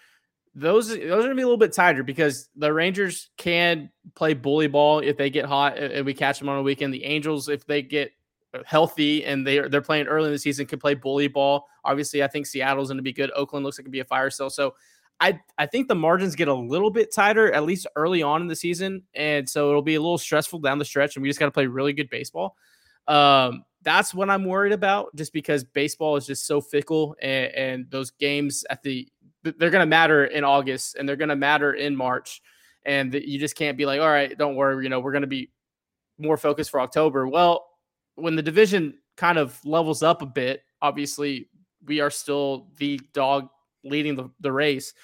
those 0.54 0.88
those 0.88 1.00
are 1.00 1.22
gonna 1.22 1.34
be 1.34 1.42
a 1.42 1.46
little 1.46 1.56
bit 1.56 1.72
tighter 1.72 2.02
because 2.02 2.48
the 2.56 2.72
Rangers 2.72 3.30
can 3.36 3.90
play 4.14 4.34
bully 4.34 4.66
ball 4.66 5.00
if 5.00 5.16
they 5.16 5.30
get 5.30 5.46
hot 5.46 5.78
and 5.78 6.04
we 6.04 6.14
catch 6.14 6.38
them 6.38 6.48
on 6.48 6.58
a 6.58 6.62
weekend. 6.62 6.92
The 6.92 7.04
Angels, 7.04 7.48
if 7.48 7.66
they 7.66 7.82
get 7.82 8.12
healthy 8.64 9.24
and 9.24 9.46
they 9.46 9.58
are 9.58 9.68
they're 9.68 9.80
playing 9.80 10.06
early 10.06 10.26
in 10.26 10.32
the 10.32 10.38
season, 10.38 10.66
can 10.66 10.78
play 10.78 10.94
bully 10.94 11.28
ball. 11.28 11.66
Obviously, 11.84 12.22
I 12.22 12.28
think 12.28 12.46
Seattle's 12.46 12.90
to 12.90 13.02
be 13.02 13.12
good. 13.12 13.30
Oakland 13.34 13.64
looks 13.64 13.78
like 13.78 13.82
it 13.82 13.86
could 13.86 13.92
be 13.92 14.00
a 14.00 14.04
fire 14.04 14.30
sale. 14.30 14.50
So 14.50 14.74
I 15.20 15.40
I 15.58 15.66
think 15.66 15.88
the 15.88 15.94
margins 15.94 16.36
get 16.36 16.48
a 16.48 16.54
little 16.54 16.90
bit 16.90 17.12
tighter 17.12 17.52
at 17.52 17.64
least 17.64 17.86
early 17.96 18.22
on 18.22 18.42
in 18.42 18.48
the 18.48 18.56
season, 18.56 19.02
and 19.14 19.48
so 19.48 19.70
it'll 19.70 19.82
be 19.82 19.94
a 19.94 20.00
little 20.00 20.18
stressful 20.18 20.60
down 20.60 20.78
the 20.78 20.84
stretch, 20.84 21.16
and 21.16 21.22
we 21.22 21.28
just 21.28 21.40
got 21.40 21.46
to 21.46 21.52
play 21.52 21.66
really 21.66 21.92
good 21.92 22.10
baseball. 22.10 22.56
Um, 23.08 23.64
that's 23.84 24.14
what 24.14 24.30
I'm 24.30 24.44
worried 24.44 24.72
about, 24.72 25.14
just 25.14 25.32
because 25.32 25.62
baseball 25.62 26.16
is 26.16 26.26
just 26.26 26.46
so 26.46 26.60
fickle, 26.60 27.14
and, 27.22 27.52
and 27.54 27.90
those 27.90 28.10
games 28.10 28.64
at 28.70 28.82
the 28.82 29.08
they're 29.42 29.70
going 29.70 29.80
to 29.80 29.86
matter 29.86 30.24
in 30.24 30.42
August 30.42 30.96
and 30.96 31.06
they're 31.06 31.16
going 31.16 31.28
to 31.28 31.36
matter 31.36 31.74
in 31.74 31.94
March, 31.94 32.40
and 32.86 33.12
the, 33.12 33.28
you 33.28 33.38
just 33.38 33.56
can't 33.56 33.76
be 33.76 33.84
like, 33.84 34.00
all 34.00 34.08
right, 34.08 34.36
don't 34.38 34.56
worry, 34.56 34.82
you 34.82 34.88
know, 34.88 35.00
we're 35.00 35.12
going 35.12 35.22
to 35.22 35.28
be 35.28 35.50
more 36.18 36.36
focused 36.36 36.70
for 36.70 36.80
October. 36.80 37.28
Well, 37.28 37.66
when 38.14 38.36
the 38.36 38.42
division 38.42 38.98
kind 39.16 39.36
of 39.36 39.58
levels 39.64 40.02
up 40.02 40.22
a 40.22 40.26
bit, 40.26 40.62
obviously 40.80 41.50
we 41.86 42.00
are 42.00 42.10
still 42.10 42.68
the 42.78 42.98
dog 43.12 43.48
leading 43.84 44.14
the, 44.14 44.30
the 44.40 44.50
race. 44.50 44.94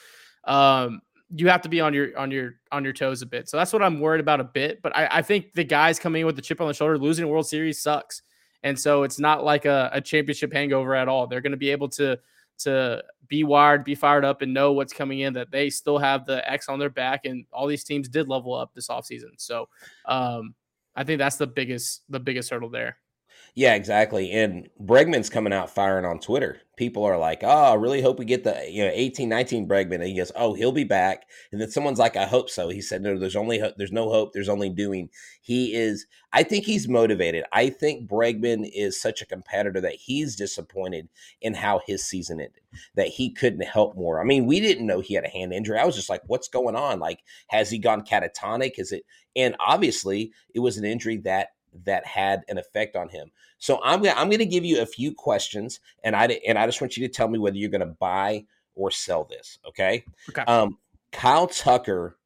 Um, 0.45 1.03
you 1.35 1.49
have 1.49 1.63
to 1.63 1.69
be 1.69 1.81
on 1.81 1.95
your 1.95 2.19
on 2.19 2.31
your 2.31 2.55
on 2.73 2.83
your 2.83 2.93
toes 2.93 3.23
a 3.23 3.27
bit. 3.27 3.49
So 3.49 3.57
that's 3.57 3.73
what 3.73 3.83
I'm 3.83 4.01
worried 4.01 4.21
about 4.21 4.41
a 4.41 4.45
bit. 4.45 4.83
But 4.83 4.97
I, 4.97 5.09
I 5.11 5.23
think 5.23 5.53
the 5.53 5.65
guys 5.65 5.99
coming 5.99 6.21
in 6.21 6.27
with 6.27 6.37
the 6.37 6.43
chip 6.43 6.61
on 6.61 6.67
the 6.67 6.75
shoulder, 6.75 6.99
losing 6.99 7.25
a 7.25 7.29
World 7.29 7.47
Series 7.47 7.81
sucks. 7.81 8.23
And 8.63 8.79
so 8.79 9.03
it's 9.03 9.19
not 9.19 9.45
like 9.45 9.65
a, 9.65 9.91
a 9.93 10.01
championship 10.01 10.53
hangover 10.53 10.95
at 10.95 11.09
all. 11.09 11.27
They're 11.27 11.41
going 11.41 11.53
to 11.53 11.59
be 11.59 11.71
able 11.71 11.89
to 11.91 12.19
to 12.59 13.03
be 13.27 13.43
wired, 13.43 13.85
be 13.85 13.95
fired 13.95 14.25
up, 14.25 14.43
and 14.43 14.53
know 14.53 14.73
what's 14.73 14.93
coming 14.93 15.21
in. 15.21 15.33
That 15.33 15.51
they 15.51 15.71
still 15.71 15.99
have 15.99 16.27
the 16.27 16.49
X 16.51 16.69
on 16.69 16.79
their 16.79 16.91
back, 16.91 17.25
and 17.25 17.47
all 17.53 17.67
these 17.67 17.85
teams 17.85 18.09
did 18.09 18.29
level 18.29 18.55
up 18.55 18.75
this 18.75 18.89
offseason. 18.89 19.33
So 19.39 19.69
um, 20.07 20.55
I 20.95 21.05
think 21.05 21.19
that's 21.19 21.37
the 21.37 21.47
biggest 21.47 22.03
the 22.09 22.21
biggest 22.21 22.51
hurdle 22.51 22.71
there. 22.71 22.99
Yeah, 23.61 23.75
exactly. 23.75 24.33
And 24.33 24.71
Bregman's 24.83 25.29
coming 25.29 25.53
out 25.53 25.69
firing 25.69 26.07
on 26.07 26.19
Twitter. 26.19 26.63
People 26.79 27.05
are 27.05 27.19
like, 27.19 27.41
oh, 27.43 27.73
I 27.73 27.75
really 27.75 28.01
hope 28.01 28.19
we 28.19 28.25
get 28.25 28.43
the, 28.43 28.67
you 28.71 28.83
know, 28.83 28.91
18, 28.91 29.29
19 29.29 29.69
Bregman. 29.69 29.97
And 29.97 30.05
he 30.05 30.17
goes, 30.17 30.33
oh, 30.35 30.55
he'll 30.55 30.73
be 30.73 30.85
back. 30.85 31.27
And 31.53 31.61
then 31.61 31.71
someone's 31.71 31.99
like, 31.99 32.17
I 32.17 32.25
hope 32.25 32.49
so. 32.49 32.71
He 32.71 32.81
said, 32.81 33.03
no, 33.03 33.19
there's 33.19 33.37
only, 33.37 33.63
there's 33.77 33.93
no 33.93 34.09
hope. 34.09 34.33
There's 34.33 34.49
only 34.49 34.71
doing. 34.71 35.11
He 35.43 35.75
is, 35.75 36.07
I 36.33 36.43
think 36.43 36.65
he's 36.65 36.89
motivated. 36.89 37.45
I 37.53 37.69
think 37.69 38.09
Bregman 38.09 38.67
is 38.75 38.99
such 38.99 39.21
a 39.21 39.27
competitor 39.27 39.83
that 39.83 39.97
he's 39.97 40.37
disappointed 40.37 41.11
in 41.43 41.53
how 41.53 41.83
his 41.87 42.03
season 42.03 42.41
ended, 42.41 42.63
that 42.95 43.09
he 43.09 43.31
couldn't 43.31 43.67
help 43.67 43.95
more. 43.95 44.23
I 44.23 44.25
mean, 44.25 44.47
we 44.47 44.61
didn't 44.61 44.87
know 44.87 45.01
he 45.01 45.13
had 45.13 45.27
a 45.27 45.29
hand 45.29 45.53
injury. 45.53 45.79
I 45.79 45.85
was 45.85 45.97
just 45.97 46.09
like, 46.09 46.23
what's 46.29 46.49
going 46.49 46.77
on? 46.77 46.99
Like, 46.99 47.21
has 47.49 47.69
he 47.69 47.77
gone 47.77 48.07
catatonic? 48.07 48.79
Is 48.79 48.91
it, 48.91 49.03
and 49.37 49.55
obviously 49.61 50.33
it 50.55 50.61
was 50.61 50.79
an 50.79 50.87
injury 50.87 51.19
that 51.19 51.49
that 51.85 52.07
had 52.07 52.43
an 52.49 52.59
effect 52.59 52.97
on 52.97 53.09
him. 53.09 53.31
So 53.59 53.81
I'm 53.83 54.03
gonna, 54.03 54.19
I'm 54.19 54.29
going 54.29 54.39
to 54.39 54.47
give 54.47 54.65
you 54.65 54.81
a 54.83 54.87
few 54.87 55.15
questions, 55.15 55.81
and 56.03 56.17
I 56.17 56.27
and 56.47 56.59
I 56.59 56.67
just 56.67 56.81
want 56.81 56.97
you 56.97 57.07
to 57.07 57.13
tell 57.13 57.29
me 57.29 57.39
whether 57.39 57.57
you're 57.57 57.71
going 57.71 57.81
to 57.81 57.87
buy 57.87 58.45
or 58.75 58.91
sell 58.91 59.25
this. 59.25 59.59
Okay. 59.67 60.05
Okay. 60.31 60.43
Um, 60.43 60.79
Kyle 61.13 61.47
Tucker 61.47 62.17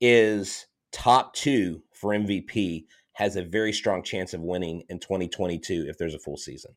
is 0.00 0.66
top 0.92 1.34
two 1.34 1.82
for 1.92 2.12
MVP. 2.12 2.86
Has 3.12 3.36
a 3.36 3.42
very 3.42 3.72
strong 3.72 4.02
chance 4.02 4.32
of 4.32 4.40
winning 4.40 4.82
in 4.88 4.98
2022 4.98 5.86
if 5.88 5.98
there's 5.98 6.14
a 6.14 6.18
full 6.18 6.38
season. 6.38 6.74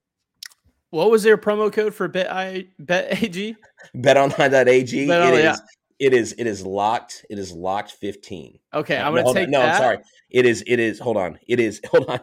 What 0.89 1.09
was 1.09 1.23
their 1.23 1.37
promo 1.37 1.71
code 1.71 1.95
for 1.95 2.07
bet 2.07 2.31
I 2.31 2.67
bet 2.77 3.23
AG? 3.23 3.55
BetOnline.ag. 3.95 5.07
Bet 5.07 5.21
on, 5.21 5.33
it 5.33 5.37
is 5.37 5.43
yeah. 5.43 5.55
It 6.03 6.13
is 6.13 6.35
it 6.37 6.47
is 6.47 6.65
locked. 6.65 7.25
It 7.29 7.39
is 7.39 7.53
locked 7.53 7.91
15. 7.91 8.59
Okay, 8.73 8.97
Uh, 8.97 9.07
I'm 9.07 9.15
gonna 9.15 9.27
on. 9.29 9.33
take 9.33 9.47
No, 9.49 9.59
that. 9.59 9.75
I'm 9.75 9.81
sorry. 9.81 9.97
It 10.29 10.45
is. 10.45 10.61
It 10.67 10.79
is. 10.79 10.99
Hold 10.99 11.15
on. 11.15 11.39
It 11.47 11.61
is. 11.61 11.79
Hold 11.91 12.09
on. 12.09 12.19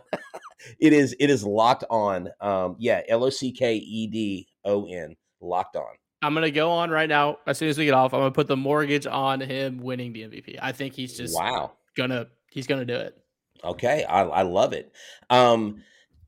it 0.79 0.93
is. 0.93 1.17
It 1.19 1.31
is 1.31 1.45
locked 1.45 1.85
on. 1.89 2.29
Um. 2.43 2.77
Yeah. 2.79 3.01
L 3.09 3.25
o 3.25 3.31
c 3.31 3.53
k 3.53 3.77
e 3.77 4.07
d 4.07 4.49
o 4.67 4.85
n. 4.87 5.17
Locked 5.41 5.77
on. 5.77 5.95
I'm 6.23 6.35
gonna 6.35 6.51
go 6.51 6.71
on 6.71 6.91
right 6.91 7.09
now. 7.09 7.39
As 7.47 7.57
soon 7.57 7.71
as 7.71 7.79
we 7.79 7.87
get 7.87 7.95
off, 7.95 8.13
I'm 8.13 8.21
gonna 8.21 8.31
put 8.33 8.49
the 8.49 8.57
mortgage 8.57 9.07
on 9.07 9.41
him 9.41 9.79
winning 9.79 10.13
the 10.13 10.25
MVP. 10.25 10.59
I 10.61 10.73
think 10.73 10.93
he's 10.95 11.17
just 11.17 11.35
wow. 11.35 11.73
gonna 11.97 12.27
he's 12.51 12.67
gonna 12.67 12.85
do 12.85 12.97
it. 12.97 13.17
Okay. 13.65 14.05
I 14.05 14.23
I 14.25 14.43
love 14.43 14.75
it. 14.75 14.93
Um. 15.31 15.83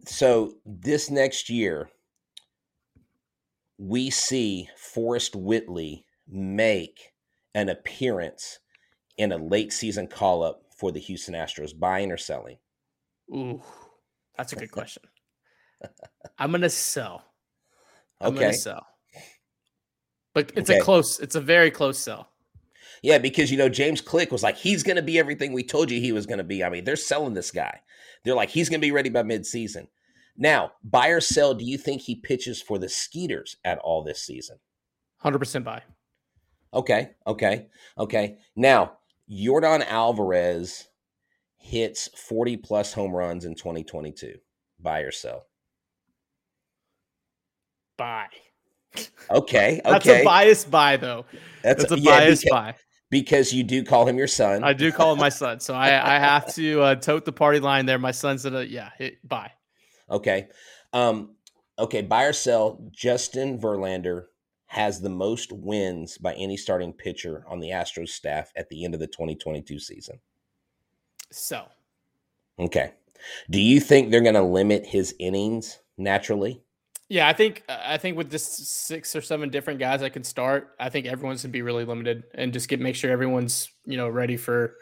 So 0.07 0.55
this 0.65 1.11
next 1.11 1.51
year, 1.51 1.91
we 3.77 4.09
see 4.09 4.69
Forrest 4.77 5.37
Whitley 5.37 6.07
make 6.27 7.12
an 7.55 7.69
appearance 7.69 8.59
in 9.19 9.33
a 9.33 9.37
late 9.37 9.73
season 9.73 10.07
call 10.07 10.43
up 10.43 10.63
for 10.77 10.91
the 10.91 11.01
Houston 11.01 11.35
Astros, 11.35 11.79
buying 11.79 12.11
or 12.11 12.17
selling. 12.17 12.59
Ooh, 13.35 13.63
that's 14.37 14.53
a 14.53 14.57
good 14.57 14.71
question. 14.73 15.03
I'm 16.39 16.51
gonna 16.51 16.71
sell. 16.71 17.25
I'm 18.21 18.33
Okay. 18.35 18.41
gonna 18.47 18.53
sell. 18.55 18.87
But 20.35 20.53
it's 20.57 20.71
Okay. 20.71 20.79
a 20.81 20.83
close. 20.83 21.21
It's 21.21 21.35
a 21.35 21.41
very 21.41 21.71
close 21.71 21.99
sell. 21.99 22.29
Yeah, 23.03 23.19
because 23.19 23.51
you 23.51 23.59
know 23.59 23.69
James 23.69 24.01
Click 24.01 24.31
was 24.33 24.43
like, 24.43 24.57
he's 24.57 24.83
going 24.83 24.97
to 24.97 25.03
be 25.03 25.19
everything 25.19 25.53
we 25.53 25.65
told 25.65 25.91
you 25.91 26.01
he 26.01 26.13
was 26.13 26.25
going 26.25 26.39
to 26.39 26.45
be. 26.45 26.63
I 26.63 26.71
mean, 26.71 26.85
they're 26.85 26.97
selling 26.97 27.35
this 27.35 27.51
guy. 27.51 27.81
They're 28.25 28.35
like, 28.35 28.51
he's 28.51 28.69
going 28.69 28.81
to 28.81 28.87
be 28.87 28.93
ready 28.93 29.09
by 29.11 29.25
midseason. 29.25 29.89
Now, 30.37 30.73
buy 30.85 31.09
or 31.09 31.21
sell? 31.21 31.53
Do 31.53 31.65
you 31.65 31.77
think 31.77 32.01
he 32.03 32.15
pitches 32.15 32.63
for 32.63 32.79
the 32.79 32.89
Skeeters 32.89 33.57
at 33.65 33.79
all 33.79 34.03
this 34.05 34.23
season? 34.23 34.59
Hundred 35.19 35.41
percent 35.41 35.65
buy. 35.65 35.83
Okay, 36.75 37.11
okay, 37.27 37.67
okay. 37.99 38.39
Now, 38.57 38.99
Yordan 39.31 39.87
Alvarez 39.87 40.89
hits 41.57 42.09
forty 42.29 42.57
plus 42.57 42.93
home 42.93 43.13
runs 43.13 43.45
in 43.45 43.55
2022. 43.55 44.35
Buy 44.81 45.01
or 45.01 45.11
sell? 45.11 45.47
Buy. 47.97 48.27
Okay, 49.31 49.81
okay. 49.81 49.81
That's 49.85 50.07
a 50.07 50.25
biased 50.25 50.71
buy 50.71 50.97
though. 50.97 51.25
That's 51.63 51.91
a 51.91 51.99
yeah, 51.99 52.21
biased 52.21 52.47
buy. 52.51 52.75
because 53.11 53.53
you 53.53 53.63
do 53.65 53.85
call 53.85 54.07
him 54.09 54.19
your 54.19 54.27
son. 54.27 54.65
I 54.65 54.73
do 54.73 54.91
call 54.93 55.13
him 55.13 55.19
my 55.19 55.29
son, 55.29 55.61
so 55.61 55.75
I, 55.75 56.17
I 56.17 56.19
have 56.19 56.53
to 56.55 56.81
uh, 56.81 56.95
tote 56.97 57.25
the 57.25 57.33
party 57.33 57.61
line 57.61 57.87
there. 57.87 57.99
My 57.99 58.11
son's 58.11 58.45
gonna 58.45 58.63
yeah, 58.63 58.91
hit, 58.99 59.27
buy. 59.27 59.53
Okay. 60.11 60.49
Um, 60.93 61.37
okay, 61.79 62.03
buy 62.03 62.25
or 62.25 62.33
sell, 62.33 62.87
Justin 62.91 63.59
Verlander 63.59 64.25
has 64.73 65.03
the 65.03 65.11
most 65.11 65.53
wins 65.53 66.17
by 66.17 66.33
any 66.33 66.57
starting 66.57 66.95
pitcher 66.95 67.45
on 67.47 67.61
the 67.61 67.69
Astros 67.69 68.09
staff 68.09 68.51
at 68.57 68.71
the 68.71 68.87
end 68.87 68.95
of 68.95 69.01
the 69.01 69.07
2022 69.07 69.79
season. 69.79 70.19
So 71.31 71.67
Okay. 72.59 72.93
Do 73.51 73.61
you 73.61 73.81
think 73.81 74.11
they're 74.11 74.23
going 74.23 74.35
to 74.35 74.43
limit 74.43 74.87
his 74.87 75.15
innings 75.19 75.79
naturally? 75.99 76.63
yeah, 77.11 77.29
I 77.29 77.35
think 77.35 77.63
I 77.69 77.99
think 77.99 78.17
with 78.17 78.31
just 78.31 78.87
six 78.87 79.15
or 79.15 79.21
seven 79.21 79.51
different 79.51 79.79
guys 79.79 80.01
that 80.01 80.15
can 80.15 80.25
start, 80.25 80.75
I 80.81 80.89
think 80.89 81.05
everyone's 81.05 81.43
gonna 81.43 81.53
be 81.53 81.61
really 81.61 81.85
limited 81.85 82.25
and 82.33 82.55
just 82.55 82.71
get 82.71 82.81
make 82.81 82.97
sure 82.97 83.11
everyone's 83.11 83.69
you 83.85 83.99
know 83.99 84.09
ready 84.09 84.39
for 84.39 84.77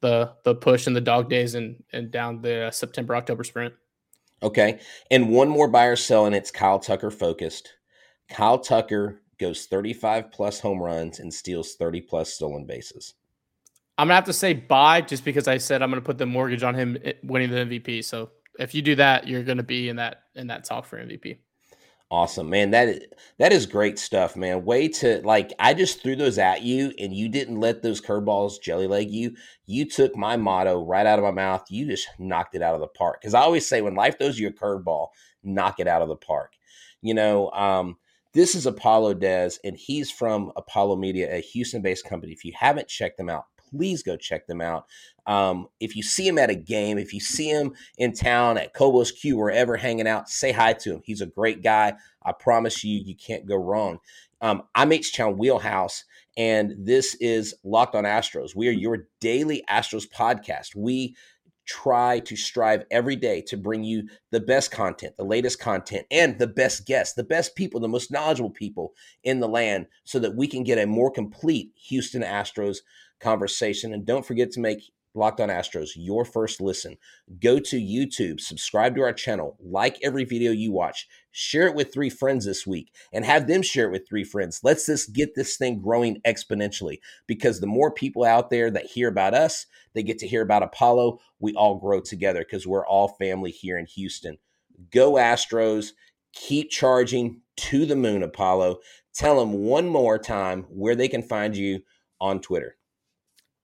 the 0.00 0.34
the 0.44 0.54
push 0.54 0.86
and 0.86 0.94
the 0.94 1.00
dog 1.00 1.28
days 1.28 1.56
and 1.56 1.82
and 1.92 2.12
down 2.12 2.40
the 2.40 2.70
September 2.72 3.16
October 3.16 3.42
sprint. 3.42 3.74
Okay. 4.40 4.78
And 5.10 5.30
one 5.30 5.48
more 5.48 5.66
buy 5.66 5.86
or 5.86 5.96
sell, 5.96 6.26
and 6.26 6.34
it's 6.36 6.52
Kyle 6.52 6.78
Tucker 6.78 7.10
focused. 7.10 7.72
Kyle 8.28 8.60
Tucker 8.60 9.20
goes 9.38 9.66
35 9.66 10.30
plus 10.30 10.60
home 10.60 10.80
runs 10.80 11.18
and 11.20 11.32
steals 11.32 11.74
30 11.74 12.00
plus 12.02 12.32
stolen 12.32 12.66
bases. 12.66 13.14
I'm 13.96 14.08
gonna 14.08 14.16
have 14.16 14.24
to 14.24 14.32
say 14.32 14.54
buy 14.54 15.00
just 15.00 15.24
because 15.24 15.46
I 15.46 15.58
said 15.58 15.82
I'm 15.82 15.90
gonna 15.90 16.02
put 16.02 16.18
the 16.18 16.26
mortgage 16.26 16.62
on 16.62 16.74
him 16.74 16.98
winning 17.22 17.50
the 17.50 17.58
MVP. 17.58 18.04
So 18.04 18.30
if 18.58 18.74
you 18.74 18.82
do 18.82 18.96
that, 18.96 19.28
you're 19.28 19.44
gonna 19.44 19.62
be 19.62 19.88
in 19.88 19.96
that 19.96 20.22
in 20.34 20.48
that 20.48 20.64
talk 20.64 20.84
for 20.84 20.98
MVP. 20.98 21.38
Awesome, 22.10 22.50
man. 22.50 22.70
That 22.70 22.88
is, 22.88 23.00
that 23.38 23.52
is 23.52 23.66
great 23.66 23.98
stuff, 23.98 24.36
man. 24.36 24.64
Way 24.64 24.88
to 24.88 25.20
like 25.24 25.52
I 25.58 25.74
just 25.74 26.02
threw 26.02 26.16
those 26.16 26.38
at 26.38 26.62
you 26.62 26.92
and 26.98 27.12
you 27.12 27.28
didn't 27.28 27.60
let 27.60 27.82
those 27.82 28.00
curveballs 28.00 28.60
jelly 28.60 28.86
leg 28.86 29.10
you. 29.10 29.36
You 29.66 29.88
took 29.88 30.14
my 30.16 30.36
motto 30.36 30.84
right 30.84 31.06
out 31.06 31.18
of 31.18 31.24
my 31.24 31.30
mouth. 31.30 31.64
You 31.70 31.86
just 31.86 32.08
knocked 32.18 32.54
it 32.54 32.62
out 32.62 32.74
of 32.74 32.80
the 32.80 32.88
park. 32.88 33.22
Cuz 33.22 33.34
I 33.34 33.40
always 33.40 33.66
say 33.66 33.80
when 33.80 33.94
life 33.94 34.18
throws 34.18 34.38
you 34.38 34.48
a 34.48 34.52
curveball, 34.52 35.08
knock 35.42 35.80
it 35.80 35.88
out 35.88 36.02
of 36.02 36.08
the 36.08 36.16
park. 36.16 36.52
You 37.00 37.14
know, 37.14 37.50
um 37.52 37.96
this 38.34 38.54
is 38.54 38.66
Apollo 38.66 39.14
Des 39.14 39.50
and 39.64 39.76
he's 39.76 40.10
from 40.10 40.52
Apollo 40.56 40.96
Media, 40.96 41.34
a 41.34 41.40
Houston-based 41.40 42.04
company. 42.04 42.32
If 42.32 42.44
you 42.44 42.52
haven't 42.54 42.88
checked 42.88 43.16
them 43.16 43.30
out, 43.30 43.46
please 43.70 44.02
go 44.02 44.16
check 44.16 44.46
them 44.46 44.60
out. 44.60 44.86
Um, 45.26 45.68
if 45.80 45.96
you 45.96 46.02
see 46.02 46.28
him 46.28 46.38
at 46.38 46.50
a 46.50 46.54
game, 46.54 46.98
if 46.98 47.14
you 47.14 47.20
see 47.20 47.48
him 47.48 47.74
in 47.96 48.12
town 48.12 48.58
at 48.58 48.74
Cobos 48.74 49.12
Q, 49.12 49.38
wherever 49.38 49.76
hanging 49.76 50.06
out, 50.06 50.28
say 50.28 50.52
hi 50.52 50.74
to 50.74 50.94
him. 50.94 51.02
He's 51.04 51.20
a 51.20 51.26
great 51.26 51.62
guy. 51.62 51.94
I 52.22 52.32
promise 52.32 52.84
you, 52.84 53.00
you 53.00 53.14
can't 53.16 53.46
go 53.46 53.56
wrong. 53.56 53.98
Um, 54.40 54.64
I'm 54.74 54.92
H 54.92 55.16
Town 55.16 55.38
Wheelhouse, 55.38 56.04
and 56.36 56.74
this 56.78 57.14
is 57.14 57.54
Locked 57.64 57.94
on 57.94 58.04
Astros. 58.04 58.54
We 58.54 58.68
are 58.68 58.72
your 58.72 59.08
daily 59.20 59.64
Astros 59.70 60.06
podcast. 60.06 60.76
We 60.76 61.16
try 61.66 62.20
to 62.20 62.36
strive 62.36 62.84
every 62.90 63.16
day 63.16 63.40
to 63.42 63.56
bring 63.56 63.84
you 63.84 64.08
the 64.30 64.40
best 64.40 64.70
content, 64.70 65.16
the 65.16 65.24
latest 65.24 65.58
content, 65.58 66.06
and 66.10 66.38
the 66.38 66.46
best 66.46 66.86
guests, 66.86 67.14
the 67.14 67.24
best 67.24 67.56
people, 67.56 67.80
the 67.80 67.88
most 67.88 68.10
knowledgeable 68.10 68.50
people 68.50 68.92
in 69.22 69.40
the 69.40 69.48
land, 69.48 69.86
so 70.04 70.18
that 70.18 70.36
we 70.36 70.46
can 70.46 70.64
get 70.64 70.78
a 70.78 70.86
more 70.86 71.10
complete 71.10 71.72
Houston 71.88 72.22
Astros 72.22 72.78
conversation. 73.20 73.92
And 73.92 74.04
don't 74.04 74.26
forget 74.26 74.50
to 74.52 74.60
make 74.60 74.92
Locked 75.16 75.40
on 75.40 75.48
Astros 75.48 75.90
your 75.94 76.24
first 76.24 76.60
listen. 76.60 76.96
Go 77.40 77.60
to 77.60 77.76
YouTube, 77.76 78.40
subscribe 78.40 78.96
to 78.96 79.02
our 79.02 79.12
channel, 79.12 79.56
like 79.60 79.96
every 80.02 80.24
video 80.24 80.50
you 80.50 80.72
watch, 80.72 81.06
share 81.30 81.68
it 81.68 81.74
with 81.76 81.92
three 81.92 82.10
friends 82.10 82.44
this 82.44 82.66
week, 82.66 82.92
and 83.12 83.24
have 83.24 83.46
them 83.46 83.62
share 83.62 83.86
it 83.86 83.92
with 83.92 84.08
three 84.08 84.24
friends. 84.24 84.60
Let's 84.64 84.86
just 84.86 85.12
get 85.12 85.36
this 85.36 85.56
thing 85.56 85.80
growing 85.80 86.20
exponentially 86.26 86.98
because 87.28 87.60
the 87.60 87.66
more 87.68 87.92
people 87.92 88.24
out 88.24 88.50
there 88.50 88.72
that 88.72 88.86
hear 88.86 89.08
about 89.08 89.34
us, 89.34 89.66
they 89.94 90.02
get 90.02 90.18
to 90.18 90.26
hear 90.26 90.42
about 90.42 90.64
Apollo. 90.64 91.20
We 91.38 91.54
all 91.54 91.76
grow 91.76 92.00
together 92.00 92.40
because 92.40 92.66
we're 92.66 92.86
all 92.86 93.08
family 93.08 93.52
here 93.52 93.78
in 93.78 93.86
Houston. 93.86 94.38
Go 94.90 95.12
Astros. 95.12 95.92
Keep 96.32 96.70
charging 96.70 97.42
to 97.56 97.86
the 97.86 97.94
moon, 97.94 98.24
Apollo. 98.24 98.78
Tell 99.14 99.38
them 99.38 99.52
one 99.52 99.86
more 99.88 100.18
time 100.18 100.64
where 100.68 100.96
they 100.96 101.06
can 101.06 101.22
find 101.22 101.56
you 101.56 101.82
on 102.20 102.40
Twitter. 102.40 102.76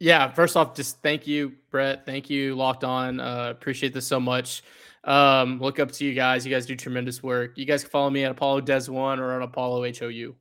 Yeah, 0.01 0.33
first 0.33 0.57
off, 0.57 0.75
just 0.75 1.03
thank 1.03 1.27
you, 1.27 1.53
Brett. 1.71 2.07
Thank 2.07 2.31
you, 2.31 2.55
Locked 2.55 2.85
On. 2.85 3.21
Uh, 3.21 3.49
appreciate 3.51 3.93
this 3.93 4.07
so 4.07 4.19
much. 4.19 4.63
Um, 5.05 5.61
look 5.61 5.79
up 5.79 5.93
to 5.93 6.05
you 6.07 6.15
guys. 6.15 6.47
You 6.47 6.53
guys 6.53 6.65
do 6.65 6.75
tremendous 6.75 7.23
work. 7.23 7.57
You 7.59 7.67
guys 7.67 7.83
can 7.83 7.91
follow 7.91 8.09
me 8.09 8.25
at 8.25 8.31
Apollo 8.33 8.63
Des 8.63 8.91
One 8.91 9.21
or 9.21 9.35
on 9.35 9.43
Apollo 9.43 9.93
HOU. 9.99 10.35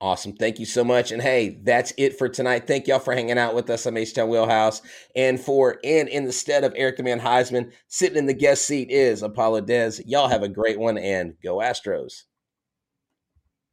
Awesome. 0.00 0.34
Thank 0.34 0.60
you 0.60 0.66
so 0.66 0.84
much. 0.84 1.10
And 1.10 1.20
hey, 1.20 1.58
that's 1.64 1.92
it 1.96 2.16
for 2.18 2.28
tonight. 2.28 2.66
Thank 2.66 2.86
y'all 2.86 3.00
for 3.00 3.14
hanging 3.14 3.38
out 3.38 3.54
with 3.54 3.68
us 3.68 3.86
on 3.86 3.96
H 3.96 4.14
Town 4.14 4.28
Wheelhouse. 4.28 4.80
And 5.16 5.40
for 5.40 5.80
and 5.82 6.08
in 6.08 6.24
the 6.24 6.32
stead 6.32 6.62
of 6.62 6.72
Eric 6.76 6.98
the 6.98 7.02
Man 7.02 7.18
Huysman, 7.18 7.72
sitting 7.88 8.18
in 8.18 8.26
the 8.26 8.34
guest 8.34 8.66
seat 8.66 8.90
is 8.90 9.22
Apollo 9.22 9.62
Des. 9.62 9.92
Y'all 10.06 10.28
have 10.28 10.44
a 10.44 10.48
great 10.48 10.78
one 10.78 10.98
and 10.98 11.34
go 11.42 11.56
Astros. 11.56 12.24